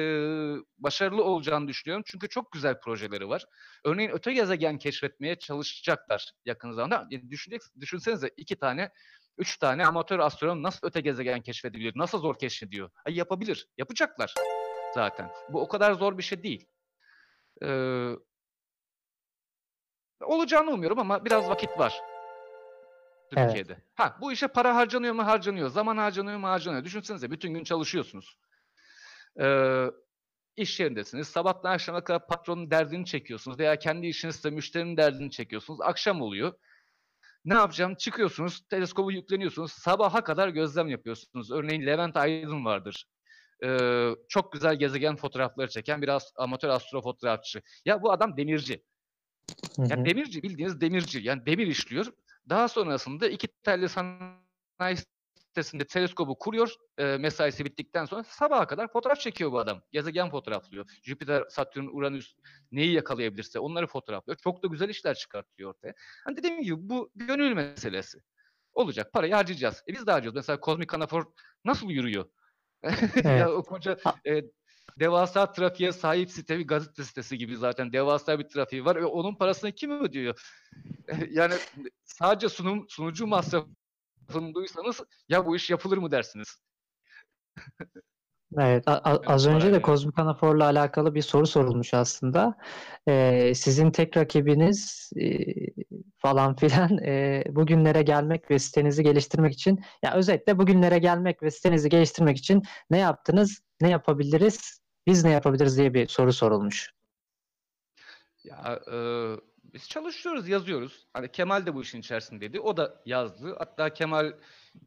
başarılı 0.77 1.23
olacağını 1.23 1.67
düşünüyorum. 1.67 2.03
Çünkü 2.07 2.29
çok 2.29 2.51
güzel 2.51 2.79
projeleri 2.79 3.29
var. 3.29 3.45
Örneğin 3.83 4.09
öte 4.09 4.33
gezegen 4.33 4.77
keşfetmeye 4.77 5.35
çalışacaklar 5.35 6.31
yakın 6.45 6.71
zamanda. 6.71 7.07
Yani 7.11 7.29
düşünsenize 7.79 8.31
iki 8.37 8.55
tane 8.55 8.91
üç 9.37 9.57
tane 9.57 9.85
amatör 9.85 10.19
astronom 10.19 10.63
nasıl 10.63 10.87
öte 10.87 11.01
gezegen 11.01 11.41
keşfedebiliyor? 11.41 11.93
Nasıl 11.95 12.19
zor 12.19 12.39
keşfediyor? 12.39 12.89
Ay 13.05 13.15
yapabilir. 13.15 13.67
Yapacaklar 13.77 14.33
zaten. 14.93 15.31
Bu 15.49 15.61
o 15.61 15.67
kadar 15.67 15.93
zor 15.93 16.17
bir 16.17 16.23
şey 16.23 16.43
değil. 16.43 16.65
Ee, 17.63 18.11
Olacağını 20.21 20.71
umuyorum 20.71 20.99
ama 20.99 21.25
biraz 21.25 21.49
vakit 21.49 21.69
var. 21.79 22.01
Türkiye'de. 23.29 23.73
Evet. 23.73 23.83
Ha 23.95 24.17
bu 24.21 24.31
işe 24.31 24.47
para 24.47 24.75
harcanıyor 24.75 25.13
mu? 25.13 25.25
Harcanıyor. 25.25 25.69
Zaman 25.69 25.97
harcanıyor 25.97 26.37
mu? 26.37 26.47
Harcanıyor. 26.47 26.83
Düşünsenize 26.83 27.31
bütün 27.31 27.53
gün 27.53 27.63
çalışıyorsunuz. 27.63 28.37
Ee, 29.41 29.85
iş 30.55 30.79
yerindesiniz. 30.79 31.27
Sabahtan 31.27 31.71
akşama 31.73 32.03
kadar 32.03 32.27
patronun 32.27 32.71
derdini 32.71 33.05
çekiyorsunuz 33.05 33.59
veya 33.59 33.75
kendi 33.79 34.07
işinizde 34.07 34.49
müşterinin 34.49 34.97
derdini 34.97 35.31
çekiyorsunuz. 35.31 35.81
Akşam 35.81 36.21
oluyor. 36.21 36.53
Ne 37.45 37.53
yapacağım? 37.53 37.95
Çıkıyorsunuz, 37.95 38.67
teleskobu 38.69 39.11
yükleniyorsunuz. 39.11 39.71
Sabaha 39.71 40.23
kadar 40.23 40.49
gözlem 40.49 40.87
yapıyorsunuz. 40.87 41.51
Örneğin 41.51 41.85
Levent 41.85 42.17
Aydın 42.17 42.65
vardır. 42.65 43.05
Ee, 43.63 44.09
çok 44.29 44.51
güzel 44.53 44.75
gezegen 44.75 45.15
fotoğrafları 45.15 45.69
çeken 45.69 46.01
bir 46.01 46.07
as- 46.07 46.33
amatör 46.35 46.69
astrofotoğrafçı. 46.69 47.61
Ya 47.85 48.01
bu 48.01 48.11
adam 48.11 48.37
demirci. 48.37 48.83
Yani 49.77 50.05
demirci 50.05 50.43
bildiğiniz 50.43 50.81
demirci. 50.81 51.19
Yani 51.19 51.45
demir 51.45 51.67
işliyor. 51.67 52.05
Daha 52.49 52.67
sonrasında 52.67 53.27
iki 53.27 53.47
telli 53.47 53.89
sanayi 53.89 54.97
sitesinde 55.35 55.87
teleskobu 55.87 56.37
kuruyor. 56.39 56.73
E, 56.97 57.17
mesaisi 57.17 57.65
bittikten 57.65 58.05
sonra 58.05 58.23
sabaha 58.23 58.67
kadar 58.67 58.87
fotoğraf 58.87 59.19
çekiyor 59.19 59.51
bu 59.51 59.59
adam. 59.59 59.81
Gezegen 59.91 60.29
fotoğraflıyor. 60.29 60.85
Jüpiter, 61.03 61.43
Satürn, 61.49 61.87
Uranüs 61.91 62.35
neyi 62.71 62.93
yakalayabilirse 62.93 63.59
onları 63.59 63.87
fotoğraflıyor. 63.87 64.37
Çok 64.37 64.63
da 64.63 64.67
güzel 64.67 64.89
işler 64.89 65.15
çıkartıyor 65.15 65.69
ortaya. 65.69 65.93
Hani 66.23 66.37
dediğim 66.37 66.61
gibi 66.61 66.75
bu 66.79 67.11
gönül 67.15 67.53
meselesi. 67.53 68.17
Olacak. 68.73 69.13
Parayı 69.13 69.33
harcayacağız. 69.33 69.83
E 69.89 69.93
biz 69.93 70.07
de 70.07 70.11
harcıyoruz. 70.11 70.35
Mesela 70.35 70.59
kozmik 70.59 70.93
anafor 70.93 71.25
nasıl 71.65 71.89
yürüyor? 71.89 72.25
Evet. 72.83 73.25
ya 73.25 73.51
o 73.51 73.63
koca 73.63 73.97
e, 74.27 74.41
devasa 74.99 75.51
trafiğe 75.51 75.91
sahip 75.91 76.31
site 76.31 76.59
bir 76.59 76.67
gazete 76.67 77.03
sitesi 77.03 77.37
gibi 77.37 77.57
zaten 77.57 77.93
devasa 77.93 78.39
bir 78.39 78.47
trafiği 78.47 78.85
var 78.85 78.95
ve 78.95 79.05
onun 79.05 79.35
parasını 79.35 79.71
kim 79.71 79.91
ödüyor? 79.91 80.41
yani 81.31 81.53
sadece 82.03 82.49
sunum 82.49 82.85
sunucu 82.89 83.27
masrafını 83.27 84.53
duysanız 84.53 85.01
ya 85.29 85.45
bu 85.45 85.55
iş 85.55 85.69
yapılır 85.69 85.97
mı 85.97 86.11
dersiniz? 86.11 86.57
Evet, 88.57 88.83
az 89.27 89.47
önce 89.47 89.73
de 89.73 89.81
Kozmik 89.81 90.19
Anafor'la 90.19 90.65
alakalı 90.65 91.15
bir 91.15 91.21
soru 91.21 91.47
sorulmuş 91.47 91.93
aslında. 91.93 92.57
Ee, 93.07 93.53
sizin 93.55 93.91
tek 93.91 94.17
rakibiniz 94.17 95.11
e, 95.21 95.37
falan 96.17 96.55
filan 96.55 96.97
e, 96.97 97.43
bugünlere 97.49 98.01
gelmek 98.01 98.51
ve 98.51 98.59
sitenizi 98.59 99.03
geliştirmek 99.03 99.53
için, 99.53 99.83
ya 100.03 100.13
özetle 100.13 100.57
bugünlere 100.57 100.99
gelmek 100.99 101.43
ve 101.43 101.51
sitenizi 101.51 101.89
geliştirmek 101.89 102.37
için 102.37 102.63
ne 102.89 102.97
yaptınız, 102.97 103.61
ne 103.81 103.89
yapabiliriz, 103.89 104.79
biz 105.07 105.23
ne 105.23 105.31
yapabiliriz 105.31 105.77
diye 105.77 105.93
bir 105.93 106.07
soru 106.07 106.33
sorulmuş. 106.33 106.93
Ya 108.43 108.79
e, 108.91 108.97
biz 109.73 109.89
çalışıyoruz, 109.89 110.47
yazıyoruz. 110.49 111.07
Hani 111.13 111.31
Kemal 111.31 111.65
de 111.65 111.73
bu 111.75 111.81
işin 111.81 111.99
içerisindeydi. 111.99 112.59
O 112.59 112.77
da 112.77 113.01
yazdı. 113.05 113.55
Hatta 113.59 113.93
Kemal 113.93 114.33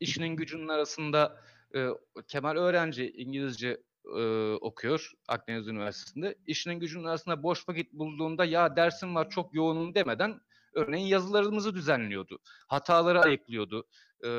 işinin 0.01 0.37
gücünün 0.37 0.69
arasında 0.69 1.41
e, 1.75 1.89
Kemal 2.29 2.57
öğrenci 2.57 3.11
İngilizce 3.11 3.83
e, 4.17 4.53
okuyor 4.55 5.13
Akdeniz 5.29 5.69
Üniversitesi'nde. 5.69 6.35
İşinin 6.47 6.81
gücünün 6.81 7.05
arasında 7.05 7.43
boş 7.43 7.69
vakit 7.69 7.93
bulduğunda 7.93 8.45
ya 8.45 8.77
dersim 8.77 9.15
var 9.15 9.31
çok 9.31 9.55
yoğunum 9.55 9.95
demeden 9.95 10.41
örneğin 10.75 11.07
yazılarımızı 11.07 11.75
düzenliyordu. 11.75 12.39
Hataları 12.69 13.21
ayıklıyordu. 13.21 13.87
E, 14.25 14.31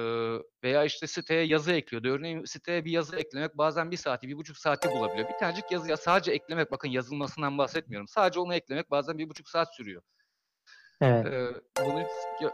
veya 0.64 0.84
işte 0.84 1.08
siteye 1.08 1.44
yazı 1.44 1.72
ekliyordu. 1.74 2.08
Örneğin 2.10 2.46
siteye 2.46 2.86
bir 2.86 2.92
yazı 2.92 3.16
eklemek 3.16 3.58
bazen 3.58 3.92
bir 3.92 3.98
saati, 3.98 4.28
bir 4.28 4.38
buçuk 4.38 4.58
saati 4.58 4.90
bulabiliyor. 4.90 5.30
Bir 5.30 5.38
tanecik 5.40 5.72
yazıya 5.72 5.98
sadece 5.98 6.32
eklemek, 6.32 6.72
bakın 6.72 6.90
yazılmasından 6.90 7.58
bahsetmiyorum. 7.58 8.08
Sadece 8.08 8.40
onu 8.40 8.56
eklemek 8.56 8.92
bazen 8.92 9.18
bir 9.18 9.30
buçuk 9.30 9.50
saat 9.50 9.76
sürüyor. 9.76 10.02
Evet. 11.02 11.26
Ee, 11.26 11.62
bunu 11.86 12.04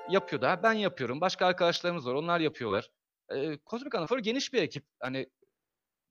yapıyor 0.10 0.42
da 0.42 0.60
ben 0.64 0.74
yapıyorum. 0.74 1.22
Başka 1.22 1.46
arkadaşlarımız 1.46 2.08
var. 2.08 2.14
Onlar 2.14 2.40
yapıyorlar 2.40 2.90
e, 3.30 3.58
Kozmik 3.58 3.96
Anafor 3.96 4.20
geniş 4.20 4.54
bir 4.54 4.62
ekip. 4.62 4.86
Hani 5.00 5.30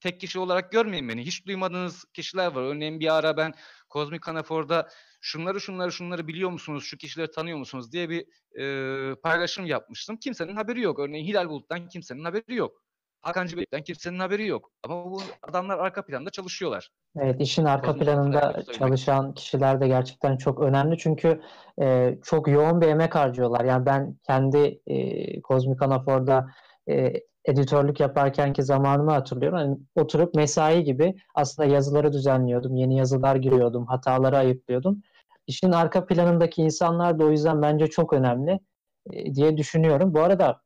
tek 0.01 0.21
kişi 0.21 0.39
olarak 0.39 0.73
görmeyin 0.73 1.09
beni. 1.09 1.23
Hiç 1.23 1.47
duymadığınız 1.47 2.05
kişiler 2.05 2.53
var. 2.53 2.63
Örneğin 2.63 3.01
bir 3.01 3.17
ara 3.17 3.37
ben 3.37 3.55
Kozmik 3.89 4.29
Anafor'da 4.29 4.89
şunları 5.21 5.61
şunları 5.61 5.93
şunları 5.93 6.29
biliyor 6.29 6.51
musunuz, 6.51 6.85
şu 6.85 6.97
kişileri 6.97 7.31
tanıyor 7.31 7.59
musunuz 7.59 7.93
diye 7.93 8.09
bir 8.09 8.27
e, 8.61 9.15
paylaşım 9.15 9.67
yapmıştım. 9.67 10.17
Kimsenin 10.17 10.57
haberi 10.57 10.81
yok. 10.81 10.99
Örneğin 10.99 11.27
Hilal 11.27 11.49
Bulut'tan 11.49 11.89
kimsenin 11.89 12.25
haberi 12.25 12.55
yok. 12.55 12.83
Hakan 13.21 13.47
Cibek'ten 13.47 13.83
kimsenin 13.83 14.19
haberi 14.19 14.47
yok. 14.47 14.71
Ama 14.83 15.05
bu 15.05 15.23
adamlar 15.43 15.79
arka 15.79 16.05
planda 16.05 16.31
çalışıyorlar. 16.31 16.91
Evet, 17.17 17.41
işin 17.41 17.65
arka 17.65 17.87
Kozmik 17.87 18.05
planında 18.05 18.63
çalışan 18.79 19.35
kişiler 19.35 19.81
de 19.81 19.89
gerçekten 19.89 20.37
çok 20.37 20.61
önemli. 20.61 20.99
Çünkü 20.99 21.41
e, 21.83 22.15
çok 22.23 22.49
yoğun 22.49 22.81
bir 22.81 22.87
emek 22.87 23.15
harcıyorlar. 23.15 23.65
Yani 23.65 23.87
ben 23.87 24.19
kendi 24.27 24.81
e, 24.87 25.41
Kozmik 25.41 25.83
Anafor'da 25.83 26.47
e, 26.89 27.13
editörlük 27.47 28.01
yaparkenki 28.01 28.63
zamanımı 28.63 29.11
hatırlıyorum. 29.11 29.59
Yani 29.59 29.79
oturup 29.95 30.35
mesai 30.35 30.85
gibi 30.85 31.15
aslında 31.35 31.69
yazıları 31.69 32.13
düzenliyordum. 32.13 32.77
Yeni 32.77 32.99
yazılar 32.99 33.37
giriyordum. 33.37 33.87
Hataları 33.87 34.37
ayıklıyordum. 34.37 35.03
İşin 35.47 35.73
arka 35.73 36.07
planındaki 36.07 36.63
insanlar 36.63 37.19
da 37.19 37.25
o 37.25 37.31
yüzden 37.31 37.63
bence 37.63 37.87
çok 37.87 38.13
önemli 38.13 38.61
e, 39.13 39.35
diye 39.35 39.57
düşünüyorum. 39.57 40.15
Bu 40.15 40.21
arada 40.21 40.61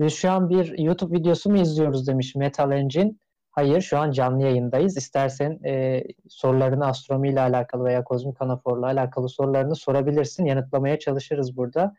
biz 0.00 0.14
şu 0.14 0.30
an 0.30 0.48
bir 0.50 0.78
YouTube 0.78 1.18
videosu 1.18 1.50
mu 1.50 1.56
izliyoruz 1.56 2.06
demiş 2.06 2.34
Metal 2.34 2.72
Engine. 2.72 3.14
Hayır 3.50 3.80
şu 3.80 3.98
an 3.98 4.10
canlı 4.10 4.42
yayındayız. 4.42 4.96
İstersen 4.96 5.64
e, 5.64 6.04
sorularını 6.28 6.86
astronomi 6.86 7.28
ile 7.28 7.40
alakalı 7.40 7.84
veya 7.84 8.04
kozmik 8.04 8.42
anaforla 8.42 8.86
alakalı 8.86 9.28
sorularını 9.28 9.76
sorabilirsin. 9.76 10.44
Yanıtlamaya 10.44 10.98
çalışırız 10.98 11.56
burada. 11.56 11.94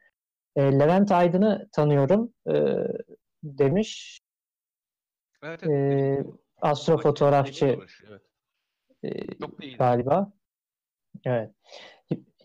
E, 0.56 0.62
Levent 0.62 1.12
Aydın'ı 1.12 1.68
tanıyorum. 1.72 2.34
E, 2.50 2.54
demiş. 3.44 4.23
Evet, 5.44 5.64
evet. 5.64 5.70
Ee, 5.70 6.26
astrofotoğrafçı 6.62 7.80
evet. 9.04 9.12
e, 9.64 9.76
galiba. 9.78 10.34
Evet. 11.26 11.52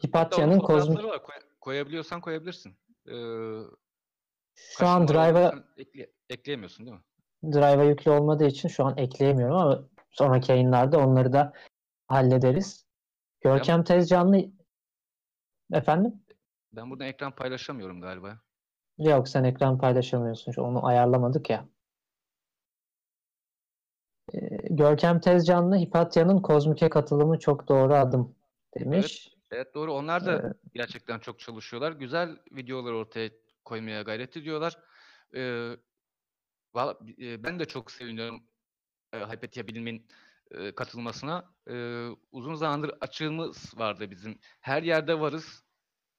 Hipatya'nın 0.07 0.59
kozmik... 0.59 1.05
Var. 1.05 1.23
Koy, 1.23 1.35
koyabiliyorsan 1.61 2.21
koyabilirsin. 2.21 2.77
Ee, 3.07 3.15
şu 4.55 4.87
an 4.87 5.09
Drive'a 5.09 5.65
ekle, 5.77 6.11
ekleyemiyorsun 6.29 6.87
değil 6.87 6.97
mi? 6.97 7.03
Drive'a 7.53 7.85
yüklü 7.85 8.11
olmadığı 8.11 8.47
için 8.47 8.69
şu 8.69 8.85
an 8.85 8.97
ekleyemiyorum 8.97 9.57
ama 9.57 9.89
sonraki 10.11 10.53
yayınlarda 10.53 10.99
onları 10.99 11.33
da 11.33 11.53
hallederiz. 12.07 12.87
Görkem 13.41 13.85
Tezcanlı 13.85 14.45
efendim? 15.73 16.23
Ben 16.73 16.91
buradan 16.91 17.07
ekran 17.07 17.35
paylaşamıyorum 17.35 18.01
galiba. 18.01 18.39
Yok 18.99 19.29
sen 19.29 19.45
ekran 19.45 19.79
paylaşamıyorsun. 19.79 20.53
Onu 20.63 20.87
ayarlamadık 20.87 21.51
ya. 21.51 21.69
Ee, 24.35 24.59
Görkem 24.71 25.21
Tezcanlı 25.21 25.77
Hipatya'nın 25.77 26.43
kozmike 26.43 26.89
katılımı 26.89 27.39
çok 27.39 27.69
doğru 27.69 27.95
adım 27.95 28.35
demiş. 28.79 29.29
Evet, 29.29 29.39
evet 29.51 29.75
doğru. 29.75 29.93
Onlar 29.93 30.27
da 30.27 30.33
evet. 30.33 30.57
gerçekten 30.75 31.19
çok 31.19 31.41
çalışıyorlar. 31.41 31.93
Güzel 31.93 32.37
videolar 32.53 32.93
ortaya 32.93 33.31
koymaya 33.65 34.03
gayret 34.03 34.37
ediyorlar. 34.37 34.79
Ee, 35.35 35.77
ben 37.19 37.59
de 37.59 37.65
çok 37.65 37.91
seviniyorum 37.91 38.43
e, 39.13 39.19
Hypatia 39.19 39.67
Bilim'in 39.67 40.07
e, 40.51 40.75
katılmasına. 40.75 41.45
E, 41.71 42.07
uzun 42.33 42.55
zamandır 42.55 42.91
açığımız 43.01 43.79
vardı 43.79 44.11
bizim. 44.11 44.39
Her 44.61 44.83
yerde 44.83 45.21
varız. 45.21 45.65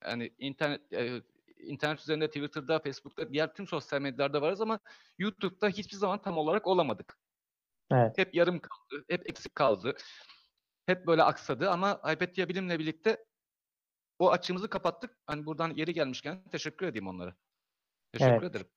Yani 0.03 0.31
internet 0.39 0.93
e, 0.93 1.21
internet 1.59 1.99
üzerinde, 1.99 2.27
Twitter'da, 2.27 2.79
Facebook'ta, 2.79 3.33
diğer 3.33 3.53
tüm 3.53 3.67
sosyal 3.67 4.01
medyalarda 4.01 4.41
varız 4.41 4.61
ama 4.61 4.79
YouTube'da 5.17 5.69
hiçbir 5.69 5.97
zaman 5.97 6.21
tam 6.21 6.37
olarak 6.37 6.67
olamadık. 6.67 7.17
Evet. 7.91 8.17
Hep 8.17 8.35
yarım 8.35 8.59
kaldı, 8.59 9.05
hep 9.09 9.29
eksik 9.29 9.55
kaldı. 9.55 9.95
Hep 10.85 11.07
böyle 11.07 11.23
aksadı 11.23 11.69
ama 11.69 12.01
Hypatia 12.05 12.49
Bilim'le 12.49 12.79
birlikte 12.79 13.25
o 14.19 14.31
açığımızı 14.31 14.69
kapattık. 14.69 15.17
Hani 15.27 15.45
buradan 15.45 15.73
yeri 15.75 15.93
gelmişken 15.93 16.43
teşekkür 16.51 16.87
edeyim 16.87 17.07
onlara. 17.07 17.35
Teşekkür 18.11 18.33
evet. 18.33 18.43
ederim. 18.43 18.67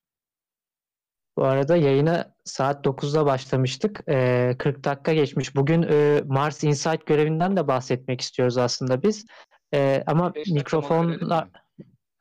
Bu 1.37 1.45
arada 1.45 1.77
yayına 1.77 2.35
saat 2.45 2.87
9'da 2.87 3.27
başlamıştık. 3.27 4.01
Ee, 4.09 4.57
40 4.59 4.85
dakika 4.85 5.15
geçmiş. 5.15 5.57
Bugün 5.57 5.83
e, 5.83 6.23
Mars 6.27 6.65
Insight 6.65 7.07
görevinden 7.07 7.57
de 7.57 7.69
bahsetmek 7.69 8.21
istiyoruz 8.21 8.59
aslında 8.59 9.03
biz. 9.03 9.27
Ee, 9.75 10.05
ama 10.07 10.33
mikrofonla 10.47 11.51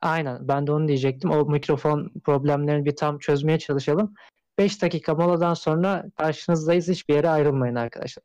Aynen 0.02 0.48
ben 0.48 0.68
de 0.68 0.72
onu 0.72 0.88
diyecektim. 0.88 1.32
O 1.32 1.46
mikrofon 1.46 2.12
problemlerini 2.24 2.86
bir 2.86 2.96
tam 2.96 3.20
çözmeye 3.20 3.60
çalışalım. 3.60 4.14
5 4.62 4.82
dakika 4.82 5.16
moladan 5.16 5.54
sonra 5.54 6.06
karşınızdayız. 6.18 6.88
Hiçbir 6.88 7.14
yere 7.14 7.30
ayrılmayın 7.30 7.76
arkadaşlar. 7.76 8.24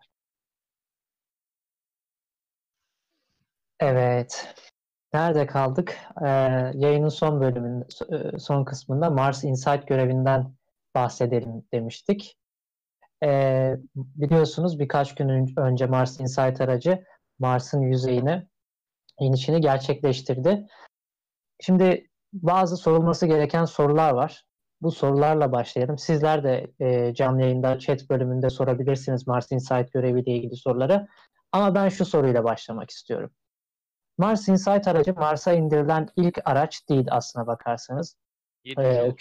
Evet. 3.80 4.55
Nerede 5.14 5.47
kaldık? 5.47 5.99
Ee, 6.22 6.26
yayının 6.74 7.09
son 7.09 7.41
bölümünde, 7.41 7.87
son 8.39 8.64
kısmında 8.64 9.11
Mars 9.11 9.45
Insight 9.45 9.89
görevinden 9.89 10.55
bahsedelim 10.95 11.64
demiştik. 11.72 12.39
Ee, 13.24 13.76
biliyorsunuz 13.95 14.78
birkaç 14.78 15.14
gün 15.14 15.28
önce 15.57 15.87
Mars 15.87 16.20
Insight 16.20 16.61
aracı 16.61 17.05
Mars'ın 17.39 17.80
yüzeyine 17.80 18.47
inişini 19.20 19.61
gerçekleştirdi. 19.61 20.66
Şimdi 21.61 22.11
bazı 22.32 22.76
sorulması 22.76 23.26
gereken 23.26 23.64
sorular 23.64 24.12
var. 24.12 24.45
Bu 24.82 24.90
sorularla 24.90 25.52
başlayalım. 25.52 25.98
Sizler 25.98 26.44
de 26.44 26.70
e, 26.80 27.14
canlı 27.14 27.42
yayında 27.42 27.78
chat 27.78 28.10
bölümünde 28.10 28.50
sorabilirsiniz 28.50 29.26
Mars 29.26 29.52
Insight 29.52 29.92
göreviyle 29.92 30.32
ilgili 30.32 30.56
soruları. 30.56 31.08
Ama 31.52 31.74
ben 31.74 31.88
şu 31.88 32.04
soruyla 32.04 32.44
başlamak 32.44 32.90
istiyorum. 32.90 33.30
Mars 34.18 34.48
Insight 34.48 34.88
aracı 34.88 35.14
Mars'a 35.14 35.52
indirilen 35.52 36.08
ilk 36.16 36.38
araç 36.44 36.88
değil 36.88 37.06
aslına 37.10 37.46
bakarsanız. 37.46 38.16
Ee, 38.78 39.12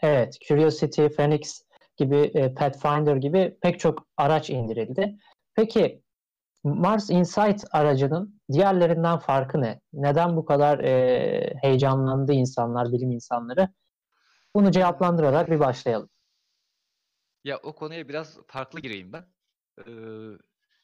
evet, 0.00 0.38
Curiosity, 0.48 1.06
Phoenix 1.06 1.62
gibi, 1.96 2.16
e, 2.16 2.54
Pathfinder 2.54 3.16
gibi 3.16 3.56
pek 3.60 3.80
çok 3.80 4.06
araç 4.16 4.50
indirildi. 4.50 5.16
Peki 5.54 6.02
Mars 6.64 7.10
Insight 7.10 7.64
aracının 7.70 8.40
diğerlerinden 8.52 9.18
farkı 9.18 9.60
ne? 9.60 9.80
Neden 9.92 10.36
bu 10.36 10.44
kadar 10.44 10.78
e, 10.78 11.54
heyecanlandı 11.62 12.32
insanlar, 12.32 12.92
bilim 12.92 13.10
insanları? 13.10 13.68
Bunu 14.56 14.70
cevaplandırarak 14.70 15.50
bir 15.50 15.60
başlayalım. 15.60 16.10
Ya 17.44 17.58
o 17.58 17.74
konuya 17.74 18.08
biraz 18.08 18.38
farklı 18.46 18.80
gireyim 18.80 19.12
ben. 19.12 19.26
Ee, 19.78 19.82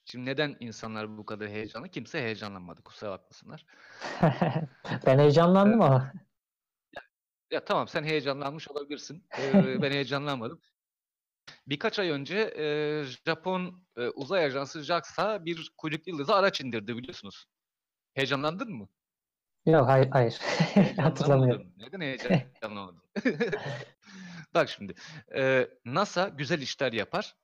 şimdi 0.04 0.26
neden 0.26 0.56
insanlar 0.60 1.18
bu 1.18 1.26
kadar 1.26 1.48
heyecanlı? 1.48 1.88
Kimse 1.88 2.22
heyecanlanmadı. 2.22 2.82
Kusura 2.82 3.10
bakmasınlar. 3.10 3.66
ben 5.06 5.18
heyecanlandım 5.18 5.82
ama. 5.82 6.12
Ya, 6.96 7.02
ya 7.50 7.64
tamam 7.64 7.88
sen 7.88 8.04
heyecanlanmış 8.04 8.68
olabilirsin. 8.68 9.26
Ee, 9.38 9.82
ben 9.82 9.90
heyecanlanmadım. 9.90 10.60
Birkaç 11.66 11.98
ay 11.98 12.10
önce 12.10 12.38
e, 12.38 13.04
Japon 13.26 13.84
e, 13.96 14.08
uzay 14.08 14.44
ajansı 14.44 14.82
JAXA 14.82 15.44
bir 15.44 15.72
kuyruklu 15.76 16.12
yıldızı 16.12 16.34
araç 16.34 16.60
indirdi 16.60 16.96
biliyorsunuz. 16.96 17.44
Heyecanlandın 18.14 18.72
mı? 18.72 18.88
Yok 19.66 19.88
hayır 19.88 20.08
hayır. 20.10 20.38
Hatırlamıyorum. 20.96 21.72
Neden 21.76 22.00
heyecanlanmadın? 22.00 23.02
Bak 24.54 24.68
şimdi 24.68 24.94
e, 25.36 25.68
NASA 25.84 26.28
güzel 26.28 26.60
işler 26.60 26.92
yapar. 26.92 27.36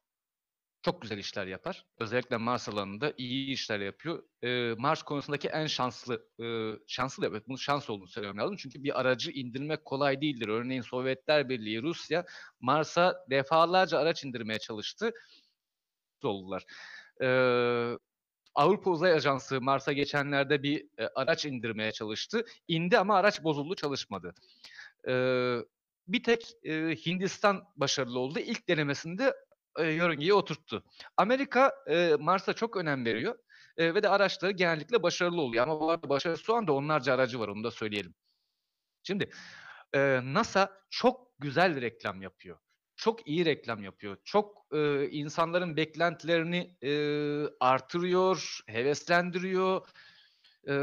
Çok 0.82 1.02
güzel 1.02 1.18
işler 1.18 1.46
yapar. 1.46 1.86
Özellikle 1.98 2.36
Mars 2.36 2.68
alanında 2.68 3.12
iyi 3.16 3.52
işler 3.52 3.80
yapıyor. 3.80 4.22
E, 4.42 4.74
Mars 4.78 5.02
konusundaki 5.02 5.48
en 5.48 5.66
şanslı, 5.66 6.28
e, 6.40 6.46
şanslı 6.86 7.26
evet 7.26 7.48
bunu 7.48 7.58
şans 7.58 7.90
olduğunu 7.90 8.08
söylemem 8.08 8.38
lazım. 8.38 8.56
Çünkü 8.56 8.82
bir 8.82 9.00
aracı 9.00 9.30
indirmek 9.30 9.84
kolay 9.84 10.20
değildir. 10.20 10.48
Örneğin 10.48 10.82
Sovyetler 10.82 11.48
Birliği, 11.48 11.82
Rusya 11.82 12.26
Mars'a 12.60 13.24
defalarca 13.30 13.98
araç 13.98 14.24
indirmeye 14.24 14.58
çalıştı. 14.58 15.12
Oldular. 16.22 16.64
E, 17.22 17.28
Avrupa 18.58 18.90
Uzay 18.90 19.12
Ajansı 19.12 19.60
Mars'a 19.60 19.92
geçenlerde 19.92 20.62
bir 20.62 20.86
e, 20.98 21.06
araç 21.14 21.46
indirmeye 21.46 21.92
çalıştı. 21.92 22.44
İndi 22.68 22.98
ama 22.98 23.16
araç 23.16 23.44
bozuldu, 23.44 23.74
çalışmadı. 23.74 24.34
E, 25.08 25.12
bir 26.08 26.22
tek 26.22 26.52
e, 26.62 26.72
Hindistan 27.06 27.64
başarılı 27.76 28.18
oldu. 28.18 28.38
İlk 28.38 28.68
denemesinde 28.68 29.34
e, 29.78 29.84
yörüngeyi 29.86 30.34
oturttu. 30.34 30.84
Amerika 31.16 31.72
e, 31.90 32.14
Mars'a 32.20 32.52
çok 32.52 32.76
önem 32.76 33.04
veriyor 33.04 33.38
e, 33.76 33.94
ve 33.94 34.02
de 34.02 34.08
araçları 34.08 34.52
genellikle 34.52 35.02
başarılı 35.02 35.40
oluyor. 35.40 35.62
Ama 35.62 35.80
bu 35.80 35.90
arada 35.90 36.08
başarılı 36.08 36.38
şu 36.38 36.54
anda 36.54 36.72
onlarca 36.72 37.14
aracı 37.14 37.40
var 37.40 37.48
onu 37.48 37.64
da 37.64 37.70
söyleyelim. 37.70 38.14
Şimdi 39.02 39.30
e, 39.94 40.20
NASA 40.22 40.80
çok 40.90 41.38
güzel 41.38 41.80
reklam 41.80 42.22
yapıyor. 42.22 42.58
Çok 42.98 43.28
iyi 43.28 43.44
reklam 43.44 43.84
yapıyor. 43.84 44.16
Çok 44.24 44.66
e, 44.72 45.10
insanların 45.10 45.76
beklentilerini 45.76 46.76
e, 46.82 46.92
artırıyor, 47.60 48.60
heveslendiriyor. 48.66 49.88
E, 50.68 50.74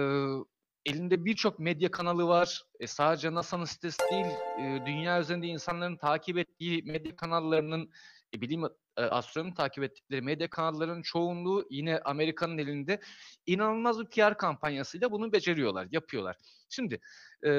elinde 0.85 1.25
birçok 1.25 1.59
medya 1.59 1.91
kanalı 1.91 2.27
var. 2.27 2.63
E, 2.79 2.87
sadece 2.87 3.33
NASA'nın 3.33 3.65
sitesi 3.65 3.99
değil, 4.11 4.25
e, 4.59 4.85
dünya 4.85 5.21
üzerinde 5.21 5.47
insanların 5.47 5.97
takip 5.97 6.37
ettiği 6.37 6.83
medya 6.83 7.15
kanallarının, 7.15 7.91
e, 8.35 8.41
bilim 8.41 8.65
e, 8.97 9.01
astronomi 9.01 9.53
takip 9.53 9.83
ettikleri 9.83 10.21
medya 10.21 10.49
kanallarının 10.49 11.01
çoğunluğu 11.01 11.67
yine 11.69 11.99
Amerika'nın 12.05 12.57
elinde. 12.57 12.99
inanılmaz 13.45 13.99
bir 13.99 14.05
PR 14.05 14.37
kampanyasıyla 14.37 15.11
bunu 15.11 15.31
beceriyorlar, 15.33 15.87
yapıyorlar. 15.91 16.37
Şimdi 16.69 16.99
e, 17.45 17.51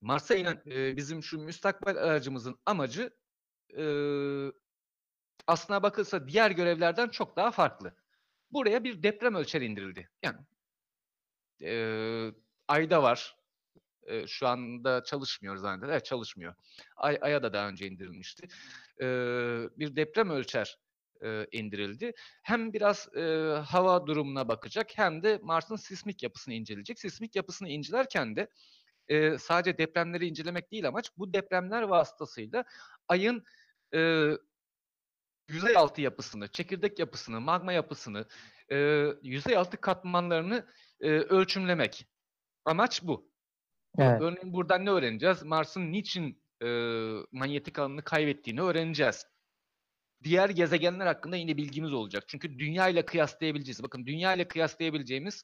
Mars'a 0.00 0.34
inen 0.34 0.62
e, 0.66 0.96
bizim 0.96 1.22
şu 1.22 1.38
müstakbel 1.38 1.96
aracımızın 1.96 2.58
amacı 2.66 3.10
e, 3.78 3.84
aslına 5.46 5.82
bakılsa 5.82 6.28
diğer 6.28 6.50
görevlerden 6.50 7.08
çok 7.08 7.36
daha 7.36 7.50
farklı. 7.50 7.94
Buraya 8.50 8.84
bir 8.84 9.02
deprem 9.02 9.34
ölçer 9.34 9.60
indirildi. 9.60 10.08
Yani 10.22 10.38
e, 11.62 12.32
Ay'da 12.68 13.02
var. 13.02 13.36
E, 14.06 14.26
şu 14.26 14.46
anda 14.46 15.04
çalışmıyor 15.04 15.56
zannederim. 15.56 15.92
Evet 15.92 16.04
çalışmıyor. 16.04 16.54
Ay, 16.96 17.18
Ay'a 17.20 17.42
da 17.42 17.52
daha 17.52 17.68
önce 17.68 17.86
indirilmişti. 17.86 18.48
E, 19.00 19.06
bir 19.78 19.96
deprem 19.96 20.30
ölçer 20.30 20.78
e, 21.22 21.46
indirildi. 21.52 22.12
Hem 22.42 22.72
biraz 22.72 23.16
e, 23.16 23.22
hava 23.66 24.06
durumuna 24.06 24.48
bakacak 24.48 24.98
hem 24.98 25.22
de 25.22 25.38
Mars'ın 25.42 25.76
sismik 25.76 26.22
yapısını 26.22 26.54
inceleyecek. 26.54 26.98
Sismik 26.98 27.36
yapısını 27.36 27.68
incelerken 27.68 28.36
de 28.36 28.48
e, 29.08 29.38
sadece 29.38 29.78
depremleri 29.78 30.26
incelemek 30.26 30.72
değil 30.72 30.88
amaç 30.88 31.10
bu 31.16 31.32
depremler 31.32 31.82
vasıtasıyla 31.82 32.64
Ay'ın 33.08 33.44
e, 33.94 34.30
yüzey 35.48 35.76
altı 35.76 36.00
yapısını, 36.00 36.48
çekirdek 36.48 36.98
yapısını, 36.98 37.40
magma 37.40 37.72
yapısını, 37.72 38.26
e, 38.72 39.06
yüzey 39.22 39.56
altı 39.56 39.76
katmanlarını 39.76 40.66
e, 41.00 41.08
ölçümlemek. 41.08 42.06
Amaç 42.64 43.02
bu. 43.02 43.32
Evet. 43.98 44.20
Örneğin 44.20 44.52
buradan 44.52 44.84
ne 44.86 44.90
öğreneceğiz? 44.90 45.42
Mars'ın 45.42 45.92
niçin 45.92 46.42
e, 46.62 46.66
manyetik 47.32 47.78
alanını 47.78 48.04
kaybettiğini 48.04 48.62
öğreneceğiz. 48.62 49.26
Diğer 50.24 50.50
gezegenler 50.50 51.06
hakkında 51.06 51.36
yine 51.36 51.56
bilgimiz 51.56 51.92
olacak. 51.92 52.24
Çünkü 52.28 52.58
Dünya 52.58 52.88
ile 52.88 53.04
kıyaslayabileceğiz. 53.04 53.82
Bakın 53.82 54.06
Dünya 54.06 54.34
ile 54.34 54.48
kıyaslayabileceğimiz 54.48 55.42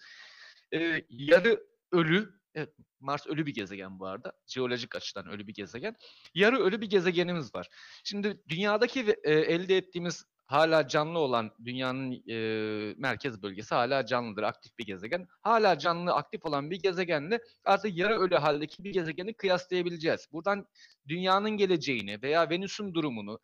e, 0.75 1.05
yarı 1.09 1.67
ölü, 1.93 2.38
evet, 2.55 2.75
Mars 3.01 3.27
ölü 3.27 3.47
bir 3.47 3.55
gezegen 3.55 3.99
bu 3.99 4.07
arada. 4.07 4.33
Jeolojik 4.47 4.97
açıdan 4.97 5.27
ölü 5.27 5.47
bir 5.47 5.55
gezegen. 5.55 5.97
Yarı 6.35 6.59
ölü 6.59 6.81
bir 6.81 6.91
gezegenimiz 6.91 7.55
var. 7.55 7.69
Şimdi 8.05 8.43
dünyadaki 8.49 9.17
e, 9.25 9.33
elde 9.33 9.77
ettiğimiz 9.77 10.25
hala 10.47 10.89
canlı 10.89 11.19
olan 11.19 11.51
dünyanın 11.65 12.13
e, 12.29 12.95
merkez 12.99 13.43
bölgesi 13.43 13.75
hala 13.75 14.07
canlıdır, 14.07 14.43
aktif 14.43 14.79
bir 14.79 14.87
gezegen. 14.87 15.27
Hala 15.43 15.79
canlı, 15.79 16.15
aktif 16.15 16.47
olan 16.47 16.71
bir 16.71 16.83
gezegenle 16.83 17.41
artık 17.65 17.97
yarı 17.97 18.19
ölü 18.19 18.35
haldeki 18.35 18.85
bir 18.85 18.93
gezegeni 18.93 19.35
kıyaslayabileceğiz. 19.35 20.29
Buradan 20.33 20.67
dünyanın 21.09 21.51
geleceğini 21.51 22.23
veya 22.23 22.51
Venüs'ün 22.51 22.95
durumunu 22.95 23.41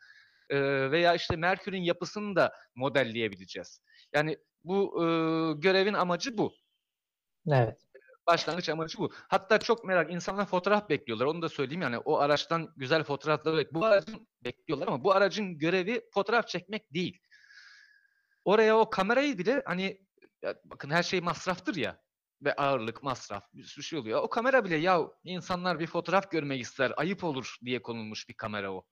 e, 0.51 0.91
veya 0.91 1.15
işte 1.15 1.37
Merkür'ün 1.37 1.83
yapısını 1.83 2.37
da 2.37 2.53
modelleyebileceğiz. 2.75 3.81
Yani 4.13 4.39
bu 4.65 5.05
e, 5.05 5.07
görevin 5.61 5.95
amacı 5.95 6.39
bu. 6.39 6.55
Evet 7.49 7.84
başlangıç 8.27 8.69
amacı 8.69 8.99
bu. 8.99 9.13
Hatta 9.29 9.59
çok 9.59 9.85
merak 9.85 10.13
insanlar 10.13 10.47
fotoğraf 10.47 10.89
bekliyorlar. 10.89 11.27
Onu 11.27 11.43
da 11.43 11.49
söyleyeyim 11.49 11.83
yani 11.83 11.99
o 11.99 12.19
araçtan 12.19 12.69
güzel 12.77 13.05
fotoğraflar 13.05 13.57
bek 13.57 13.75
bu 13.75 13.85
aracın 13.85 14.29
bekliyorlar 14.45 14.89
ama 14.89 15.05
bu 15.05 15.13
aracın 15.13 15.59
görevi 15.59 16.01
fotoğraf 16.15 16.49
çekmek 16.49 16.95
değil. 16.95 17.21
Oraya 18.45 18.79
o 18.79 18.91
kamerayı 18.91 19.39
bile 19.39 19.63
hani 19.67 20.01
ya 20.43 20.55
bakın 20.65 20.91
her 20.91 21.03
şey 21.03 21.21
masraftır 21.21 21.77
ya 21.77 22.05
ve 22.43 22.55
ağırlık, 22.55 23.03
masraf 23.03 23.55
bir 23.55 23.65
sürü 23.65 23.85
şey 23.85 23.99
oluyor. 23.99 24.23
O 24.23 24.29
kamera 24.29 24.65
bile 24.65 24.77
ya 24.77 25.01
insanlar 25.25 25.79
bir 25.79 25.87
fotoğraf 25.87 26.31
görmek 26.31 26.61
ister, 26.61 26.93
ayıp 26.97 27.25
olur 27.25 27.57
diye 27.65 27.83
konulmuş 27.83 28.29
bir 28.29 28.35
kamera 28.35 28.73
o. 28.73 28.87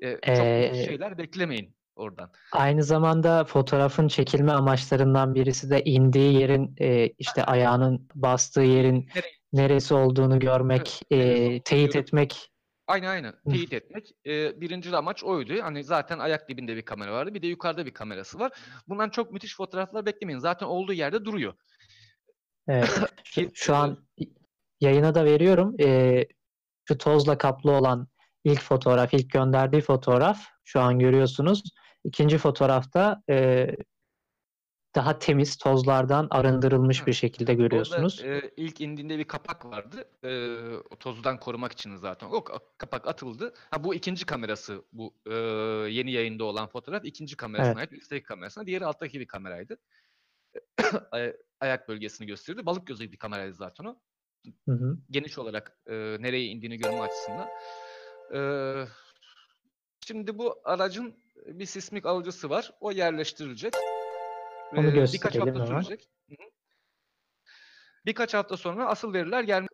Ee, 0.00 0.12
çok 0.12 0.46
ee, 0.46 0.84
şeyler 0.86 1.18
beklemeyin 1.18 1.77
oradan. 1.98 2.30
Aynı 2.52 2.82
zamanda 2.82 3.44
fotoğrafın 3.44 4.08
çekilme 4.08 4.52
amaçlarından 4.52 5.34
birisi 5.34 5.70
de 5.70 5.84
indiği 5.84 6.40
yerin 6.40 6.74
e, 6.80 7.06
işte 7.06 7.44
ayağının 7.44 8.08
bastığı 8.14 8.60
yerin 8.60 9.08
neresi 9.52 9.94
olduğunu 9.94 10.38
görmek, 10.38 11.02
e, 11.10 11.60
teyit 11.62 11.96
etmek. 11.96 12.50
Aynen 12.88 13.08
aynen. 13.08 13.34
Teyit 13.50 13.72
etmek. 13.72 14.12
Ee, 14.26 14.60
birinci 14.60 14.96
amaç 14.96 15.24
oydu. 15.24 15.62
Hani 15.62 15.84
zaten 15.84 16.18
ayak 16.18 16.48
dibinde 16.48 16.76
bir 16.76 16.82
kamera 16.82 17.12
vardı. 17.12 17.34
Bir 17.34 17.42
de 17.42 17.46
yukarıda 17.46 17.86
bir 17.86 17.94
kamerası 17.94 18.38
var. 18.38 18.52
Bundan 18.88 19.10
çok 19.10 19.32
müthiş 19.32 19.56
fotoğraflar 19.56 20.06
beklemeyin. 20.06 20.38
Zaten 20.38 20.66
olduğu 20.66 20.92
yerde 20.92 21.24
duruyor. 21.24 21.54
Evet. 22.68 23.00
Şu, 23.24 23.50
şu 23.54 23.74
an 23.74 24.06
yayına 24.80 25.14
da 25.14 25.24
veriyorum. 25.24 25.74
Ee, 25.80 26.26
şu 26.88 26.98
tozla 26.98 27.38
kaplı 27.38 27.70
olan 27.70 28.08
ilk 28.44 28.60
fotoğraf, 28.60 29.14
ilk 29.14 29.30
gönderdiği 29.30 29.80
fotoğraf 29.80 30.38
şu 30.64 30.80
an 30.80 30.98
görüyorsunuz. 30.98 31.62
İkinci 32.08 32.38
fotoğrafta 32.38 33.22
e, 33.30 33.66
daha 34.94 35.18
temiz 35.18 35.56
tozlardan 35.56 36.26
arındırılmış 36.30 37.06
bir 37.06 37.12
şekilde 37.12 37.54
görüyorsunuz. 37.54 38.20
Orada, 38.20 38.46
e, 38.46 38.50
ilk 38.56 38.80
indiğinde 38.80 39.18
bir 39.18 39.24
kapak 39.24 39.64
vardı. 39.64 40.04
E, 40.22 40.30
o 40.90 40.96
tozdan 40.96 41.40
korumak 41.40 41.72
için 41.72 41.96
zaten. 41.96 42.26
O 42.26 42.44
kapak 42.78 43.08
atıldı. 43.08 43.54
Ha 43.70 43.84
bu 43.84 43.94
ikinci 43.94 44.26
kamerası 44.26 44.84
bu 44.92 45.14
e, 45.26 45.34
yeni 45.90 46.12
yayında 46.12 46.44
olan 46.44 46.68
fotoğraf 46.68 47.04
ikinci 47.04 47.36
kamerasına 47.36 47.80
evet. 47.80 47.92
ait. 47.92 48.02
Üstteki 48.02 48.24
kamerasına. 48.24 48.66
Diğeri 48.66 48.86
alttaki 48.86 49.20
bir 49.20 49.26
kameraydı. 49.26 49.78
Ayak 51.60 51.88
bölgesini 51.88 52.26
gösteriyordu. 52.26 52.66
Balık 52.66 52.86
gözü 52.86 53.12
bir 53.12 53.16
kameraydı 53.16 53.54
zaten 53.54 53.84
o. 53.84 53.96
Hı 54.68 54.72
hı. 54.72 54.98
Geniş 55.10 55.38
olarak 55.38 55.78
e, 55.86 55.94
nereye 56.20 56.44
indiğini 56.44 56.76
görme 56.78 57.00
açısından. 57.00 57.48
E, 58.34 58.38
şimdi 60.08 60.38
bu 60.38 60.60
aracın 60.64 61.14
bir 61.46 61.66
sismik 61.66 62.06
alıcısı 62.06 62.50
var. 62.50 62.72
O 62.80 62.90
yerleştirilecek. 62.90 63.74
Onu 64.72 64.86
ee, 64.86 64.94
birkaç 64.94 65.38
hafta 65.38 65.66
sürecek. 65.66 66.08
Birkaç 68.06 68.34
hafta 68.34 68.56
sonra 68.56 68.88
asıl 68.88 69.12
veriler 69.14 69.42
gelmek 69.42 69.70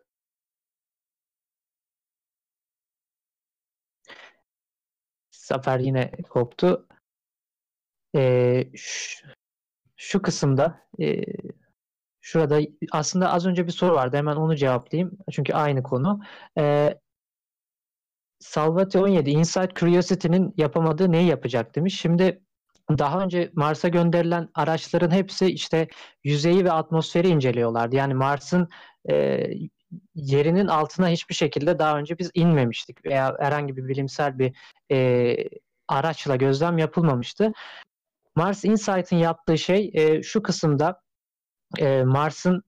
Zafer 5.31 5.79
yine 5.79 6.11
koptu. 6.29 6.87
Ee, 8.15 8.71
şu 9.95 10.21
kısımda 10.21 10.87
e, 11.01 11.23
şurada 12.21 12.59
aslında 12.91 13.31
az 13.31 13.45
önce 13.45 13.67
bir 13.67 13.71
soru 13.71 13.95
vardı. 13.95 14.17
Hemen 14.17 14.35
onu 14.35 14.55
cevaplayayım. 14.55 15.17
Çünkü 15.31 15.53
aynı 15.53 15.83
konu. 15.83 16.21
E, 16.57 16.93
Salvati 18.45 18.99
17 18.99 19.29
Inside 19.29 19.73
Curiosity'nin 19.75 20.53
yapamadığı 20.57 21.11
neyi 21.11 21.27
yapacak 21.27 21.75
demiş. 21.75 21.99
Şimdi 21.99 22.41
daha 22.89 23.23
önce 23.23 23.51
Mars'a 23.53 23.87
gönderilen 23.87 24.49
araçların 24.53 25.11
hepsi 25.11 25.45
işte 25.45 25.87
yüzeyi 26.23 26.65
ve 26.65 26.71
atmosferi 26.71 27.27
inceliyorlardı. 27.27 27.95
Yani 27.95 28.13
Mars'ın 28.13 28.69
e, 29.09 29.47
yerinin 30.15 30.67
altına 30.67 31.09
hiçbir 31.09 31.35
şekilde 31.35 31.79
daha 31.79 31.97
önce 31.97 32.19
biz 32.19 32.31
inmemiştik 32.33 33.05
veya 33.05 33.35
herhangi 33.39 33.77
bir 33.77 33.87
bilimsel 33.87 34.39
bir 34.39 34.55
e, 34.91 35.35
araçla 35.87 36.35
gözlem 36.35 36.77
yapılmamıştı. 36.77 37.51
Mars 38.35 38.65
Insight'ın 38.65 39.17
yaptığı 39.17 39.57
şey 39.57 39.91
e, 39.93 40.23
şu 40.23 40.43
kısımda 40.43 41.01
e, 41.79 42.03
Mars'ın 42.03 42.63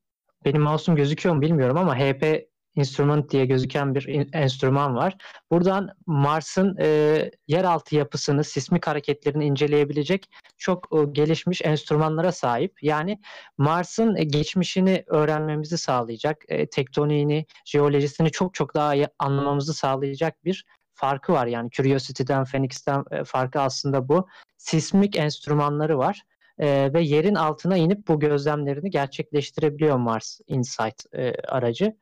benim 0.45 0.61
mouse'um 0.61 0.95
gözüküyor 0.95 1.35
mu 1.35 1.41
bilmiyorum 1.41 1.77
ama 1.77 1.95
HP 1.95 2.47
Instrument 2.77 3.31
diye 3.31 3.45
gözüken 3.45 3.95
bir 3.95 4.29
enstrüman 4.33 4.95
var. 4.95 5.17
Buradan 5.51 5.89
Mars'ın 6.05 6.77
e, 6.79 7.31
yeraltı 7.47 7.95
yapısını, 7.95 8.43
sismik 8.43 8.87
hareketlerini 8.87 9.45
inceleyebilecek 9.45 10.29
çok 10.57 10.87
e, 10.93 10.97
gelişmiş 11.11 11.61
enstrümanlara 11.63 12.31
sahip. 12.31 12.83
Yani 12.83 13.19
Mars'ın 13.57 14.15
e, 14.15 14.23
geçmişini 14.23 15.03
öğrenmemizi 15.07 15.77
sağlayacak, 15.77 16.43
e, 16.47 16.69
tektoniğini, 16.69 17.45
jeolojisini 17.65 18.31
çok 18.31 18.53
çok 18.53 18.75
daha 18.75 18.95
iyi 18.95 19.07
anlamamızı 19.19 19.73
sağlayacak 19.73 20.45
bir 20.45 20.65
farkı 20.93 21.33
var. 21.33 21.47
Yani 21.47 21.69
Curiosity'den, 21.69 22.43
Phoenix'ten 22.43 23.03
e, 23.11 23.23
farkı 23.23 23.59
aslında 23.59 24.09
bu. 24.09 24.27
Sismik 24.57 25.17
enstrümanları 25.17 25.97
var. 25.97 26.21
E, 26.59 26.93
ve 26.93 27.01
yerin 27.01 27.35
altına 27.35 27.77
inip 27.77 28.07
bu 28.07 28.19
gözlemlerini 28.19 28.89
gerçekleştirebiliyor 28.89 29.97
Mars 29.97 30.39
Insight 30.47 31.13
e, 31.13 31.33
aracı. 31.47 31.93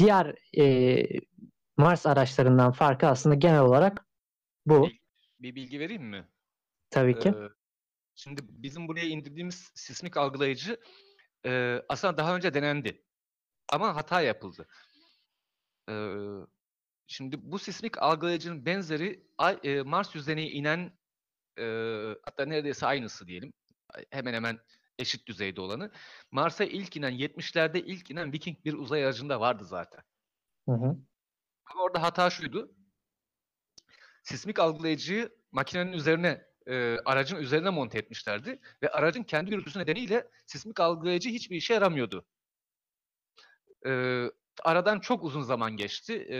Diğer 0.00 0.34
e, 0.58 1.02
Mars 1.76 2.06
araçlarından 2.06 2.72
farkı 2.72 3.06
aslında 3.06 3.34
genel 3.34 3.60
olarak 3.60 4.06
bu. 4.66 4.88
Bir 5.40 5.54
bilgi 5.54 5.80
vereyim 5.80 6.04
mi? 6.04 6.28
Tabii 6.90 7.18
ki. 7.18 7.28
Ee, 7.28 7.48
şimdi 8.14 8.40
bizim 8.48 8.88
buraya 8.88 9.06
indirdiğimiz 9.06 9.70
sismik 9.74 10.16
algılayıcı 10.16 10.80
e, 11.46 11.82
aslında 11.88 12.16
daha 12.16 12.36
önce 12.36 12.54
denendi. 12.54 13.04
Ama 13.72 13.96
hata 13.96 14.20
yapıldı. 14.20 14.68
Ee, 15.88 16.16
şimdi 17.06 17.36
bu 17.42 17.58
sismik 17.58 18.02
algılayıcının 18.02 18.66
benzeri 18.66 19.26
Ay, 19.38 19.58
e, 19.62 19.82
Mars 19.82 20.14
yüzeyine 20.14 20.50
inen 20.50 20.98
e, 21.58 21.64
hatta 22.24 22.44
neredeyse 22.46 22.86
aynısı 22.86 23.26
diyelim. 23.26 23.52
Hemen 24.10 24.34
hemen 24.34 24.58
eşit 25.00 25.26
düzeyde 25.26 25.60
olanı. 25.60 25.90
Mars'a 26.30 26.64
ilk 26.64 26.96
inen 26.96 27.12
70'lerde 27.12 27.78
ilk 27.78 28.10
inen 28.10 28.32
Viking 28.32 28.64
bir 28.64 28.74
uzay 28.74 29.04
aracında 29.04 29.40
vardı 29.40 29.64
zaten. 29.64 30.00
Hı 30.68 30.72
hı. 30.72 30.96
Ama 31.66 31.82
orada 31.82 32.02
hata 32.02 32.30
şuydu. 32.30 32.74
Sismik 34.22 34.58
algılayıcıyı 34.58 35.36
makinenin 35.52 35.92
üzerine, 35.92 36.46
e, 36.66 36.96
aracın 37.04 37.36
üzerine 37.36 37.70
monte 37.70 37.98
etmişlerdi 37.98 38.60
ve 38.82 38.90
aracın 38.90 39.22
kendi 39.22 39.50
gürültüsü 39.50 39.78
nedeniyle 39.78 40.28
sismik 40.46 40.80
algılayıcı 40.80 41.28
hiçbir 41.28 41.56
işe 41.56 41.74
yaramıyordu. 41.74 42.26
E, 43.86 44.24
aradan 44.64 45.00
çok 45.00 45.24
uzun 45.24 45.42
zaman 45.42 45.76
geçti. 45.76 46.12
E, 46.30 46.38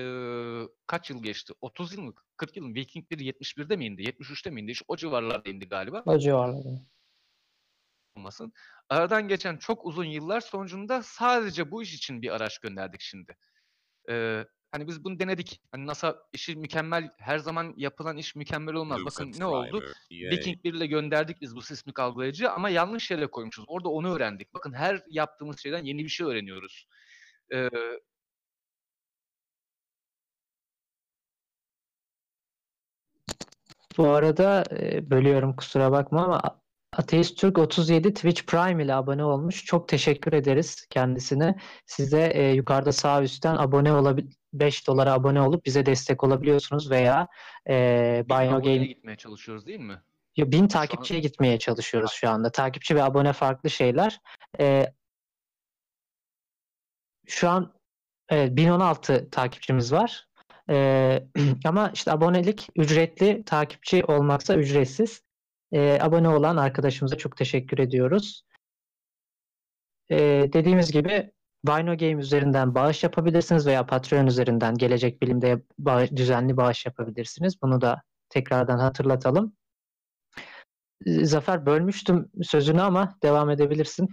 kaç 0.86 1.10
yıl 1.10 1.22
geçti? 1.22 1.52
30 1.60 1.92
yıl 1.92 2.02
mı? 2.02 2.12
40 2.36 2.56
yıl 2.56 2.64
mı? 2.64 2.74
Viking 2.74 3.10
1 3.10 3.18
71'de 3.18 3.76
mi 3.76 3.86
indi? 3.86 4.02
73'te 4.02 4.50
mi 4.50 4.60
indi? 4.60 4.70
İşte 4.70 4.84
o 4.88 4.96
civarlarda 4.96 5.50
indi 5.50 5.68
galiba. 5.68 6.02
O 6.06 6.18
civarlarda. 6.18 6.82
Olmasın. 8.16 8.52
Aradan 8.88 9.28
geçen 9.28 9.56
çok 9.56 9.86
uzun 9.86 10.04
yıllar 10.04 10.40
sonucunda 10.40 11.02
sadece 11.02 11.70
bu 11.70 11.82
iş 11.82 11.94
için 11.94 12.22
bir 12.22 12.30
araç 12.30 12.58
gönderdik 12.58 13.00
şimdi. 13.00 13.36
Ee, 14.10 14.44
hani 14.72 14.88
biz 14.88 15.04
bunu 15.04 15.18
denedik. 15.18 15.60
Hani 15.72 15.86
NASA 15.86 16.16
işi 16.32 16.56
mükemmel, 16.56 17.10
her 17.18 17.38
zaman 17.38 17.74
yapılan 17.76 18.16
iş 18.16 18.34
mükemmel 18.34 18.74
olmaz. 18.74 19.00
Bakın 19.06 19.32
ne 19.38 19.44
oldu? 19.44 19.84
Viking 20.10 20.64
1 20.64 20.74
ile 20.74 20.86
gönderdik 20.86 21.40
biz 21.40 21.56
bu 21.56 21.62
sismik 21.62 21.98
algılayıcı 21.98 22.50
ama 22.50 22.70
yanlış 22.70 23.10
yere 23.10 23.26
koymuşuz. 23.26 23.64
Orada 23.68 23.88
onu 23.88 24.14
öğrendik. 24.14 24.54
Bakın 24.54 24.72
her 24.72 25.02
yaptığımız 25.08 25.58
şeyden 25.58 25.84
yeni 25.84 26.04
bir 26.04 26.08
şey 26.08 26.26
öğreniyoruz. 26.26 26.86
Ee, 27.52 27.68
Bu 33.98 34.08
arada 34.08 34.64
bölüyorum 35.10 35.56
kusura 35.56 35.92
bakma 35.92 36.24
ama 36.24 36.60
Ateist 36.92 37.38
Türk 37.38 37.58
37 37.58 38.14
Twitch 38.14 38.42
Prime 38.42 38.84
ile 38.84 38.94
abone 38.94 39.24
olmuş. 39.24 39.64
Çok 39.64 39.88
teşekkür 39.88 40.32
ederiz 40.32 40.86
kendisine. 40.90 41.56
Size 41.86 42.30
e, 42.34 42.50
yukarıda 42.50 42.92
sağ 42.92 43.22
üstten 43.22 43.56
abone 43.56 43.92
olabil 43.92 44.30
5 44.52 44.86
dolara 44.86 45.12
abone 45.12 45.40
olup 45.40 45.64
bize 45.64 45.86
destek 45.86 46.24
olabiliyorsunuz 46.24 46.90
veya 46.90 47.28
e, 47.68 48.24
bin 48.28 48.36
Bino 48.36 48.62
Game 48.62 48.86
gitmeye 48.86 49.16
çalışıyoruz 49.16 49.66
değil 49.66 49.80
mi? 49.80 50.02
Yo, 50.36 50.50
bin 50.50 50.68
takipçiye 50.68 51.20
gitmeye 51.20 51.58
çalışıyoruz 51.58 52.10
şu 52.10 52.30
anda. 52.30 52.52
Takipçi 52.52 52.96
ve 52.96 53.02
abone 53.02 53.32
farklı 53.32 53.70
şeyler. 53.70 54.20
E, 54.60 54.86
şu 57.26 57.48
an 57.48 57.74
evet, 58.28 58.56
1016 58.56 59.30
takipçimiz 59.30 59.92
var. 59.92 60.28
E, 60.70 61.22
ama 61.64 61.90
işte 61.94 62.12
abonelik 62.12 62.68
ücretli, 62.76 63.42
takipçi 63.46 64.04
olmaksa 64.04 64.54
ücretsiz. 64.54 65.22
E, 65.72 65.98
abone 66.00 66.28
olan 66.28 66.56
arkadaşımıza 66.56 67.16
çok 67.16 67.36
teşekkür 67.36 67.78
ediyoruz. 67.78 68.42
E, 70.10 70.16
dediğimiz 70.52 70.92
gibi 70.92 71.32
Vino 71.68 71.96
Game 71.96 72.20
üzerinden 72.22 72.74
bağış 72.74 73.02
yapabilirsiniz 73.02 73.66
veya 73.66 73.86
Patreon 73.86 74.26
üzerinden 74.26 74.74
Gelecek 74.74 75.22
Bilim'de 75.22 75.62
bağış- 75.78 76.16
düzenli 76.16 76.56
bağış 76.56 76.86
yapabilirsiniz. 76.86 77.62
Bunu 77.62 77.80
da 77.80 78.02
tekrardan 78.28 78.78
hatırlatalım. 78.78 79.56
Zafer 81.06 81.66
bölmüştüm 81.66 82.30
sözünü 82.42 82.80
ama 82.82 83.18
devam 83.22 83.50
edebilirsin 83.50 84.08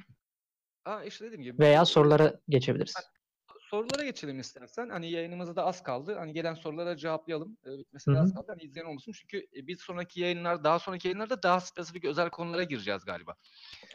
Aa 0.86 1.04
işte 1.04 1.26
dediğim 1.26 1.44
gibi. 1.44 1.60
veya 1.60 1.86
sorulara 1.86 2.34
geçebiliriz. 2.50 2.94
Sorulara 3.70 4.04
geçelim 4.04 4.40
istersen. 4.40 4.90
Hani 4.90 5.12
yayınımızda 5.12 5.56
da 5.56 5.66
az 5.66 5.84
kaldı. 5.84 6.16
Hani 6.18 6.34
gelen 6.34 6.54
sorulara 6.54 6.98
cevaplayalım. 6.98 7.58
Ee, 7.66 7.78
bitmesine 7.78 8.14
Hı 8.16 8.18
hı. 8.18 8.24
az 8.24 8.34
kaldı. 8.34 8.46
Hani 8.50 8.64
izleyen 8.64 8.86
olmasın. 8.86 9.12
Çünkü 9.12 9.38
e, 9.38 9.68
biz 9.68 9.82
sonraki 9.82 10.22
yayınlar, 10.22 10.64
daha 10.64 10.80
sonraki 10.80 11.08
yayınlarda 11.08 11.44
daha 11.44 11.60
spesifik 11.60 12.06
özel 12.06 12.30
konulara 12.30 12.64
gireceğiz 12.64 13.06
galiba. 13.06 13.36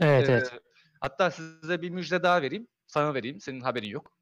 Evet 0.00 0.28
Ee, 0.28 0.32
evet. 0.32 0.52
Hatta 1.00 1.30
size 1.30 1.82
bir 1.82 1.90
müjde 1.90 2.22
daha 2.22 2.42
vereyim. 2.42 2.68
Sana 2.86 3.14
vereyim. 3.14 3.40
Senin 3.40 3.60
haberin 3.60 3.88
yok. 3.88 4.12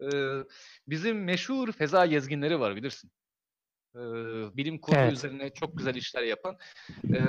Ee, 0.00 0.44
bizim 0.86 1.24
meşhur 1.24 1.72
feza 1.72 2.06
gezginleri 2.06 2.60
var 2.60 2.76
bilirsin. 2.76 3.10
Ee, 3.94 3.98
bilim 4.56 4.80
kurgu 4.80 4.98
Evet. 4.98 5.12
üzerine 5.12 5.54
çok 5.54 5.78
güzel 5.78 5.94
işler 5.94 6.22
yapan. 6.22 6.58
Ee, 7.14 7.20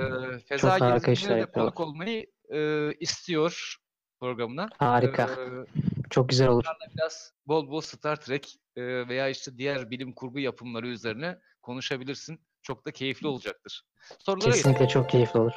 feza 0.47 0.80
Çok 0.80 1.06
gezginleri 1.06 1.41
de 1.41 1.51
konuk 1.51 1.80
olmayı 1.80 2.28
e, 2.49 2.89
istiyor 2.93 3.76
programına. 4.20 4.70
Harika. 4.78 5.24
Ee, 5.24 5.84
Çok 6.14 6.30
güzel 6.30 6.47
olur. 6.47 6.64
biraz 6.95 7.34
bol 7.47 7.70
bol 7.70 7.82
Star 7.82 8.16
Trek 8.16 8.55
e, 8.76 9.07
veya 9.07 9.30
işte 9.30 9.57
diğer 9.57 9.91
bilim 9.91 10.14
kurgu 10.14 10.39
yapımları 10.39 10.88
üzerine 10.88 11.39
konuşabilirsin. 11.61 12.41
Çok 12.61 12.86
da 12.86 12.91
keyifli 12.91 13.28
olacaktır. 13.28 13.84
Sorulara 14.20 14.49
geçelim. 14.49 14.64
Kesinlikle 14.64 14.88
çok 14.88 15.09
keyifli 15.09 15.39
olur. 15.39 15.53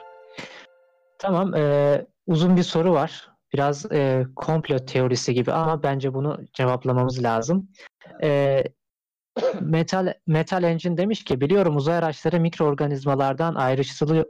Tamam, 1.19 1.55
e, 1.55 2.07
uzun 2.27 2.57
bir 2.57 2.63
soru 2.63 2.93
var. 2.93 3.31
Biraz 3.53 3.93
e, 3.93 4.27
komplo 4.37 4.79
teorisi 4.79 5.35
gibi 5.35 5.53
ama 5.53 5.83
bence 5.83 6.15
bunu 6.15 6.39
cevaplamamız 6.53 7.23
lazım. 7.23 7.69
E, 8.23 8.63
Metal 9.61 10.15
Metal 10.27 10.63
Engine 10.63 10.97
demiş 10.97 11.25
ki 11.25 11.41
biliyorum 11.41 11.77
uzay 11.77 11.97
araçları 11.97 12.41
mikroorganizmalardan 12.41 13.55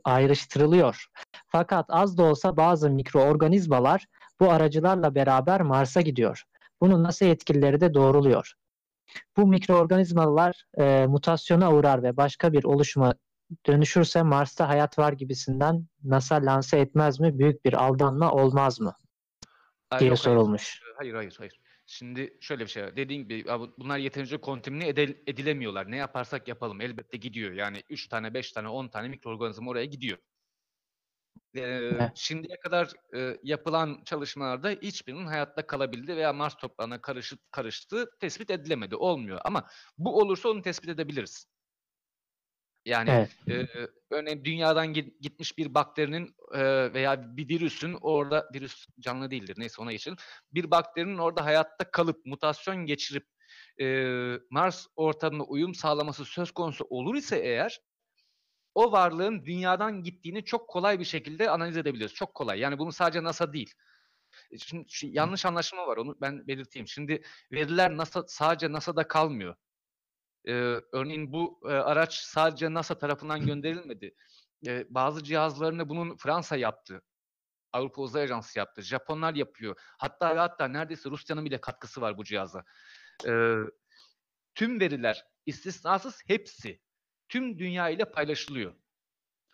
ayrıştırılıyor. 0.05 1.07
Fakat 1.49 1.87
az 1.89 2.19
da 2.19 2.23
olsa 2.23 2.57
bazı 2.57 2.91
mikroorganizmalar 2.91 4.07
bu 4.41 4.51
aracılarla 4.51 5.15
beraber 5.15 5.61
Mars'a 5.61 6.01
gidiyor. 6.01 6.43
Bunun 6.81 7.03
nasıl 7.03 7.27
etkileri 7.27 7.81
de 7.81 7.95
doğruluyor. 7.95 8.53
Bu 9.37 9.47
mikroorganizmalar 9.47 10.65
e, 10.79 11.07
mutasyona 11.07 11.73
uğrar 11.73 12.03
ve 12.03 12.17
başka 12.17 12.53
bir 12.53 12.65
oluşuma 12.65 13.15
dönüşürse 13.67 14.23
Mars'ta 14.23 14.69
hayat 14.69 14.99
var 14.99 15.13
gibisinden 15.13 15.87
NASA 16.05 16.35
lanse 16.35 16.79
etmez 16.79 17.21
mi? 17.21 17.39
Büyük 17.39 17.65
bir 17.65 17.73
aldanma 17.85 18.33
olmaz 18.33 18.81
mı? 18.81 18.95
Aa, 19.91 19.99
diye 20.01 20.11
yok, 20.11 20.19
hayır. 20.25 20.37
sorulmuş. 20.37 20.81
Hayır 20.97 21.15
hayır 21.15 21.35
hayır. 21.39 21.61
Şimdi 21.87 22.37
şöyle 22.41 22.65
bir 22.65 22.71
şey 22.71 22.83
var. 22.85 22.97
Dediğim 22.97 23.29
gibi 23.29 23.45
bunlar 23.79 23.99
yeterince 23.99 24.37
kontamine 24.37 24.89
edil- 24.89 25.23
edilemiyorlar. 25.27 25.91
Ne 25.91 25.97
yaparsak 25.97 26.49
yapalım 26.49 26.81
elbette 26.81 27.17
gidiyor. 27.17 27.53
Yani 27.53 27.83
3 27.91 28.09
tane, 28.09 28.35
5 28.35 28.53
tane, 28.53 28.69
10 28.69 28.89
tane 28.89 29.09
mikroorganizma 29.09 29.71
oraya 29.71 29.85
gidiyor. 29.85 30.19
Ee, 31.57 31.99
Şimdiye 32.15 32.57
kadar 32.61 32.93
e, 33.17 33.39
yapılan 33.43 34.03
çalışmalarda 34.05 34.71
hiçbirinin 34.71 35.27
hayatta 35.27 35.67
kalabildiği 35.67 36.17
veya 36.17 36.33
Mars 36.33 36.57
toprağına 36.57 37.01
karışıp 37.01 37.53
karıştığı 37.53 38.11
tespit 38.21 38.51
edilemedi. 38.51 38.97
Olmuyor. 38.97 39.41
Ama 39.45 39.67
bu 39.99 40.19
olursa 40.21 40.49
onu 40.49 40.63
tespit 40.63 40.91
edebiliriz. 40.91 41.47
Yani 42.85 43.11
Evet. 43.11 43.31
e, 43.49 43.67
örneğin 44.11 44.45
dünyadan 44.45 44.87
gi- 44.87 45.15
gitmiş 45.21 45.59
bir 45.59 45.75
bakterinin 45.75 46.35
e, 46.55 46.93
veya 46.95 47.37
bir 47.37 47.49
virüsün 47.49 47.97
orada 48.01 48.49
virüs 48.55 48.87
canlı 49.01 49.31
değildir 49.31 49.55
neyse 49.59 49.83
ona 49.83 49.93
geçelim. 49.93 50.17
Bir 50.53 50.71
bakterinin 50.71 51.19
orada 51.19 51.45
hayatta 51.45 51.91
kalıp 51.91 52.27
mutasyon 52.27 52.77
geçirip 52.87 53.27
e, 53.81 53.87
Mars 54.51 54.87
ortamına 54.97 55.43
uyum 55.43 55.75
sağlaması 55.75 56.25
söz 56.25 56.51
konusu 56.51 56.87
olur 56.91 57.15
ise 57.15 57.39
eğer 57.39 57.81
o 58.77 58.93
varlığın 58.93 59.45
dünyadan 59.45 60.03
gittiğini 60.03 60.45
çok 60.45 60.69
kolay 60.69 60.99
bir 60.99 61.05
şekilde 61.05 61.51
analiz 61.51 61.77
edebiliriz. 61.77 62.15
Çok 62.15 62.35
kolay. 62.35 62.61
Yani 62.61 62.79
bunu 62.79 62.93
sadece 62.93 63.23
NASA 63.25 63.53
değil. 63.53 63.75
E, 64.51 64.59
Şimdi 64.59 64.85
şu 64.89 65.07
yanlış 65.07 65.47
anlaşılma 65.47 65.87
var 65.87 65.97
onu 65.97 66.17
ben 66.21 66.47
belirteyim. 66.47 66.89
Şimdi 66.89 67.23
veriler 67.53 67.97
NASA 67.97 68.25
sadece 68.27 68.73
NASA'da 68.73 69.09
kalmıyor. 69.09 69.57
Ee, 70.49 70.53
örneğin 70.93 71.33
bu 71.33 71.61
e, 71.65 71.69
araç 71.69 72.15
sadece 72.15 72.75
NASA 72.75 72.99
tarafından 72.99 73.47
gönderilmedi. 73.47 74.15
Ee, 74.67 74.87
bazı 74.91 75.25
cihazlarını 75.25 75.89
bunun 75.89 76.17
Fransa 76.17 76.57
yaptı. 76.57 77.03
Avrupa 77.73 78.03
Uzay 78.03 78.23
Ajansı 78.23 78.59
yaptı. 78.59 78.83
Japonlar 78.83 79.35
yapıyor. 79.35 79.77
Hatta 79.99 80.37
ve 80.37 80.41
hatta 80.41 80.69
neredeyse 80.69 81.11
Rusya'nın 81.11 81.45
bile 81.45 81.61
katkısı 81.61 82.01
var 82.01 82.19
bu 82.19 82.25
cihaza. 82.25 82.65
Ee, 83.27 83.55
tüm 84.55 84.81
veriler 84.81 85.25
istisnasız 85.47 86.23
hepsi 86.27 86.81
tüm 87.29 87.59
dünya 87.59 87.89
ile 87.89 88.05
paylaşılıyor. 88.05 88.75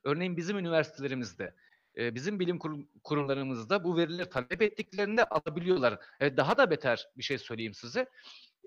Örneğin 0.05 0.37
bizim 0.37 0.59
üniversitelerimizde, 0.59 1.55
e, 1.97 2.14
bizim 2.14 2.41
bilim 2.41 2.59
kurum- 2.59 2.89
kurumlarımızda 3.05 3.85
bu 3.85 3.97
verileri 3.97 4.29
talep 4.29 4.62
ettiklerinde 4.62 5.25
alabiliyorlar. 5.25 5.99
E, 6.20 6.37
daha 6.37 6.57
da 6.57 6.70
beter 6.70 7.09
bir 7.16 7.23
şey 7.23 7.39
söyleyeyim 7.39 7.75
size. 7.75 8.09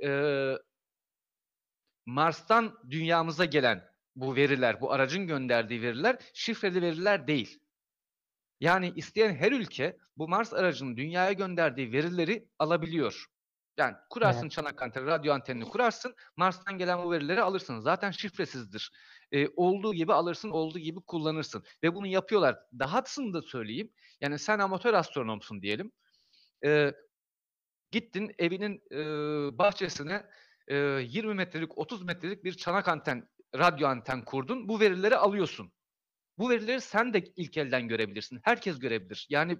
Ee, 0.03 0.53
Mars'tan 2.05 2.77
dünyamıza 2.89 3.45
gelen 3.45 3.89
bu 4.15 4.35
veriler, 4.35 4.81
bu 4.81 4.91
aracın 4.91 5.27
gönderdiği 5.27 5.81
veriler 5.81 6.17
şifreli 6.33 6.81
veriler 6.81 7.27
değil. 7.27 7.59
Yani 8.59 8.93
isteyen 8.95 9.35
her 9.35 9.51
ülke 9.51 9.97
bu 10.17 10.27
Mars 10.27 10.53
aracının 10.53 10.97
dünyaya 10.97 11.31
gönderdiği 11.31 11.91
verileri 11.91 12.47
alabiliyor. 12.59 13.25
Yani 13.77 13.95
kurarsın 14.09 14.41
Evet. 14.41 14.51
çanak 14.51 14.81
anteni, 14.81 15.05
radyo 15.05 15.33
antenini 15.33 15.65
kurarsın, 15.65 16.15
Mars'tan 16.37 16.77
gelen 16.77 17.03
bu 17.03 17.11
verileri 17.11 17.41
alırsın. 17.41 17.79
Zaten 17.79 18.11
şifresizdir. 18.11 18.91
Ee, 19.31 19.47
olduğu 19.55 19.93
gibi 19.93 20.13
alırsın, 20.13 20.49
olduğu 20.49 20.79
gibi 20.79 20.99
kullanırsın. 21.01 21.63
Ve 21.83 21.95
bunu 21.95 22.07
yapıyorlar. 22.07 22.59
Dahasını 22.79 23.33
da 23.33 23.41
söyleyeyim. 23.41 23.93
Yani 24.21 24.39
sen 24.39 24.59
amatör 24.59 24.93
astronomsun 24.93 25.61
diyelim. 25.61 25.91
Ee, 26.65 26.93
gittin 27.91 28.35
evinin 28.39 28.81
e, 28.91 28.97
bahçesine 29.57 30.25
e, 30.67 30.75
20 30.75 31.33
metrelik, 31.33 31.77
30 31.77 32.03
metrelik 32.03 32.43
bir 32.43 32.53
çanak 32.53 32.87
anten, 32.87 33.29
radyo 33.55 33.87
anten 33.87 34.25
kurdun. 34.25 34.67
Bu 34.67 34.79
verileri 34.79 35.15
alıyorsun. 35.15 35.71
Bu 36.37 36.49
verileri 36.49 36.81
sen 36.81 37.13
de 37.13 37.23
ilk 37.35 37.57
elden 37.57 37.87
görebilirsin. 37.87 38.39
Herkes 38.43 38.79
görebilir. 38.79 39.27
Yani 39.29 39.57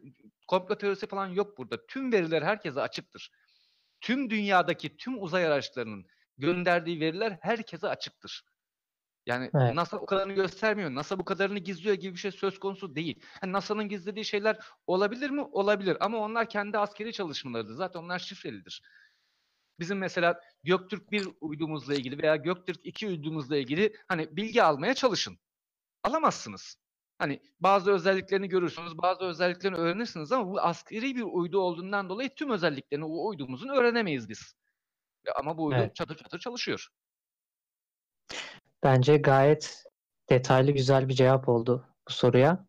komplo 0.47 0.77
teorisi 0.77 1.07
falan 1.07 1.27
yok 1.27 1.57
burada. 1.57 1.85
Tüm 1.85 2.13
veriler 2.13 2.41
herkese 2.41 2.81
açıktır. 2.81 3.31
Tüm 4.01 4.29
dünyadaki 4.29 4.97
tüm 4.97 5.23
uzay 5.23 5.45
araçlarının 5.47 6.05
gönderdiği 6.37 6.99
veriler 6.99 7.37
herkese 7.41 7.87
açıktır. 7.87 8.43
Yani 9.25 9.51
Evet. 9.55 9.73
NASA 9.75 9.97
o 9.97 10.05
kadarını 10.05 10.33
göstermiyor. 10.33 10.95
NASA 10.95 11.19
bu 11.19 11.25
kadarını 11.25 11.59
gizliyor 11.59 11.95
gibi 11.95 12.13
bir 12.13 12.19
şey 12.19 12.31
söz 12.31 12.59
konusu 12.59 12.95
değil. 12.95 13.23
Yani 13.43 13.53
NASA'nın 13.53 13.89
gizlediği 13.89 14.25
şeyler 14.25 14.59
olabilir 14.87 15.29
mi? 15.29 15.41
Olabilir. 15.41 15.97
Ama 15.99 16.17
onlar 16.17 16.49
kendi 16.49 16.77
askeri 16.77 17.13
çalışmalarıdır. 17.13 17.73
Zaten 17.73 17.99
onlar 17.99 18.19
şifrelidir. 18.19 18.81
Bizim 19.79 19.97
mesela 19.97 20.41
Göktürk 20.63 21.11
1 21.11 21.27
uydumuzla 21.41 21.93
ilgili 21.93 22.23
veya 22.23 22.35
Göktürk 22.35 22.79
2 22.83 23.07
uydumuzla 23.07 23.57
ilgili 23.57 23.95
hani 24.07 24.37
bilgi 24.37 24.63
almaya 24.63 24.93
çalışın. 24.93 25.39
Alamazsınız. 26.03 26.84
Hani 27.17 27.39
bazı 27.59 27.91
özelliklerini 27.91 28.49
görürsünüz, 28.49 28.97
bazı 28.97 29.23
özelliklerini 29.25 29.77
öğrenirsiniz 29.77 30.31
ama 30.31 30.51
bu 30.51 30.61
askeri 30.61 31.15
bir 31.15 31.21
uydu 31.21 31.59
olduğundan 31.59 32.09
dolayı 32.09 32.29
tüm 32.35 32.49
özelliklerini 32.49 33.05
o 33.05 33.27
uydumuzun 33.27 33.69
öğrenemeyiz 33.69 34.29
biz. 34.29 34.53
Ama 35.35 35.57
bu 35.57 35.65
uydu 35.65 35.79
Evet. 35.79 35.95
çatır 35.95 36.15
çatır 36.15 36.39
çalışıyor. 36.39 36.87
Bence 38.83 39.17
gayet 39.17 39.83
detaylı 40.29 40.71
güzel 40.71 41.09
bir 41.09 41.13
cevap 41.13 41.49
oldu 41.49 41.87
bu 42.09 42.13
soruya. 42.13 42.65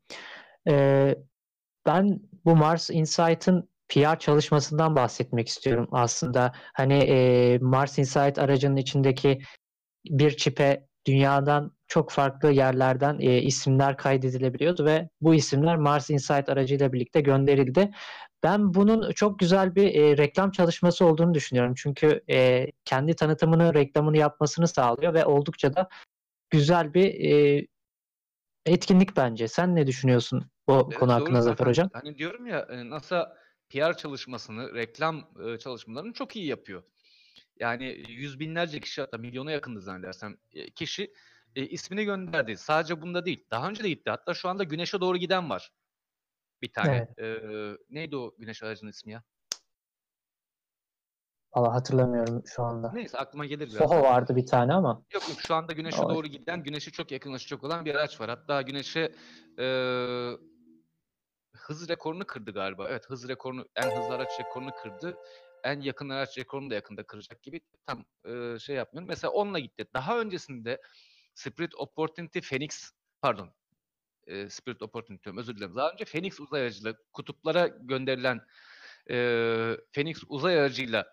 Ee, 0.68 1.14
ben 1.86 2.20
bu 2.44 2.56
Mars 2.56 2.90
Insight'ın 2.90 3.68
PR 3.88 4.18
çalışmasından 4.18 4.96
bahsetmek 4.96 5.48
istiyorum 5.48 5.88
aslında. 5.92 6.52
Hani 6.54 6.94
e, 6.94 7.58
Mars 7.58 7.98
Insight 7.98 8.38
aracının 8.38 8.76
içindeki 8.76 9.42
bir 10.04 10.36
çipe 10.36 10.85
dünyadan 11.06 11.72
çok 11.88 12.10
farklı 12.10 12.50
yerlerden 12.50 13.18
e, 13.20 13.42
isimler 13.42 13.96
kaydedilebiliyordu 13.96 14.84
ve 14.84 15.08
bu 15.20 15.34
isimler 15.34 15.76
Mars 15.76 16.10
Insight 16.10 16.48
aracıyla 16.48 16.92
birlikte 16.92 17.20
gönderildi. 17.20 17.90
Ben 18.42 18.74
bunun 18.74 19.12
çok 19.12 19.38
güzel 19.38 19.74
bir 19.74 19.94
e, 19.94 20.16
reklam 20.16 20.50
çalışması 20.50 21.04
olduğunu 21.04 21.34
düşünüyorum. 21.34 21.74
Çünkü 21.76 22.20
e, 22.30 22.66
kendi 22.84 23.16
tanıtımını, 23.16 23.74
reklamını 23.74 24.16
yapmasını 24.16 24.68
sağlıyor 24.68 25.14
ve 25.14 25.24
oldukça 25.24 25.74
da 25.74 25.88
güzel 26.50 26.94
bir 26.94 27.30
e, 27.30 27.66
etkinlik 28.66 29.16
bence. 29.16 29.48
Sen 29.48 29.76
ne 29.76 29.86
düşünüyorsun 29.86 30.50
bu 30.68 30.88
Evet, 30.90 30.98
konu 30.98 31.12
hakkında 31.12 31.40
Zafer 31.40 31.56
Zaten 31.56 31.70
Hocam? 31.70 31.90
Hani 31.92 32.18
diyorum 32.18 32.46
ya 32.46 32.58
e, 32.70 32.90
NASA 32.90 33.36
PR 33.70 33.96
çalışmasını, 33.96 34.74
reklam 34.74 35.30
e, 35.46 35.58
çalışmalarını 35.58 36.12
çok 36.12 36.36
iyi 36.36 36.46
yapıyor. 36.46 36.82
Yani 37.60 38.04
yüz 38.08 38.40
binlerce 38.40 38.80
kişi 38.80 39.00
hatta 39.00 39.18
milyona 39.18 39.50
yakındı 39.50 39.80
zannedersem 39.80 40.36
e, 40.52 40.70
kişi 40.70 41.12
e, 41.56 41.66
ismini 41.66 42.04
gönderdi. 42.04 42.56
Sadece 42.56 43.02
bunda 43.02 43.24
değil. 43.24 43.44
Daha 43.50 43.68
önce 43.68 43.84
de 43.84 43.88
gitti. 43.88 44.10
Hatta 44.10 44.34
şu 44.34 44.48
anda 44.48 44.64
Güneş'e 44.64 45.00
doğru 45.00 45.16
giden 45.18 45.50
var. 45.50 45.72
Bir 46.62 46.72
tane. 46.72 47.08
E, 47.18 47.36
neydi 47.90 48.16
o 48.16 48.34
Güneş 48.38 48.62
aracının 48.62 48.90
ismi 48.90 49.12
ya? 49.12 49.22
Valla 51.54 51.74
hatırlamıyorum 51.74 52.42
şu 52.46 52.62
anda. 52.62 52.92
Neyse 52.92 53.18
aklıma 53.18 53.46
gelir 53.46 53.66
biraz. 53.66 53.78
Soho 53.78 54.02
vardı 54.02 54.36
bir 54.36 54.46
tane 54.46 54.74
ama. 54.74 55.02
Yok 55.14 55.28
yok 55.28 55.38
şu 55.46 55.54
anda 55.54 55.72
Güneş'e 55.72 56.02
Doğru. 56.02 56.14
doğru 56.14 56.26
giden, 56.26 56.62
Güneş'e 56.62 56.90
çok 56.90 57.10
yakınlaşacak 57.10 57.64
olan 57.64 57.84
bir 57.84 57.94
araç 57.94 58.20
var. 58.20 58.28
Hatta 58.28 58.62
Güneş'e 58.62 59.14
e, 59.58 59.66
hız 61.52 61.88
rekorunu 61.88 62.26
kırdı 62.26 62.52
galiba. 62.52 62.88
Evet 62.88 63.06
hız 63.06 63.28
rekorunu, 63.28 63.68
en 63.76 63.90
hızlı 63.90 64.14
araç 64.14 64.40
rekorunu 64.40 64.70
kırdı. 64.82 65.16
En 65.66 65.80
yakın 65.80 66.08
araç 66.08 66.38
rekorunu 66.38 66.70
da 66.70 66.74
yakında 66.74 67.02
kıracak 67.06 67.42
gibi 67.42 67.60
tam 67.86 68.04
e, 68.26 68.58
şey 68.58 68.76
yapmıyorum. 68.76 69.08
Mesela 69.08 69.30
onunla 69.32 69.58
gitti. 69.58 69.86
Daha 69.94 70.20
öncesinde 70.20 70.80
Spirit 71.34 71.74
Opportunity 71.74 72.38
Phoenix, 72.40 72.92
pardon 73.22 73.54
e, 74.26 74.50
Spirit 74.50 74.82
Opportunity 74.82 75.30
özür 75.38 75.56
dilerim. 75.56 75.76
Daha 75.76 75.92
önce 75.92 76.04
Phoenix 76.04 76.40
uzay 76.40 76.62
aracıyla 76.62 76.94
kutuplara 77.12 77.66
gönderilen 77.68 78.40
e, 79.10 79.16
Phoenix 79.94 80.22
uzay 80.28 80.60
aracıyla 80.60 81.06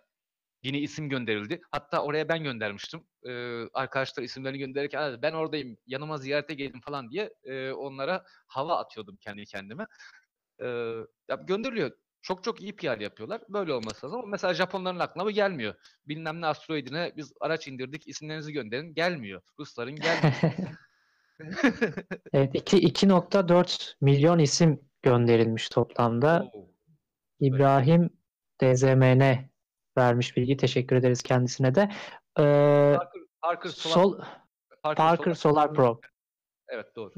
yeni 0.64 0.80
isim 0.80 1.10
gönderildi. 1.10 1.62
Hatta 1.72 2.04
oraya 2.04 2.30
ben 2.30 2.44
göndermiştim. 2.44 3.08
Ee, 3.28 3.64
arkadaşlar 3.74 4.24
isimlerini 4.24 4.60
gönderirken 4.60 5.00
"Aa, 5.02 5.22
ben 5.22 5.34
oradayım 5.34 5.78
yanıma 5.88 6.18
ziyarete 6.18 6.54
gelin 6.54 6.80
falan 6.82 7.12
diye 7.12 7.34
e, 7.44 7.72
onlara 7.72 8.24
hava 8.48 8.78
atıyordum 8.80 9.18
kendi 9.18 9.46
kendime. 9.46 9.88
Ya 11.30 11.36
gönderiliyor. 11.48 11.92
Çok 12.24 12.44
çok 12.44 12.62
iyi 12.62 12.76
PR 12.76 13.00
yapıyorlar. 13.00 13.42
Böyle 13.50 13.74
olması 13.74 14.06
lazım. 14.06 14.20
Ama 14.20 14.28
mesela 14.28 14.54
Japonların 14.54 15.00
aklına 15.00 15.26
bu 15.26 15.32
gelmiyor. 15.32 15.76
Bilmem 16.08 16.42
ne 16.42 16.48
asteroidine 16.48 17.14
biz 17.18 17.34
araç 17.42 17.68
indirdik 17.68 18.08
isimlerinizi 18.08 18.54
gönderin. 18.54 18.94
Gelmiyor. 18.94 19.42
Rusların 19.60 19.96
gelmiyor. 19.96 20.34
Evet, 22.34 22.56
iki- 22.56 22.78
2.4 22.78 23.96
milyon 24.02 24.40
isim 24.40 24.82
gönderilmiş 25.02 25.70
toplamda. 25.70 26.50
Oo. 26.54 26.70
İbrahim 27.40 28.10
DZMN 28.62 29.50
vermiş 29.98 30.38
bilgi. 30.38 30.58
Teşekkür 30.58 30.96
ederiz 30.96 31.22
kendisine 31.22 31.76
de. 31.76 31.82
Ee, 32.40 32.96
Parker, 32.98 33.22
Parker, 33.42 33.70
Solar, 33.70 33.94
Sol, 33.94 34.20
Parker 34.84 35.08
Parker 35.08 35.34
Solar 35.34 35.74
Pro. 35.74 36.02
Evet 36.68 36.96
doğru. 36.96 37.14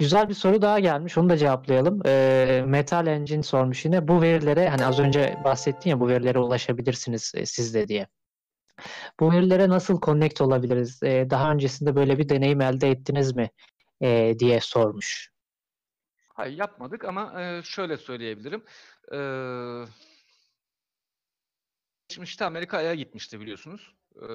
Güzel 0.00 0.28
bir 0.28 0.34
soru 0.34 0.62
daha 0.62 0.78
gelmiş. 0.78 1.18
Onu 1.18 1.28
da 1.28 1.36
cevaplayalım. 1.36 2.00
Ee, 2.06 2.64
Metal 2.66 3.06
Engine 3.06 3.42
sormuş 3.42 3.84
yine. 3.84 4.08
Bu 4.08 4.22
verilere 4.22 4.68
hani 4.68 4.86
az 4.86 4.98
önce 4.98 5.40
bahsettin 5.44 5.90
ya 5.90 6.00
bu 6.00 6.08
verilere 6.08 6.38
ulaşabilirsiniz 6.38 7.32
e, 7.34 7.46
siz 7.46 7.74
de 7.74 7.88
diye. 7.88 8.06
Bu 9.20 9.32
verilere 9.32 9.68
nasıl 9.68 10.00
connect 10.00 10.40
olabiliriz? 10.40 11.02
Ee, 11.02 11.26
daha 11.30 11.52
öncesinde 11.52 11.96
böyle 11.96 12.18
bir 12.18 12.28
deneyim 12.28 12.60
elde 12.60 12.90
ettiniz 12.90 13.36
mi? 13.36 13.50
Ee, 14.02 14.36
diye 14.38 14.60
sormuş. 14.60 15.30
Hayır 16.28 16.58
yapmadık 16.58 17.04
ama 17.04 17.42
e, 17.42 17.62
şöyle 17.62 17.96
söyleyebilirim. 17.96 18.64
E, 19.12 19.18
geçmişte 22.08 22.44
Amerika 22.44 22.76
Ay'a 22.76 22.94
gitmişti 22.94 23.40
biliyorsunuz. 23.40 23.94
E, 24.16 24.26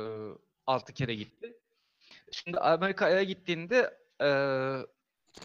6 0.67 0.93
kere 0.93 1.15
gitti. 1.15 1.57
Şimdi 2.31 2.59
Amerika 2.59 3.05
Ay'a 3.05 3.23
gittiğinde 3.23 3.97
e, 4.21 4.29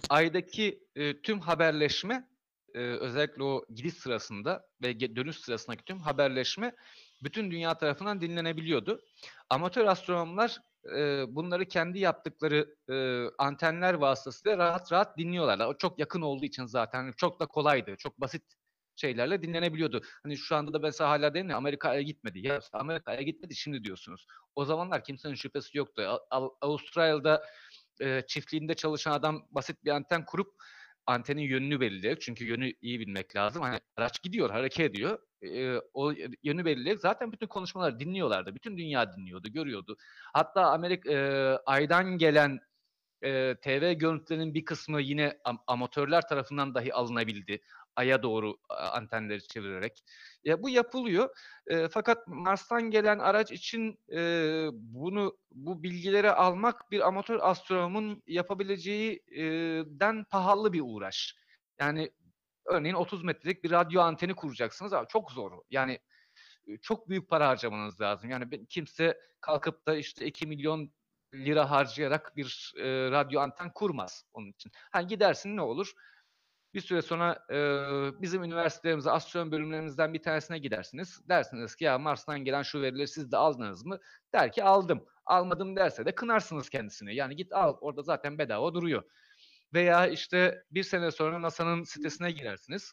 Ay'daki 0.09 0.85
e, 0.97 1.23
tüm 1.23 1.41
haberleşme 1.41 2.29
e, 2.75 2.79
özellikle 2.79 3.43
o 3.43 3.65
gidiş 3.75 3.95
sırasında 3.95 4.69
ve 4.83 5.01
dönüş 5.17 5.37
sırasındaki 5.37 5.85
tüm 5.85 5.99
haberleşme 5.99 6.75
bütün 7.23 7.51
dünya 7.51 7.79
tarafından 7.79 8.21
dinlenebiliyordu. 8.21 9.01
Amatör 9.51 9.87
astronomlar 9.87 10.59
e, 10.97 11.25
bunları 11.29 11.65
kendi 11.65 11.99
yaptıkları 11.99 12.75
e, 12.91 13.27
antenler 13.39 13.95
vasıtasıyla 13.95 14.59
rahat 14.59 14.93
rahat 14.93 15.19
dinliyorlar. 15.19 15.67
O 15.67 15.79
çok 15.79 15.99
yakın 15.99 16.21
olduğu 16.21 16.45
için 16.45 16.67
zaten 16.67 17.13
çok 17.17 17.41
da 17.41 17.47
kolaydı. 17.47 17.97
Çok 17.99 18.21
basit 18.21 18.43
şeylerle 18.97 19.43
dinlenebiliyordu. 19.43 20.03
Hani 20.23 20.37
şu 20.37 20.57
anda 20.57 20.73
da 20.73 20.79
mesela 20.79 21.11
hala 21.11 21.35
değil 21.35 21.45
mi 21.45 21.55
Amerika'ya 21.55 22.03
gitmedi. 22.03 22.47
Ya 22.47 22.61
Amerika'ya 22.73 23.23
gitmedi 23.23 23.55
şimdi 23.57 23.85
diyorsunuz. 23.85 24.27
O 24.55 24.65
zamanlar 24.65 25.05
kimsenin 25.05 25.35
şüphesi 25.35 25.79
yoktu. 25.79 26.21
Avustralya'da 26.61 27.43
e, 28.01 28.23
çiftliğinde 28.27 28.75
çalışan 28.75 29.13
adam 29.13 29.47
basit 29.51 29.85
bir 29.85 29.91
anten 29.91 30.25
kurup 30.25 30.55
antenin 31.07 31.43
yönünü 31.43 31.81
belirleyecek. 31.81 32.21
Çünkü 32.21 32.45
yönü 32.45 32.73
iyi 32.81 33.01
bilmek 33.01 33.37
lazım. 33.37 33.63
Hani 33.63 33.81
araç 33.97 34.23
gidiyor, 34.23 34.51
hareket 34.51 34.91
ediyor. 34.91 35.19
E, 35.43 35.81
o 35.95 36.13
yönü 36.43 36.65
belirleyecek. 36.65 37.01
Zaten 37.01 37.33
bütün 37.33 37.47
konuşmaları 37.47 38.01
dinliyorlardı. 38.01 38.55
Bütün 38.55 38.79
dünya 38.79 39.13
dinliyordu, 39.13 39.49
görüyordu. 39.49 39.97
Hatta 40.33 40.71
Amerika 40.71 41.13
e, 41.13 41.19
aydan 41.67 42.19
gelen 42.19 42.61
e, 43.23 43.55
TV 43.55 43.93
görüntülerinin 43.93 44.55
bir 44.55 44.65
kısmı 44.65 45.01
yine 45.01 45.39
am- 45.45 45.63
amatörler 45.67 46.29
tarafından 46.29 46.75
dahi 46.75 46.95
alınabildi. 46.95 47.61
Ay'a 47.97 48.23
doğru 48.23 48.57
antenleri 48.69 49.49
çevirerek. 49.49 50.05
Ya 50.45 50.63
bu 50.63 50.69
yapılıyor. 50.69 51.37
E, 51.67 51.89
fakat 51.89 52.29
Mars'tan 52.29 52.91
gelen 52.91 53.19
araç 53.19 53.53
için 53.53 53.99
e, 54.13 54.21
bunu 54.73 55.39
bu 55.51 55.83
bilgileri 55.83 56.31
almak 56.31 56.91
bir 56.91 57.09
amatör 57.09 57.39
astronomun 57.43 58.23
yapabileceğinden 58.27 60.25
pahalı 60.25 60.73
bir 60.73 60.83
uğraş. 60.85 61.37
Yani 61.79 62.11
örneğin 62.67 62.95
30 62.95 63.25
metrelik 63.25 63.65
bir 63.65 63.71
radyo 63.71 64.01
anteni 64.01 64.35
kuracaksınız 64.35 64.93
ama 64.93 65.07
çok 65.09 65.33
zor. 65.33 65.53
Yani 65.71 65.99
çok 66.83 67.09
büyük 67.09 67.29
para 67.29 67.49
harcamanız 67.49 68.01
lazım. 68.01 68.31
Yani 68.31 68.67
kimse 68.67 69.21
kalkıp 69.41 69.87
da 69.87 69.97
işte 69.97 70.27
2 70.27 70.47
milyon 70.47 70.93
lira 71.35 71.71
harcayarak 71.71 72.37
bir 72.37 72.73
e, 72.77 73.11
radyo 73.11 73.41
anten 73.41 73.73
kurmaz 73.73 74.25
onun 74.33 74.51
için. 74.51 74.73
Ha 74.91 75.03
gidersin 75.03 75.57
ne 75.57 75.63
olur? 75.63 75.93
Bir 76.75 76.81
süre 76.81 77.03
sonra 77.03 77.47
e, 77.51 77.57
bizim 78.23 78.45
üniversitelerimize, 78.45 79.11
astronomi 79.11 79.53
bölümlerimizden 79.53 80.15
bir 80.15 80.23
tanesine 80.23 80.59
gidersiniz. 80.59 81.21
Dersiniz 81.29 81.77
ki 81.77 81.85
ya 81.85 81.99
Mars'tan 81.99 82.45
gelen 82.45 82.63
şu 82.63 82.83
verileri 82.83 83.09
siz 83.09 83.33
de 83.33 83.37
aldınız 83.37 83.85
mı? 83.85 83.99
Der 84.35 84.53
ki 84.53 84.65
aldım. 84.65 85.05
Almadım 85.27 85.77
derse 85.77 86.05
de 86.07 86.15
kınarsınız 86.15 86.69
kendisini. 86.69 87.15
Yani 87.15 87.37
git 87.37 87.53
al 87.53 87.77
orada 87.81 88.03
zaten 88.03 88.39
bedava 88.39 88.75
duruyor. 88.75 89.03
Veya 89.75 90.07
işte 90.07 90.65
bir 90.71 90.83
sene 90.83 91.11
sonra 91.11 91.43
NASA'nın 91.43 91.83
sitesine 91.83 92.31
girersiniz. 92.31 92.93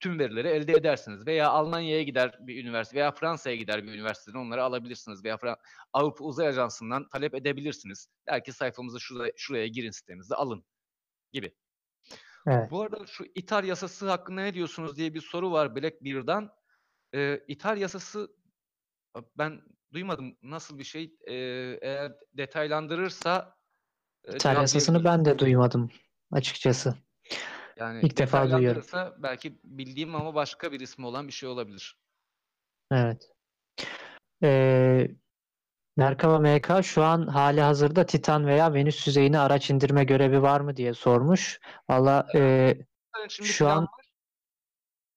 Tüm 0.00 0.18
verileri 0.18 0.48
elde 0.48 0.72
edersiniz. 0.72 1.26
Veya 1.26 1.50
Almanya'ya 1.50 2.02
gider 2.02 2.38
bir 2.40 2.64
üniversite 2.64 2.96
veya 2.96 3.12
Fransa'ya 3.12 3.56
gider 3.56 3.84
bir 3.84 3.92
üniversiteden 3.92 4.38
onları 4.38 4.62
alabilirsiniz. 4.62 5.24
Veya 5.24 5.36
Fra 5.36 5.56
Avrupa 5.92 6.24
Uzay 6.24 6.48
Ajansı'ndan 6.48 7.08
talep 7.08 7.34
edebilirsiniz. 7.34 8.08
Der 8.28 8.44
ki 8.44 8.52
sayfamızı 8.52 9.00
şuraya, 9.00 9.32
şuraya 9.36 9.66
girin 9.66 9.90
sitemize 9.90 10.34
alın 10.34 10.64
gibi. 11.32 11.54
Evet. 12.46 12.70
Bu 12.70 12.82
arada 12.82 13.06
şu 13.06 13.24
ithal 13.34 13.64
yasası 13.64 14.10
hakkında 14.10 14.40
ne 14.40 14.54
diyorsunuz 14.54 14.96
diye 14.96 15.14
bir 15.14 15.20
soru 15.20 15.52
var 15.52 15.76
Blackbeard'dan. 15.76 16.52
Ee, 17.14 17.44
ithal 17.48 17.78
yasası 17.78 18.36
ben 19.38 19.62
duymadım 19.92 20.36
nasıl 20.42 20.78
bir 20.78 20.84
şey. 20.84 21.16
Ee, 21.26 21.34
eğer 21.82 22.12
detaylandırırsa 22.34 23.56
e, 24.24 24.36
İthal 24.36 24.56
yasasını 24.56 25.04
ben 25.04 25.24
de 25.24 25.38
duymadım 25.38 25.90
açıkçası. 26.32 26.94
Yani 27.76 28.00
İlk 28.02 28.18
defa 28.18 28.50
duyuyorum. 28.50 28.84
Belki 29.18 29.58
bildiğim 29.64 30.14
ama 30.14 30.34
başka 30.34 30.72
bir 30.72 30.80
ismi 30.80 31.06
olan 31.06 31.26
bir 31.28 31.32
şey 31.32 31.48
olabilir. 31.48 31.98
Evet. 32.90 33.30
Ee, 34.42 35.10
Merkava 35.96 36.38
MK 36.38 36.82
şu 36.82 37.02
an 37.02 37.26
hali 37.26 37.60
hazırda 37.60 38.06
Titan 38.06 38.46
veya 38.46 38.74
Venüs 38.74 39.06
yüzeyine 39.06 39.38
araç 39.38 39.70
indirme 39.70 40.04
görevi 40.04 40.42
var 40.42 40.60
mı 40.60 40.76
diye 40.76 40.94
sormuş. 40.94 41.60
Valla 41.88 42.26
e, 42.34 42.74
şu 43.28 43.68
an 43.68 43.82
var. 43.82 44.04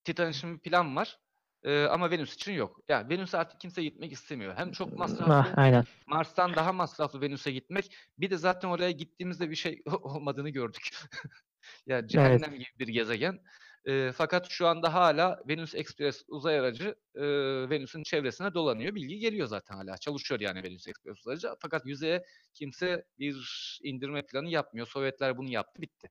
Titan 0.04 0.32
için 0.32 0.54
bir 0.54 0.60
plan 0.60 0.96
var. 0.96 1.20
Ee, 1.64 1.84
ama 1.84 2.12
Venüs 2.12 2.34
için 2.34 2.52
yok. 2.52 2.82
Yani 2.88 3.10
Venüs 3.10 3.36
artık 3.36 3.60
kimse 3.60 3.84
gitmek 3.84 4.12
istemiyor. 4.12 4.56
Hem 4.58 4.72
çok 4.72 4.98
masraflı. 4.98 5.34
Ah, 5.34 5.54
aynen. 5.58 5.84
Mars'tan 6.08 6.56
daha 6.56 6.74
masraflı 6.74 7.22
Venüs'e 7.22 7.52
gitmek. 7.52 7.96
Bir 8.18 8.30
de 8.30 8.38
zaten 8.38 8.70
oraya 8.70 8.92
gittiğimizde 8.92 9.50
bir 9.50 9.56
şey 9.56 9.84
olmadığını 10.02 10.50
gördük. 10.50 10.90
yani 11.86 12.08
cehennem 12.08 12.50
evet. 12.50 12.60
gibi 12.60 12.80
bir 12.80 12.88
gezegen. 12.88 13.40
E, 13.86 14.12
fakat 14.12 14.50
şu 14.50 14.68
anda 14.68 14.94
hala 14.94 15.42
Venüs 15.48 15.76
Express 15.76 16.24
uzay 16.28 16.60
aracı 16.60 16.96
e, 17.16 17.24
Venüs'ün 17.70 18.04
çevresine 18.04 18.54
dolanıyor. 18.54 18.96
Bilgi 18.96 19.20
geliyor 19.20 19.48
zaten 19.48 19.76
hala. 19.76 19.98
Çalışıyor 19.98 20.40
yani 20.40 20.64
Venüs 20.64 20.88
Express 20.88 21.20
uzay 21.20 21.34
aracı. 21.34 21.50
Fakat 21.60 21.86
yüzeye 21.86 22.26
kimse 22.54 23.06
bir 23.20 23.80
indirme 23.84 24.26
planı 24.26 24.50
yapmıyor. 24.50 24.88
Sovyetler 24.88 25.38
bunu 25.38 25.50
yaptı, 25.50 25.82
bitti. 25.82 26.10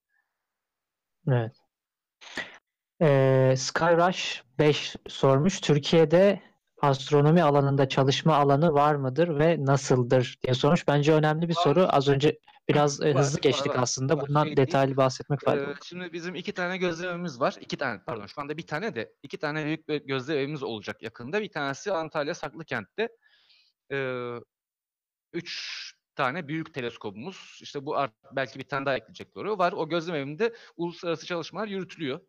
Evet. 1.28 1.56
Ee, 3.02 3.54
Skyrush 3.56 4.42
5 4.58 4.96
sormuş. 5.08 5.60
Türkiye'de 5.60 6.42
astronomi 6.82 7.42
alanında 7.42 7.88
çalışma 7.88 8.36
alanı 8.36 8.72
var 8.72 8.94
mıdır 8.94 9.38
ve 9.38 9.56
nasıldır 9.64 10.38
diye 10.42 10.54
sormuş. 10.54 10.88
Bence 10.88 11.12
önemli 11.12 11.48
bir 11.48 11.54
soru. 11.54 11.86
Az 11.90 12.08
önce 12.08 12.38
biraz 12.68 13.00
var, 13.00 13.14
hızlı 13.14 13.40
geçtik 13.40 13.68
var, 13.68 13.82
aslında. 13.82 14.16
Var, 14.16 14.28
Bundan 14.28 14.44
şey 14.44 14.56
detaylı 14.56 14.86
değil. 14.86 14.96
bahsetmek 14.96 15.40
faydalı. 15.40 15.72
Ee, 15.72 15.76
şimdi 15.84 16.12
bizim 16.12 16.34
iki 16.34 16.52
tane 16.52 16.76
gözlemimiz 16.76 17.40
var. 17.40 17.56
İki 17.60 17.76
tane 17.76 18.00
pardon 18.06 18.26
şu 18.26 18.40
anda 18.40 18.56
bir 18.56 18.66
tane 18.66 18.94
de 18.94 19.14
iki 19.22 19.38
tane 19.38 19.64
büyük 19.64 20.08
gözlemimiz 20.08 20.62
olacak 20.62 21.02
yakında. 21.02 21.42
Bir 21.42 21.50
tanesi 21.52 21.92
Antalya 21.92 22.34
Saklıkent'te. 22.34 23.08
Ee, 23.92 24.32
üç 25.32 25.76
tane 26.14 26.48
büyük 26.48 26.74
teleskopumuz. 26.74 27.58
İşte 27.62 27.86
bu 27.86 27.96
art, 27.96 28.12
belki 28.32 28.58
bir 28.58 28.68
tane 28.68 28.86
daha 28.86 28.96
ekleyecekler 28.96 29.44
var. 29.44 29.72
O 29.72 29.88
gözlem 29.88 30.16
evinde 30.16 30.54
uluslararası 30.76 31.26
çalışmalar 31.26 31.68
yürütülüyor. 31.68 32.20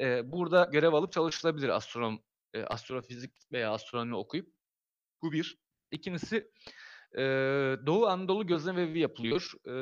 Ee, 0.00 0.32
burada 0.32 0.64
görev 0.72 0.92
alıp 0.92 1.12
çalışılabilir 1.12 1.68
astronom 1.68 2.22
e, 2.54 2.62
astrofizik 2.62 3.52
veya 3.52 3.72
astronomi 3.72 4.16
okuyup. 4.16 4.52
Bu 5.22 5.32
bir. 5.32 5.58
İkincisi 5.90 6.50
e, 7.14 7.22
Doğu 7.86 8.06
Anadolu 8.06 8.46
Gözlem 8.46 8.78
Evi 8.78 8.98
yapılıyor. 8.98 9.52
E, 9.68 9.74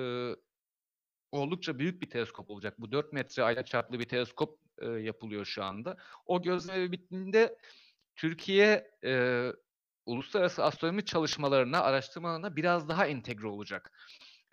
oldukça 1.33 1.78
büyük 1.78 2.03
bir 2.03 2.11
teleskop 2.11 2.51
olacak. 2.51 2.80
Bu 2.80 2.93
4 2.93 3.12
metre 3.12 3.43
ayla 3.43 3.64
çaplı 3.64 3.99
bir 3.99 4.09
teleskop 4.09 4.59
e, 4.78 4.87
yapılıyor 4.87 5.45
şu 5.45 5.64
anda. 5.64 5.97
O 6.26 6.43
gözlem 6.43 6.93
bittiğinde 6.93 7.59
Türkiye 8.16 8.91
e, 9.05 9.43
uluslararası 10.07 10.64
astronomi 10.64 11.05
çalışmalarına, 11.05 11.80
araştırmalarına 11.80 12.57
biraz 12.57 12.89
daha 12.89 13.07
entegre 13.07 13.47
olacak. 13.47 13.93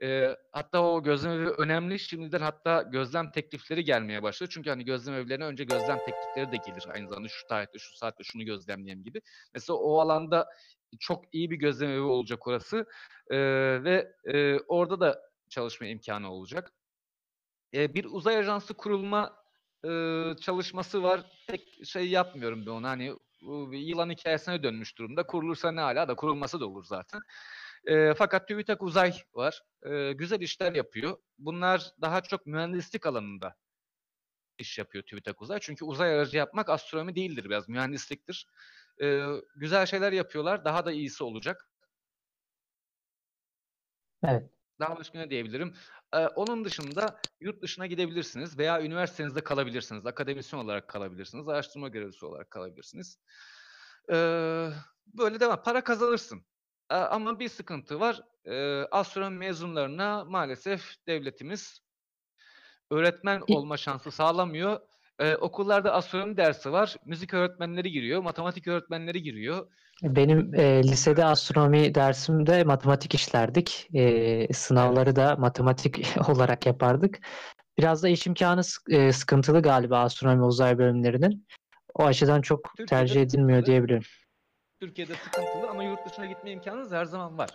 E, 0.01 0.35
hatta 0.51 0.83
o 0.83 1.03
gözlem 1.03 1.31
evi 1.31 1.49
önemli. 1.49 1.99
Şimdiden 1.99 2.41
hatta 2.41 2.81
gözlem 2.81 3.31
teklifleri 3.31 3.83
gelmeye 3.83 4.23
başladı. 4.23 4.49
Çünkü 4.53 4.69
hani 4.69 4.85
gözlem 4.85 5.15
evlerine 5.15 5.45
önce 5.45 5.63
gözlem 5.63 5.97
teklifleri 5.97 6.51
de 6.51 6.57
gelir. 6.57 6.85
Aynı 6.93 7.09
zamanda 7.09 7.27
şu 7.27 7.47
tarihte, 7.47 7.79
şu 7.79 7.97
saatte 7.97 8.23
şunu 8.23 8.43
gözlemleyelim 8.45 9.03
gibi. 9.03 9.21
Mesela 9.53 9.77
o 9.77 9.99
alanda 9.99 10.47
çok 10.99 11.35
iyi 11.35 11.51
bir 11.51 11.55
gözlem 11.55 11.89
evi 11.89 12.01
olacak 12.01 12.47
orası. 12.47 12.85
E, 13.29 13.37
ve 13.83 14.13
e, 14.33 14.59
orada 14.59 14.99
da 14.99 15.21
çalışma 15.49 15.87
imkanı 15.87 16.31
olacak. 16.31 16.71
E, 17.73 17.93
bir 17.93 18.05
uzay 18.05 18.37
ajansı 18.37 18.73
kurulma 18.73 19.43
e, 19.85 19.89
çalışması 20.41 21.03
var. 21.03 21.21
Tek 21.47 21.85
şey 21.85 22.09
yapmıyorum 22.09 22.65
ben 22.65 22.71
ona. 22.71 22.89
Hani 22.89 23.15
yılan 23.71 24.09
hikayesine 24.09 24.63
dönmüş 24.63 24.97
durumda. 24.97 25.27
Kurulursa 25.27 25.71
ne 25.71 25.81
hala 25.81 26.07
da 26.07 26.15
kurulması 26.15 26.59
da 26.59 26.67
olur 26.67 26.83
zaten. 26.83 27.21
E, 27.85 28.13
fakat 28.13 28.47
TÜBİTAK 28.47 28.83
Uzay 28.83 29.13
var. 29.33 29.61
E, 29.83 30.13
güzel 30.13 30.41
işler 30.41 30.73
yapıyor. 30.75 31.17
Bunlar 31.37 31.91
daha 32.01 32.21
çok 32.21 32.45
mühendislik 32.45 33.05
alanında 33.05 33.55
iş 34.57 34.77
yapıyor 34.77 35.03
TÜBİTAK 35.03 35.41
Uzay. 35.41 35.59
Çünkü 35.61 35.85
uzay 35.85 36.13
aracı 36.13 36.37
yapmak 36.37 36.69
astronomi 36.69 37.15
değildir 37.15 37.45
biraz 37.45 37.69
mühendisliktir. 37.69 38.47
E, 39.01 39.25
güzel 39.55 39.85
şeyler 39.85 40.11
yapıyorlar. 40.11 40.65
Daha 40.65 40.85
da 40.85 40.91
iyisi 40.91 41.23
olacak. 41.23 41.69
Evet. 44.23 44.49
Daha 44.79 44.97
başka 44.97 45.19
ne 45.19 45.29
diyebilirim? 45.29 45.73
Ee, 46.13 46.17
onun 46.17 46.65
dışında 46.65 47.19
yurt 47.39 47.61
dışına 47.61 47.87
gidebilirsiniz 47.87 48.57
veya 48.57 48.81
üniversitenizde 48.81 49.43
kalabilirsiniz. 49.43 50.05
Akademisyen 50.05 50.59
olarak 50.59 50.87
kalabilirsiniz. 50.87 51.47
Araştırma 51.47 51.87
görevlisi 51.87 52.25
olarak 52.25 52.51
kalabilirsiniz. 52.51 53.19
Ee, 54.11 54.69
böyle 55.05 55.39
devam. 55.39 55.63
Para 55.63 55.83
kazanırsın. 55.83 56.45
Ee, 56.91 56.95
ama 56.95 57.39
bir 57.39 57.49
sıkıntı 57.49 57.99
var. 57.99 58.21
Ee, 58.45 58.85
astronomi 58.91 59.37
mezunlarına 59.37 60.25
maalesef 60.25 60.95
devletimiz 61.07 61.79
öğretmen 62.91 63.41
olma 63.49 63.77
şansı 63.77 64.11
sağlamıyor. 64.11 64.79
Ee, 65.19 65.35
okullarda 65.35 65.93
astronomi 65.93 66.37
dersi 66.37 66.71
var. 66.71 66.95
Müzik 67.05 67.33
öğretmenleri 67.33 67.91
giriyor, 67.91 68.21
matematik 68.21 68.67
öğretmenleri 68.67 69.23
giriyor. 69.23 69.67
Benim 70.03 70.55
e, 70.55 70.83
lisede 70.83 71.25
astronomi 71.25 71.95
dersimde 71.95 72.63
matematik 72.63 73.15
işlerdik. 73.15 73.87
E, 73.93 74.53
sınavları 74.53 75.15
da 75.15 75.35
matematik 75.35 76.15
olarak 76.29 76.65
yapardık. 76.65 77.19
Biraz 77.77 78.03
da 78.03 78.09
iş 78.09 78.27
imkanı 78.27 78.61
e, 78.89 79.11
sıkıntılı 79.11 79.61
galiba 79.61 79.99
astronomi 79.99 80.43
uzay 80.43 80.77
bölümlerinin. 80.77 81.47
O 81.95 82.05
açıdan 82.05 82.41
çok 82.41 82.63
Türkiye'de 82.77 82.89
tercih 82.89 83.21
edilmiyor 83.21 83.65
diyebilirim. 83.65 84.03
Türkiye'de 84.79 85.15
sıkıntılı 85.15 85.69
ama 85.69 85.83
yurt 85.83 86.09
dışına 86.09 86.25
gitme 86.25 86.51
imkanınız 86.51 86.91
her 86.91 87.05
zaman 87.05 87.37
var. 87.37 87.49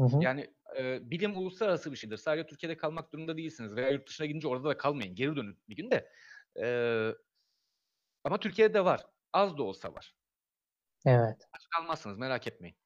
Hı 0.00 0.04
hı. 0.04 0.22
Yani 0.22 0.50
e, 0.78 1.10
bilim 1.10 1.36
uluslararası 1.36 1.92
bir 1.92 1.96
şeydir. 1.96 2.16
Sadece 2.16 2.46
Türkiye'de 2.46 2.76
kalmak 2.76 3.12
durumunda 3.12 3.36
değilsiniz. 3.36 3.76
Veya 3.76 3.90
yurt 3.90 4.08
dışına 4.08 4.26
gidince 4.26 4.48
orada 4.48 4.68
da 4.68 4.76
kalmayın. 4.76 5.14
Geri 5.14 5.36
dönün 5.36 5.58
bir 5.68 5.76
gün 5.76 5.90
de. 5.90 6.08
E, 6.56 7.08
ama 8.24 8.40
Türkiye'de 8.40 8.74
de 8.74 8.84
var. 8.84 9.06
Az 9.32 9.58
da 9.58 9.62
olsa 9.62 9.94
var. 9.94 10.14
Evet. 11.06 11.48
Aç 11.52 11.62
kalmazsınız 11.76 12.18
merak 12.18 12.46
etmeyin. 12.46 12.76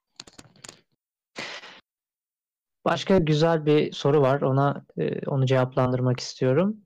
Başka 2.84 3.18
güzel 3.18 3.66
bir 3.66 3.92
soru 3.92 4.22
var. 4.22 4.40
Ona 4.40 4.86
e, 4.98 5.28
onu 5.28 5.46
cevaplandırmak 5.46 6.20
istiyorum. 6.20 6.76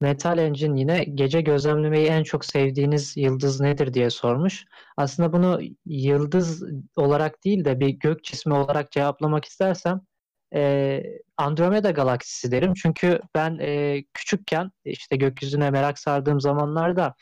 Metal 0.00 0.38
Engine 0.38 0.80
yine 0.80 1.04
gece 1.04 1.40
gözlemlemeyi 1.40 2.06
en 2.06 2.22
çok 2.22 2.44
sevdiğiniz 2.44 3.16
yıldız 3.16 3.60
nedir 3.60 3.94
diye 3.94 4.10
sormuş. 4.10 4.64
Aslında 4.96 5.32
bunu 5.32 5.60
yıldız 5.86 6.64
olarak 6.96 7.44
değil 7.44 7.64
de 7.64 7.80
bir 7.80 7.88
gök 7.88 8.24
cismi 8.24 8.54
olarak 8.54 8.92
cevaplamak 8.92 9.44
istersem 9.44 10.00
e, 10.54 11.02
Andromeda 11.36 11.90
galaksisi 11.90 12.50
derim. 12.50 12.74
Çünkü 12.74 13.20
ben 13.34 13.58
e, 13.60 14.04
küçükken 14.14 14.70
işte 14.84 15.16
gökyüzüne 15.16 15.70
merak 15.70 15.98
sardığım 15.98 16.40
zamanlarda 16.40 17.14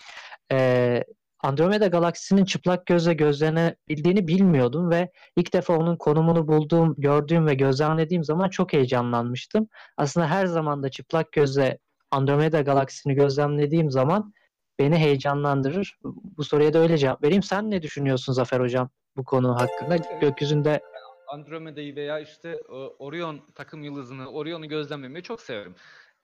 e, 0.53 1.05
Andromeda 1.43 1.87
galaksisinin 1.87 2.45
çıplak 2.45 2.87
gözle 2.87 3.15
gözlenebildiğini 3.15 4.29
bilmiyordum 4.29 4.91
ve 4.91 5.11
ilk 5.37 5.53
defa 5.53 5.77
onun 5.77 5.97
konumunu 5.97 6.49
bulduğum, 6.49 6.95
gördüğüm 6.99 7.47
ve 7.47 7.55
gözlemlediğim 7.55 8.25
zaman 8.25 8.49
çok 8.49 8.73
heyecanlanmıştım. 8.73 9.69
Aslında 9.97 10.27
her 10.31 10.47
zaman 10.47 10.83
da 10.83 10.89
çıplak 10.89 11.33
gözle 11.33 11.79
Andromeda 12.11 12.61
galaksisini 12.61 13.15
gözlemlediğim 13.15 13.91
zaman 13.91 14.35
beni 14.79 14.97
heyecanlandırır. 14.97 15.99
Bu 16.05 16.45
soruya 16.45 16.73
da 16.73 16.79
öyle 16.79 16.99
cevap 16.99 17.23
vereyim. 17.23 17.43
Sen 17.43 17.71
ne 17.71 17.83
düşünüyorsun 17.83 18.33
Zafer 18.33 18.61
Hocam 18.61 18.91
bu 19.17 19.25
konu 19.25 19.61
hakkında? 19.61 19.97
Gökyüzünde 20.21 20.81
Andromeda'yı 21.27 21.97
veya 21.97 22.21
işte 22.21 22.49
e, 22.69 22.73
Orion 22.73 23.47
takım 23.55 23.83
yıldızını, 23.83 24.31
Orion'u 24.31 24.69
gözlemlemeyi 24.69 25.23
çok 25.23 25.41
severim. 25.41 25.75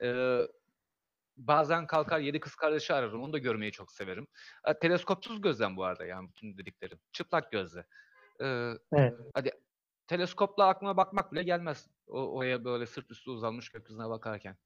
Ee, 0.03 0.39
bazen 1.37 1.87
kalkar 1.87 2.19
yedi 2.19 2.39
kız 2.39 2.55
kardeşi 2.55 2.93
ararım. 2.93 3.23
Onu 3.23 3.33
da 3.33 3.37
görmeyi 3.37 3.71
çok 3.71 3.91
severim. 3.91 4.27
E, 4.67 4.79
teleskopsuz 4.79 5.41
gözlem 5.41 5.77
bu 5.77 5.83
arada 5.83 6.05
yani 6.05 6.29
bütün 6.29 6.57
dediklerim. 6.57 6.99
Çıplak 7.11 7.51
gözle. 7.51 7.85
Ee, 8.41 8.71
evet. 8.93 9.13
Hadi 9.33 9.51
teleskopla 10.07 10.67
aklıma 10.67 10.97
bakmak 10.97 11.31
bile 11.31 11.43
gelmez. 11.43 11.87
O, 12.07 12.37
oraya 12.37 12.65
böyle 12.65 12.85
sırt 12.85 13.11
üstü 13.11 13.31
uzanmış 13.31 13.69
gökyüzüne 13.69 14.09
bakarken. 14.09 14.57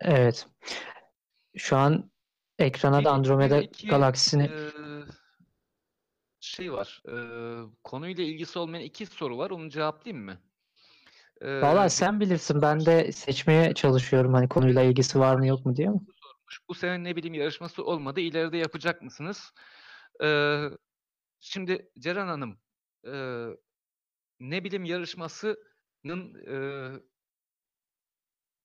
Evet. 0.00 0.46
Şu 1.56 1.76
an 1.76 2.10
ekrana 2.58 3.04
da 3.04 3.10
Andromeda 3.10 3.62
galaksisini 3.90 4.44
e, 4.44 4.70
şey 6.48 6.72
var. 6.72 7.02
E, 7.08 7.14
konuyla 7.84 8.24
ilgisi 8.24 8.58
olmayan 8.58 8.84
iki 8.84 9.06
soru 9.06 9.38
var. 9.38 9.50
Onu 9.50 9.70
cevaplayayım 9.70 10.24
mı? 10.24 10.38
E, 11.40 11.60
Valla 11.62 11.88
sen 11.88 12.20
bilirsin. 12.20 12.62
Ben 12.62 12.86
de 12.86 13.12
seçmeye 13.12 13.74
çalışıyorum 13.74 14.34
hani 14.34 14.48
konuyla 14.48 14.82
ilgisi 14.82 15.18
var 15.18 15.36
mı 15.36 15.46
yok 15.46 15.66
mu 15.66 15.76
diye 15.76 15.88
mi? 15.88 16.00
sormuş. 16.48 16.60
Bu 16.68 16.74
sene 16.74 17.04
ne 17.04 17.16
bileyim 17.16 17.34
yarışması 17.34 17.84
olmadı. 17.84 18.20
İleride 18.20 18.56
yapacak 18.56 19.02
mısınız? 19.02 19.52
E, 20.24 20.28
şimdi 21.40 21.90
Ceren 21.98 22.26
Hanım 22.26 22.58
e, 23.06 23.12
ne 24.40 24.64
bileyim 24.64 24.84
yarışmasının 24.84 26.34
e, 26.46 26.56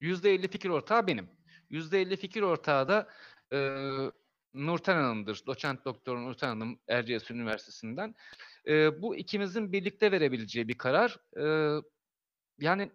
%50 0.02 0.48
fikir 0.48 0.70
ortağı 0.70 1.08
benim. 1.08 1.30
%50 1.72 2.16
fikir 2.16 2.42
ortağı 2.42 2.88
da 2.88 3.10
e, 3.54 3.58
Nurten 4.54 4.96
Hanım'dır. 4.96 5.44
Doçent 5.48 5.86
Doktor 5.86 6.18
Nurten 6.18 6.48
Hanım 6.48 6.80
Erciyes 6.88 7.32
Üniversitesi'nden. 7.32 8.16
E, 8.68 9.02
bu 9.02 9.16
ikimizin 9.16 9.72
birlikte 9.72 10.12
verebileceği 10.12 10.68
bir 10.68 10.78
karar. 10.78 11.18
E, 11.38 11.46
yani 12.60 12.92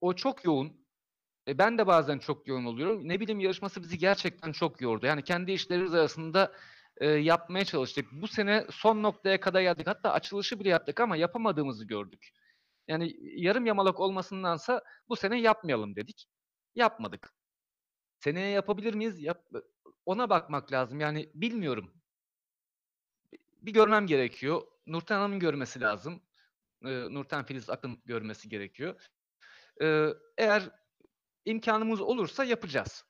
o 0.00 0.14
çok 0.14 0.44
yoğun. 0.44 0.86
E, 1.48 1.58
ben 1.58 1.78
de 1.78 1.86
bazen 1.86 2.18
çok 2.18 2.48
yoğun 2.48 2.64
oluyorum. 2.64 3.08
Ne 3.08 3.20
bileyim 3.20 3.40
yarışması 3.40 3.82
bizi 3.82 3.98
gerçekten 3.98 4.52
çok 4.52 4.80
yordu. 4.80 5.06
Yani 5.06 5.22
kendi 5.24 5.52
işlerimiz 5.52 5.94
arasında 5.94 6.52
e, 6.96 7.06
yapmaya 7.06 7.64
çalıştık. 7.64 8.06
Bu 8.12 8.28
sene 8.28 8.66
son 8.70 9.02
noktaya 9.02 9.40
kadar 9.40 9.60
geldik. 9.62 9.86
Hatta 9.86 10.12
açılışı 10.12 10.60
bile 10.60 10.68
yaptık 10.68 11.00
ama 11.00 11.16
yapamadığımızı 11.16 11.86
gördük. 11.86 12.30
Yani 12.88 13.16
yarım 13.42 13.66
yamalak 13.66 14.00
olmasındansa 14.00 14.82
bu 15.08 15.16
sene 15.16 15.40
yapmayalım 15.40 15.96
dedik. 15.96 16.26
Yapmadık. 16.74 17.34
Seneye 18.20 18.50
yapabilir 18.50 18.94
miyiz? 18.94 19.20
Yap 19.20 19.44
ona 20.06 20.30
bakmak 20.30 20.72
lazım. 20.72 21.00
Yani 21.00 21.30
bilmiyorum. 21.34 21.94
Bir 23.62 23.72
görmem 23.72 24.06
gerekiyor. 24.06 24.62
Nurten 24.86 25.16
Hanım'ın 25.16 25.38
görmesi 25.38 25.80
lazım. 25.80 26.22
Ee, 26.84 27.14
Nurten 27.14 27.44
Filiz 27.44 27.70
Akın 27.70 28.02
görmesi 28.04 28.48
gerekiyor. 28.48 29.00
Ee, 29.82 30.08
eğer 30.38 30.70
imkanımız 31.44 32.00
olursa 32.00 32.44
yapacağız. 32.44 33.04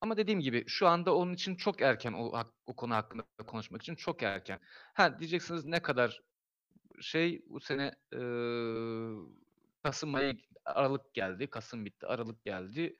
Ama 0.00 0.16
dediğim 0.16 0.40
gibi 0.40 0.64
şu 0.66 0.88
anda 0.88 1.14
onun 1.14 1.32
için 1.32 1.56
çok 1.56 1.82
erken 1.82 2.12
o, 2.12 2.44
o 2.66 2.76
konu 2.76 2.94
hakkında 2.94 3.22
konuşmak 3.46 3.82
için 3.82 3.94
çok 3.94 4.22
erken. 4.22 4.60
Ha 4.94 5.18
diyeceksiniz 5.18 5.64
ne 5.64 5.82
kadar 5.82 6.22
şey 7.00 7.42
bu 7.48 7.60
sene 7.60 7.94
e, 8.12 8.18
Kasım 9.82 10.14
ayı 10.14 10.38
Aralık 10.64 11.14
geldi. 11.14 11.50
Kasım 11.50 11.84
bitti. 11.84 12.06
Aralık 12.06 12.44
geldi. 12.44 12.96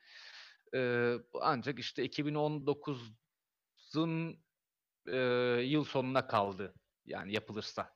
E, 0.75 1.15
ancak 1.41 1.79
işte 1.79 2.07
2019'un 2.07 4.39
e, 5.07 5.17
yıl 5.63 5.85
sonuna 5.85 6.27
kaldı. 6.27 6.75
Yani 7.07 7.33
yapılırsa. 7.33 7.95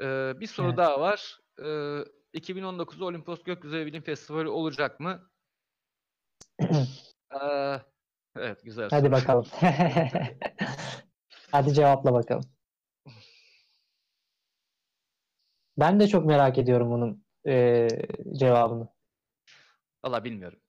E, 0.00 0.32
bir 0.40 0.46
soru 0.46 0.68
evet. 0.68 0.78
daha 0.78 1.00
var. 1.00 1.40
E, 1.64 1.98
2019 2.32 3.02
Olimpos 3.02 3.42
Gökyüzü 3.42 3.86
Bilim 3.86 4.02
Festivali 4.02 4.48
olacak 4.48 5.00
mı? 5.00 5.30
e, 6.60 6.68
evet 8.36 8.64
güzel 8.64 8.90
Hadi 8.90 9.06
soru. 9.06 9.12
bakalım. 9.12 9.46
Hadi 11.50 11.74
cevapla 11.74 12.12
bakalım. 12.12 12.44
Ben 15.78 16.00
de 16.00 16.08
çok 16.08 16.26
merak 16.26 16.58
ediyorum 16.58 16.90
bunun 16.90 17.24
e, 17.46 17.88
cevabını. 18.32 18.88
Valla 20.04 20.24
bilmiyorum. 20.24 20.63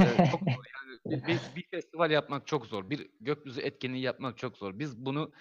Ee, 0.00 0.30
çok 0.30 0.40
zor 0.40 0.64
yani. 0.74 0.98
Bir, 1.06 1.26
bir, 1.26 1.40
bir 1.56 1.66
festival 1.70 2.10
yapmak 2.10 2.46
çok 2.46 2.66
zor. 2.66 2.90
Bir 2.90 3.10
gökyüzü 3.20 3.60
etkinliği 3.60 4.02
yapmak 4.02 4.38
çok 4.38 4.56
zor. 4.56 4.78
Biz 4.78 4.96
bunu 4.98 5.32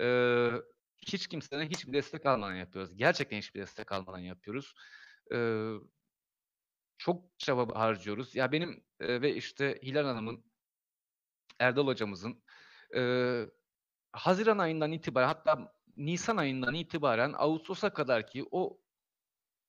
e, 0.00 0.06
hiç 1.06 1.26
kimseden 1.26 1.66
hiçbir 1.66 1.92
destek 1.92 2.26
almadan 2.26 2.54
yapıyoruz. 2.54 2.96
Gerçekten 2.96 3.38
hiçbir 3.38 3.60
destek 3.60 3.92
almadan 3.92 4.18
yapıyoruz. 4.18 4.74
E, 5.34 5.38
çok 6.98 7.38
çaba 7.38 7.80
harcıyoruz. 7.80 8.36
Ya 8.36 8.52
benim 8.52 8.84
e, 9.00 9.22
ve 9.22 9.34
işte 9.34 9.78
Hilal 9.82 10.04
Hanım'ın, 10.04 10.44
Erdal 11.58 11.86
hocamızın 11.86 12.42
e, 12.96 13.02
Haziran 14.12 14.58
ayından 14.58 14.92
itibaren 14.92 15.26
hatta 15.26 15.72
Nisan 15.96 16.36
ayından 16.36 16.74
itibaren 16.74 17.34
Ağustos'a 17.36 17.92
kadar 17.92 18.26
ki 18.26 18.48
o 18.50 18.80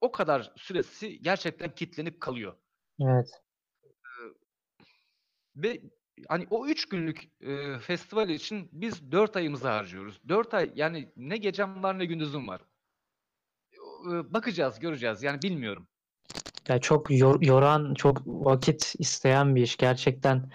o 0.02 0.12
kadar 0.12 0.54
süresi 0.58 1.22
gerçekten 1.22 1.76
kitlenip 1.76 2.22
kalıyor. 2.22 2.58
Evet. 3.02 3.42
Ve 5.64 5.82
hani 6.28 6.48
o 6.50 6.68
üç 6.68 6.90
günlük 6.90 7.24
e, 7.42 7.80
festival 7.80 8.30
için 8.30 8.70
biz 8.72 9.12
dört 9.12 9.36
ayımızı 9.36 9.68
harcıyoruz. 9.68 10.22
Dört 10.30 10.54
ay 10.54 10.72
yani 10.76 11.12
ne 11.18 11.38
gecem 11.38 11.84
var 11.84 12.00
ne 12.00 12.06
gündüzüm 12.06 12.48
var. 12.48 12.62
E, 14.12 14.34
bakacağız, 14.34 14.80
göreceğiz. 14.80 15.24
Yani 15.24 15.42
bilmiyorum. 15.42 15.88
Ya 16.68 16.80
çok 16.80 17.12
yor, 17.12 17.42
yoran, 17.42 17.94
çok 17.94 18.22
vakit 18.28 18.94
isteyen 19.00 19.56
bir 19.56 19.62
iş 19.62 19.78
gerçekten. 19.78 20.52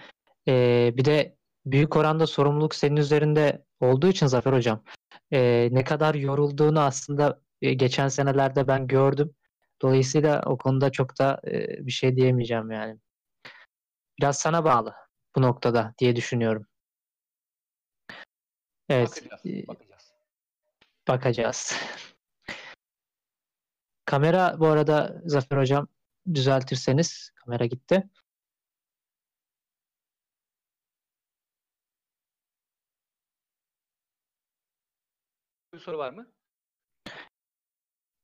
Ee, 0.47 0.93
bir 0.97 1.05
de 1.05 1.35
büyük 1.65 1.95
oranda 1.95 2.27
sorumluluk 2.27 2.75
senin 2.75 2.95
üzerinde 2.95 3.65
olduğu 3.79 4.07
için 4.07 4.27
Zafer 4.27 4.53
Hocam 4.53 4.83
e, 5.31 5.69
ne 5.71 5.83
kadar 5.83 6.15
yorulduğunu 6.15 6.79
aslında 6.79 7.41
e, 7.61 7.73
geçen 7.73 8.07
senelerde 8.07 8.67
ben 8.67 8.87
gördüm. 8.87 9.33
Dolayısıyla 9.81 10.43
o 10.45 10.57
konuda 10.57 10.91
çok 10.91 11.19
da 11.19 11.41
e, 11.47 11.85
bir 11.85 11.91
şey 11.91 12.15
diyemeyeceğim 12.15 12.71
yani. 12.71 12.97
Biraz 14.19 14.39
sana 14.39 14.65
bağlı 14.65 14.95
bu 15.35 15.41
noktada 15.41 15.93
diye 15.99 16.15
düşünüyorum. 16.15 16.67
Evet. 18.89 19.09
Bakacağız. 19.09 19.67
bakacağız. 19.67 20.13
Bakacağız. 21.07 21.73
Kamera 24.05 24.59
bu 24.59 24.67
arada 24.67 25.21
Zafer 25.25 25.57
Hocam 25.57 25.87
düzeltirseniz 26.33 27.31
kamera 27.35 27.65
gitti. 27.65 28.09
Bir 35.73 35.79
soru 35.79 35.97
var 35.97 36.13
mı? 36.13 36.31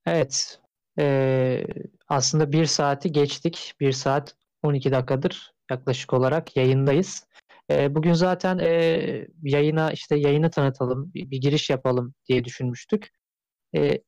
Evet. 0.06 0.62
Ee, 1.00 1.66
aslında 2.08 2.52
bir 2.52 2.66
saati 2.66 3.12
geçtik. 3.12 3.74
Bir 3.80 3.92
saat 3.92 4.36
12 4.64 4.92
dakikadır 4.92 5.53
yaklaşık 5.74 6.14
olarak 6.14 6.58
yayındayız. 6.58 7.28
Ee, 7.72 7.96
bugün 7.96 8.14
zaten 8.14 8.58
e, 8.58 8.68
yayına 9.44 9.92
işte 9.92 10.16
yayını 10.16 10.50
tanıtalım, 10.50 11.14
bir, 11.14 11.32
bir 11.32 11.38
giriş 11.38 11.70
yapalım 11.70 12.14
diye 12.30 12.44
düşünmüştük. 12.44 13.10
Ee, 13.76 14.02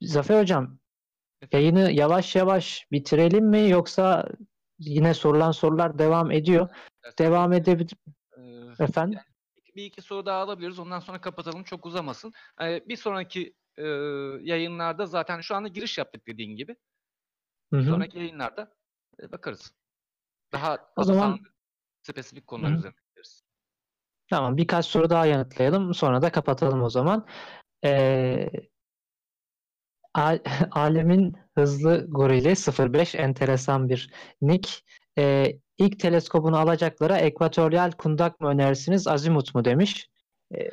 Zafer 0.00 0.40
Hocam, 0.40 0.78
yayını 1.52 1.92
yavaş 1.92 2.36
yavaş 2.36 2.86
bitirelim 2.92 3.46
mi 3.46 3.68
yoksa 3.68 4.28
yine 4.78 5.14
sorulan 5.14 5.52
sorular 5.52 5.98
devam 5.98 6.30
ediyor. 6.30 6.68
Devam 7.18 7.52
edebilir. 7.52 7.92
Ee, 8.38 8.84
Efendim? 8.84 9.18
bir 9.76 9.84
iki 9.84 10.02
soru 10.02 10.26
daha 10.26 10.38
alabiliriz. 10.42 10.78
Ondan 10.78 11.00
sonra 11.00 11.20
kapatalım. 11.20 11.64
Çok 11.64 11.86
uzamasın. 11.86 12.32
Ee, 12.62 12.88
bir 12.88 12.96
sonraki 12.96 13.54
e, 13.76 13.82
yayınlarda 14.40 15.06
zaten 15.06 15.40
şu 15.40 15.54
anda 15.54 15.68
giriş 15.68 15.98
yaptık 15.98 16.26
dediğin 16.26 16.56
gibi. 16.56 16.76
Hı 17.72 17.78
Bir 17.78 17.84
hı. 17.84 17.90
sonraki 17.90 18.18
yayınlarda 18.18 18.74
e, 19.22 19.32
bakarız. 19.32 19.74
Daha 20.52 20.78
O 20.96 21.04
zaman- 21.04 21.38
spesifik 22.02 22.46
konular 22.46 22.72
Hı 22.72 22.76
üzerine 22.76 22.96
gideriz. 23.10 23.42
Tamam, 24.30 24.56
birkaç 24.56 24.86
soru 24.86 25.10
daha 25.10 25.26
yanıtlayalım. 25.26 25.94
Sonra 25.94 26.22
da 26.22 26.32
kapatalım 26.32 26.82
o 26.82 26.90
zaman. 26.90 27.26
Ee, 27.84 28.48
Al- 30.14 30.38
Alemin 30.70 31.36
Hızlı 31.54 32.06
Gorili 32.08 32.54
05 32.92 33.14
enteresan 33.14 33.88
bir 33.88 34.12
nick. 34.42 34.70
Ee, 35.18 35.58
ilk 35.78 36.00
teleskobunu 36.00 36.56
alacaklara 36.58 37.18
ekvatoryal 37.18 37.90
kundak 37.90 38.40
mı 38.40 38.48
önerirsiniz, 38.48 39.06
azimut 39.08 39.54
mu 39.54 39.64
demiş. 39.64 40.08
Ee, 40.54 40.70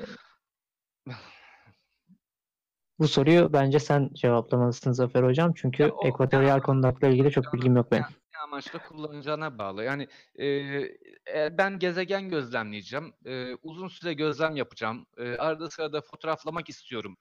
bu 3.00 3.08
soruyu 3.08 3.54
bence 3.54 3.80
sen 3.80 4.10
cevaplamalısın 4.14 4.92
Zafer 4.92 5.24
Hocam. 5.24 5.54
Çünkü 5.56 5.84
Ya 5.84 5.90
o- 5.90 6.08
ekvatoryal 6.08 6.62
kundakla 6.62 7.08
ilgili 7.08 7.32
çok 7.32 7.54
bilgim 7.54 7.76
yok 7.76 7.92
benim. 7.92 8.06
Amaçla 8.44 8.80
kullanacağına 8.88 9.58
bağlı. 9.58 9.84
Yani 9.84 10.08
e, 10.40 11.58
ben 11.58 11.80
gezegen 11.80 12.30
gözlemleyeceğim. 12.30 13.14
e, 13.26 13.56
uzun 13.56 13.88
süre 13.88 14.14
gözlem 14.14 14.56
yapacağım. 14.56 15.06
e, 15.18 15.38
arada 15.38 15.70
sırada 15.70 16.02
fotoğraflamak 16.02 16.70
istiyorum. 16.70 17.18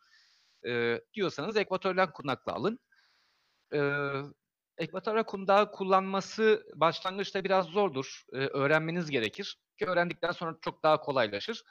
e, 0.66 1.00
diyorsanız 1.14 1.56
ekvatoryal 1.56 2.06
kundakla 2.06 2.52
alın. 2.52 2.78
E, 3.74 3.80
ekvatoryal 4.78 5.24
kundağı 5.24 5.72
kullanması 5.72 6.66
başlangıçta 6.74 7.44
biraz 7.44 7.66
zordur. 7.66 8.24
E, 8.32 8.36
öğrenmeniz 8.36 9.10
gerekir. 9.10 9.58
Ki 9.78 9.86
öğrendikten 9.86 10.32
sonra 10.32 10.56
çok 10.60 10.82
daha 10.82 11.00
kolaylaşır. 11.00 11.62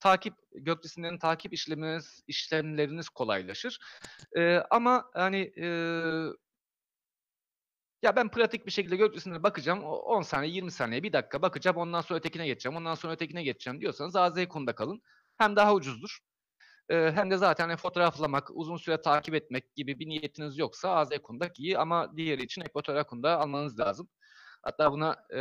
Takip 0.00 0.34
gök 0.54 0.82
cisimlerinin 0.82 1.18
takip 1.18 1.52
işleminiz 1.52 2.22
işlemleriniz 2.26 3.08
kolaylaşır. 3.08 3.78
E, 4.36 4.56
ama 4.70 5.10
hani 5.14 5.52
e, 5.58 5.68
ya 8.06 8.16
ben 8.16 8.28
pratik 8.28 8.66
bir 8.66 8.70
şekilde 8.70 8.96
gök 8.96 9.14
cisimlerine 9.14 9.42
bakacağım. 9.42 9.84
o 9.84 9.96
10 9.96 10.22
saniye, 10.22 10.52
20 10.52 10.70
saniye, 10.70 11.02
bir 11.02 11.12
dakika 11.12 11.42
bakacağım. 11.42 11.76
Ondan 11.76 12.00
sonra 12.00 12.18
ötekine 12.18 12.46
geçeceğim. 12.46 12.76
Ondan 12.76 12.94
sonra 12.94 13.12
ötekine 13.12 13.42
geçeceğim 13.42 13.80
diyorsanız 13.80 14.16
AZ 14.16 14.48
konuda 14.48 14.74
kalın. 14.74 15.02
Hem 15.38 15.56
daha 15.56 15.74
ucuzdur. 15.74 16.18
Ee, 16.88 17.12
hem 17.14 17.30
de 17.30 17.36
zaten 17.36 17.68
hani 17.68 17.76
fotoğraflamak, 17.76 18.50
uzun 18.54 18.76
süre 18.76 19.02
takip 19.02 19.34
etmek 19.34 19.74
gibi 19.74 19.98
bir 19.98 20.08
niyetiniz 20.08 20.58
yoksa 20.58 20.90
AZ 20.90 21.08
kundak 21.22 21.60
iyi 21.60 21.78
ama 21.78 22.16
diğeri 22.16 22.42
için 22.42 22.62
ekvatoryal 22.62 23.04
kundağı 23.04 23.38
almanız 23.38 23.78
lazım. 23.78 24.08
Hatta 24.62 24.92
buna 24.92 25.16
e, 25.30 25.40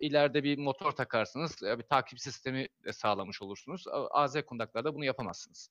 ileride 0.00 0.44
bir 0.44 0.58
motor 0.58 0.92
takarsınız, 0.92 1.62
e, 1.62 1.78
bir 1.78 1.82
takip 1.82 2.20
sistemi 2.20 2.68
sağlamış 2.92 3.42
olursunuz. 3.42 3.84
AZ 4.10 4.42
kundaklarda 4.46 4.94
bunu 4.94 5.04
yapamazsınız. 5.04 5.70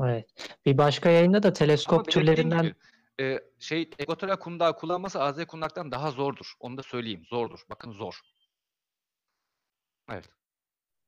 Evet. 0.00 0.58
Bir 0.66 0.78
başka 0.78 1.10
yayında 1.10 1.42
da 1.42 1.52
teleskop 1.52 2.10
türlerinden 2.10 2.62
gibi, 2.62 2.74
e, 3.20 3.40
şey 3.58 3.90
ekvatoryal 3.98 4.36
kundağı 4.36 4.76
kullanması 4.76 5.22
AZ 5.22 5.46
kundaktan 5.46 5.92
daha 5.92 6.10
zordur. 6.10 6.52
Onu 6.60 6.76
da 6.78 6.82
söyleyeyim. 6.82 7.22
Zordur. 7.30 7.60
Bakın 7.70 7.92
zor. 7.92 8.20
Evet. 10.10 10.28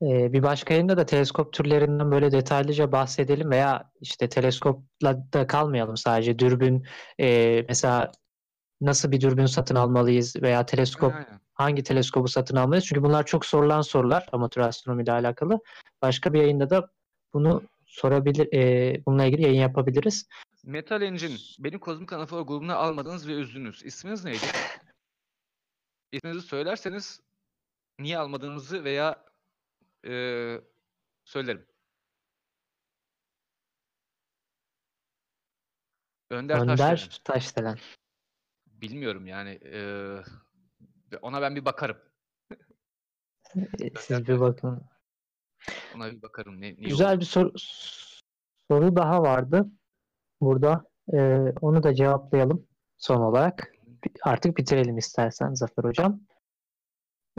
Ee, 0.02 0.32
bir 0.32 0.42
başka 0.42 0.74
yayında 0.74 0.96
da 0.96 1.06
teleskop 1.06 1.52
türlerinden 1.52 2.10
böyle 2.10 2.32
detaylıca 2.32 2.92
bahsedelim 2.92 3.50
veya 3.50 3.90
işte 4.00 4.28
teleskopla 4.28 5.32
da 5.32 5.46
kalmayalım 5.46 5.96
sadece 5.96 6.38
dürbün 6.38 6.86
e, 7.20 7.64
mesela 7.68 8.12
nasıl 8.80 9.12
bir 9.12 9.20
dürbün 9.20 9.46
satın 9.46 9.74
almalıyız 9.74 10.42
veya 10.42 10.66
teleskop 10.66 11.14
Aynen. 11.14 11.40
hangi 11.54 11.82
teleskobu 11.82 12.28
satın 12.28 12.56
almalıyız? 12.56 12.84
Çünkü 12.84 13.02
bunlar 13.02 13.26
çok 13.26 13.46
sorulan 13.46 13.80
sorular 13.80 14.28
amatör 14.32 14.62
astronomi 14.62 15.02
ile 15.02 15.12
alakalı. 15.12 15.60
Başka 16.02 16.32
bir 16.32 16.40
yayında 16.40 16.70
da 16.70 16.90
bunu 17.34 17.62
sorabilir, 17.93 18.53
e, 18.55 19.03
bununla 19.07 19.24
ilgili 19.24 19.43
yayın 19.43 19.61
yapabiliriz. 19.61 20.28
Metal 20.64 21.03
Engine. 21.03 21.36
Beni 21.59 21.80
Kozmik 21.80 22.12
Anafor 22.12 22.43
grubuna 22.43 22.76
almadınız 22.76 23.28
ve 23.28 23.32
üzdünüz. 23.32 23.82
İsminiz 23.84 24.24
neydi? 24.24 24.47
İsminizi 26.12 26.43
söylerseniz 26.47 27.20
niye 27.99 28.18
almadığınızı 28.18 28.84
veya 28.84 29.24
eee, 30.05 30.61
söylerim. 31.24 31.66
Önder, 36.30 36.57
Önder 36.61 36.76
Taşdelen. 36.76 37.20
Taşdelen. 37.24 37.78
Bilmiyorum 38.66 39.26
yani. 39.26 39.51
eee, 39.64 40.22
ona 41.22 41.43
ben 41.43 41.57
bir 41.57 41.64
bakarım. 41.64 41.99
E, 43.80 43.90
Siz 43.99 44.28
bir 44.28 44.40
bakın. 44.40 44.91
Ona 45.96 46.12
bir 46.12 46.22
bakarım. 46.22 46.54
Ne, 46.60 46.60
niye 46.60 46.88
Güzel 46.88 47.12
oldu? 47.12 47.20
bir 47.20 47.24
soru, 47.24 47.52
soru 48.68 48.96
daha 48.96 49.22
vardı 49.22 49.66
burada. 50.40 50.84
E, 51.14 51.18
onu 51.60 51.82
da 51.82 51.94
cevaplayalım 51.94 52.66
son 52.98 53.16
olarak. 53.20 53.72
Artık 54.22 54.56
bitirelim 54.56 54.98
istersen 54.98 55.54
Zafer 55.54 55.84
Hocam. 55.84 56.20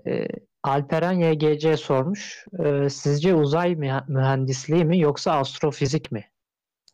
Ee, 0.08 0.28
Alperen 0.64 1.12
YGC 1.20 1.78
sormuş. 1.78 2.46
Ee, 2.64 2.90
sizce 2.90 3.36
uzay 3.36 3.72
mühe- 3.72 4.12
mühendisliği 4.12 4.86
mi 4.86 5.00
yoksa 5.00 5.32
astrofizik 5.40 6.12
mi 6.12 6.30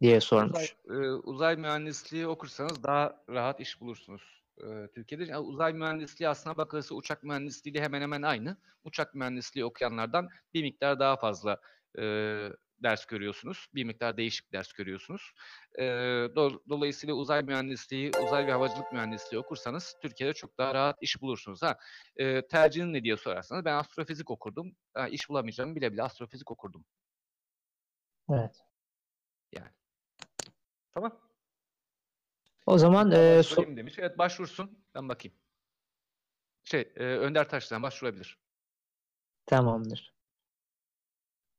diye 0.01 0.17
Uzay, 0.17 0.21
sormuş. 0.21 0.75
e, 0.89 0.93
uzay 1.11 1.55
mühendisliği 1.57 2.27
okursanız 2.27 2.83
daha 2.83 3.23
rahat 3.29 3.59
iş 3.59 3.81
bulursunuz 3.81 4.38
e, 4.63 4.87
Türkiye'de. 4.95 5.23
Yani 5.23 5.39
uzay 5.39 5.73
mühendisliği 5.73 6.29
aslına 6.29 6.57
bakılırsa 6.57 6.95
uçak 6.95 7.23
mühendisliği 7.23 7.73
de 7.73 7.81
hemen 7.81 8.01
hemen 8.01 8.21
aynı. 8.21 8.57
Uçak 8.83 9.15
mühendisliği 9.15 9.65
okuyanlardan 9.65 10.29
bir 10.53 10.63
miktar 10.63 10.99
daha 10.99 11.17
fazla 11.17 11.61
e, 11.99 12.03
ders 12.83 13.05
görüyorsunuz. 13.05 13.67
Bir 13.75 13.83
miktar 13.83 14.17
değişik 14.17 14.53
ders 14.53 14.73
görüyorsunuz. 14.73 15.31
E, 15.75 15.83
do- 15.83 16.61
dolayısıyla 16.69 17.15
uzay 17.15 17.43
mühendisliği, 17.43 18.11
uzay 18.25 18.47
ve 18.47 18.51
havacılık 18.51 18.91
mühendisliği 18.93 19.39
okursanız 19.39 19.95
Türkiye'de 20.01 20.33
çok 20.33 20.57
daha 20.57 20.73
rahat 20.73 20.97
iş 21.01 21.21
bulursunuz. 21.21 21.61
Ha, 21.61 21.77
e, 22.17 22.47
tercihin 22.47 22.93
ne 22.93 23.03
diye 23.03 23.17
sorarsanız 23.17 23.65
ben 23.65 23.73
astrofizik 23.73 24.31
okurdum. 24.31 24.75
Ha, 24.93 25.07
iş 25.07 25.29
bulamayacağımı 25.29 25.75
bile 25.75 25.93
bile 25.93 26.03
astrofizik 26.03 26.51
okurdum. 26.51 26.85
Evet. 28.29 28.55
Tamam. 30.93 31.28
O 32.69 32.77
zaman 32.77 33.11
e, 33.11 33.15
so- 33.15 33.77
demiş. 33.77 33.95
Evet 33.99 34.17
başvursun. 34.17 34.83
Ben 34.95 35.09
bakayım. 35.09 35.37
Şey, 36.63 36.93
e, 36.95 37.03
Önder 37.03 37.49
Taş'tan 37.49 37.83
başvurabilir. 37.83 38.39
tamamdır. 39.45 40.13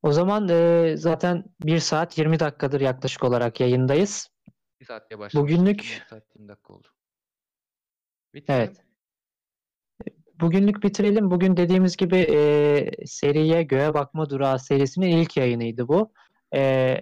O 0.02 0.12
zaman 0.12 0.48
e, 0.48 0.94
zaten 0.96 1.44
1 1.64 1.78
saat 1.78 2.18
20 2.18 2.40
dakikadır 2.40 2.80
yaklaşık 2.80 3.24
olarak 3.24 3.60
yayındayız. 3.60 4.28
Bir 4.80 4.84
saat 4.84 5.10
diye 5.10 5.18
başlamıştık. 5.18 5.40
Bugünlük- 5.58 5.82
Şimdi 5.82 6.00
bir 6.02 6.08
saat 6.08 6.24
20 6.36 6.48
dakika 6.48 6.72
oldu. 6.74 6.88
Bitirelim. 8.34 8.62
Evet. 8.62 8.84
Bugünlük 10.40 10.82
bitirelim. 10.82 11.30
Bugün 11.30 11.56
dediğimiz 11.56 11.96
gibi 11.96 12.16
e, 12.16 13.06
seriye 13.06 13.62
Göğe 13.62 13.94
Bakma 13.94 14.30
Durağı 14.30 14.58
serisinin 14.58 15.08
ilk 15.08 15.36
yayınıydı 15.36 15.88
bu. 15.88 16.12
E, 16.54 16.96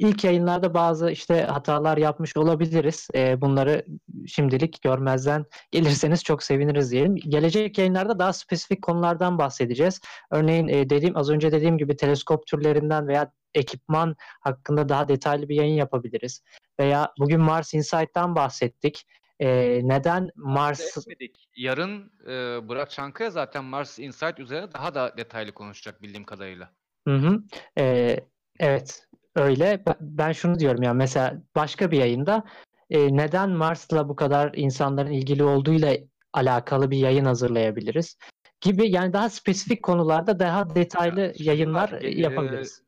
ilk 0.00 0.24
yayınlarda 0.24 0.74
bazı 0.74 1.10
işte 1.10 1.42
hatalar 1.42 1.96
yapmış 1.96 2.36
olabiliriz. 2.36 3.08
E, 3.14 3.40
bunları 3.40 3.84
şimdilik 4.26 4.82
görmezden 4.82 5.44
gelirseniz 5.70 6.24
çok 6.24 6.42
seviniriz 6.42 6.90
diyelim. 6.90 7.16
Gelecek 7.16 7.78
yayınlarda 7.78 8.18
daha 8.18 8.32
spesifik 8.32 8.82
konulardan 8.82 9.38
bahsedeceğiz. 9.38 10.00
Örneğin 10.30 10.68
e, 10.68 10.90
dediğim 10.90 11.16
az 11.16 11.30
önce 11.30 11.52
dediğim 11.52 11.78
gibi 11.78 11.96
teleskop 11.96 12.46
türlerinden 12.46 13.08
veya 13.08 13.32
ekipman 13.54 14.16
hakkında 14.40 14.88
daha 14.88 15.08
detaylı 15.08 15.48
bir 15.48 15.56
yayın 15.56 15.74
yapabiliriz. 15.74 16.42
Veya 16.80 17.12
bugün 17.18 17.40
Mars 17.40 17.74
Insight'tan 17.74 18.34
bahsettik. 18.34 19.06
E, 19.40 19.80
neden 19.88 20.30
Mars 20.34 20.98
Etmedik. 20.98 21.48
Yarın 21.56 22.12
e, 22.26 22.68
Burak 22.68 22.90
Çankaya 22.90 23.30
zaten 23.30 23.64
Mars 23.64 23.98
Insight 23.98 24.38
üzerine 24.38 24.72
daha 24.72 24.94
da 24.94 25.16
detaylı 25.16 25.52
konuşacak 25.52 26.02
bildiğim 26.02 26.24
kadarıyla. 26.24 26.70
Hı 27.08 27.14
hı. 27.14 27.42
Ee, 27.78 28.16
evet 28.60 29.09
öyle. 29.36 29.84
Ben- 30.00 30.32
şunu 30.32 30.58
diyorum 30.58 30.82
ya 30.82 30.94
mesela 30.94 31.42
başka 31.54 31.90
bir 31.90 31.98
yayında 31.98 32.44
e, 32.90 33.16
neden 33.16 33.50
Mars'la 33.50 34.08
bu 34.08 34.16
kadar 34.16 34.52
insanların 34.54 35.10
ilgili 35.12 35.44
olduğuyla 35.44 35.96
alakalı 36.32 36.90
bir 36.90 36.98
yayın 36.98 37.24
hazırlayabiliriz 37.24 38.16
gibi 38.60 38.90
yani 38.90 39.12
daha 39.12 39.30
spesifik 39.30 39.82
konularda 39.82 40.38
daha 40.38 40.74
detaylı 40.74 41.20
Ya, 41.20 41.34
şimdi 41.34 41.48
yayınlar 41.48 41.92
var, 41.92 42.02
e, 42.02 42.08
e, 42.08 42.20
yapabiliriz. 42.20 42.82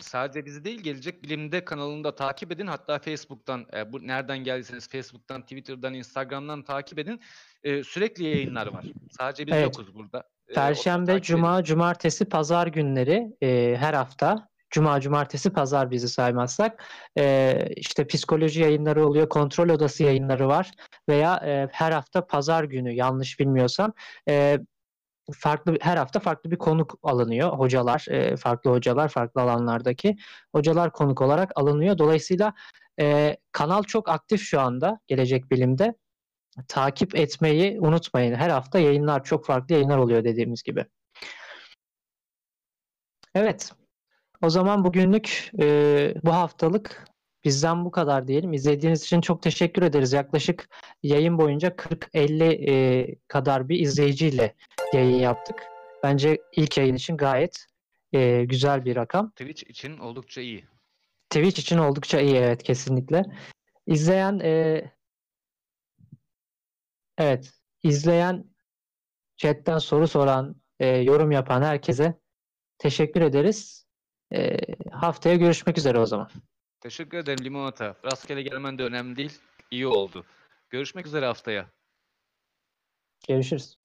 Sadece 0.00 0.44
bizi 0.44 0.64
değil 0.64 0.80
Gelecek 0.80 1.22
Bilim'de 1.22 1.64
kanalını 1.64 2.04
da 2.04 2.14
takip 2.14 2.52
edin. 2.52 2.66
Hatta 2.66 2.98
Facebook'tan 2.98 3.66
e, 3.76 3.92
bu 3.92 4.06
nereden 4.06 4.38
geldiyseniz 4.38 4.88
Facebook'tan, 4.88 5.42
Twitter'dan, 5.42 5.94
Instagram'dan 5.94 6.64
takip 6.64 6.98
edin. 6.98 7.20
E, 7.62 7.84
sürekli 7.84 8.24
yayınlar 8.24 8.66
var. 8.66 8.84
Sadece 9.10 9.46
biz 9.46 9.54
Evet. 9.54 9.64
yokuz 9.64 9.94
burada. 9.94 10.24
E, 10.48 10.54
Perşembe, 10.54 11.12
edin. 11.12 11.22
Cuma, 11.22 11.64
Cumartesi, 11.64 12.24
Pazar 12.24 12.66
günleri 12.66 13.36
e, 13.42 13.76
her 13.78 13.94
hafta 13.94 14.48
Cuma, 14.74 15.00
cumartesi, 15.00 15.50
pazar 15.50 15.90
bizi 15.90 16.08
saymazsak. 16.08 16.84
E, 17.18 17.58
işte 17.76 18.06
psikoloji 18.06 18.60
yayınları 18.60 19.06
oluyor, 19.06 19.28
kontrol 19.28 19.68
odası 19.68 20.02
yayınları 20.04 20.48
var 20.48 20.70
veya 21.08 21.36
e, 21.36 21.68
her 21.72 21.92
hafta 21.92 22.26
pazar 22.26 22.64
günü 22.64 22.92
yanlış 22.92 23.40
bilmiyorsam 23.40 23.92
e, 24.28 24.58
farklı 25.32 25.76
her 25.80 25.96
hafta 25.96 26.20
farklı 26.20 26.50
bir 26.50 26.58
konuk 26.58 26.98
alınıyor. 27.02 27.52
Hocalar, 27.52 28.06
e, 28.10 28.36
farklı 28.36 28.70
hocalar, 28.70 29.08
farklı 29.08 29.40
alanlardaki 29.40 30.16
hocalar 30.54 30.92
konuk 30.92 31.20
olarak 31.20 31.52
alınıyor. 31.54 31.98
Dolayısıyla 31.98 32.54
e, 33.00 33.36
kanal 33.52 33.82
çok 33.82 34.08
aktif 34.08 34.42
şu 34.42 34.60
anda 34.60 35.00
Gelecek 35.06 35.50
Bilim'de. 35.50 35.94
Takip 36.68 37.16
etmeyi 37.16 37.80
unutmayın. 37.80 38.34
Her 38.34 38.50
hafta 38.50 38.78
yayınlar, 38.78 39.24
çok 39.24 39.46
farklı 39.46 39.74
yayınlar 39.74 39.98
oluyor 39.98 40.24
dediğimiz 40.24 40.62
gibi. 40.62 40.86
Evet. 43.34 43.72
O 44.44 44.50
zaman 44.50 44.84
bugünlük 44.84 45.50
e, 45.60 46.14
bu 46.24 46.32
haftalık 46.32 47.04
bizden 47.44 47.84
bu 47.84 47.90
kadar 47.90 48.28
diyelim. 48.28 48.52
İzlediğiniz 48.52 49.02
için 49.02 49.20
çok 49.20 49.42
teşekkür 49.42 49.82
ederiz. 49.82 50.12
Yaklaşık 50.12 50.68
yayın 51.02 51.38
boyunca 51.38 51.68
40-50 51.68 52.44
e, 52.44 53.14
kadar 53.28 53.68
bir 53.68 53.80
izleyiciyle 53.80 54.54
yayın 54.92 55.18
yaptık. 55.18 55.62
Bence 56.02 56.38
ilk 56.56 56.78
yayın 56.78 56.94
için 56.94 57.16
gayet 57.16 57.66
e, 58.12 58.44
güzel 58.44 58.84
bir 58.84 58.96
rakam. 58.96 59.30
Twitch 59.30 59.70
için 59.70 59.98
oldukça 59.98 60.40
iyi. 60.40 60.64
Twitch 61.30 61.58
için 61.58 61.78
oldukça 61.78 62.20
iyi 62.20 62.36
evet 62.36 62.62
kesinlikle. 62.62 63.22
İzleyen 63.86 64.40
e, 64.40 64.82
evet 67.18 67.52
izleyen 67.82 68.44
chatten 69.36 69.78
soru 69.78 70.08
soran 70.08 70.56
e, 70.80 70.86
yorum 70.86 71.30
yapan 71.30 71.62
herkese 71.62 72.18
teşekkür 72.78 73.20
ederiz. 73.20 73.83
E, 74.34 74.56
haftaya 74.90 75.36
görüşmek 75.36 75.78
üzere 75.78 75.98
o 75.98 76.06
zaman. 76.06 76.30
Teşekkür 76.80 77.18
ederim 77.18 77.44
Limonata. 77.44 77.96
Rastgele 78.04 78.42
gelmen 78.42 78.78
de 78.78 78.82
önemli 78.82 79.16
değil. 79.16 79.38
İyi 79.70 79.86
oldu. 79.86 80.24
Görüşmek 80.70 81.06
üzere 81.06 81.26
haftaya. 81.26 81.66
Görüşürüz. 83.28 83.78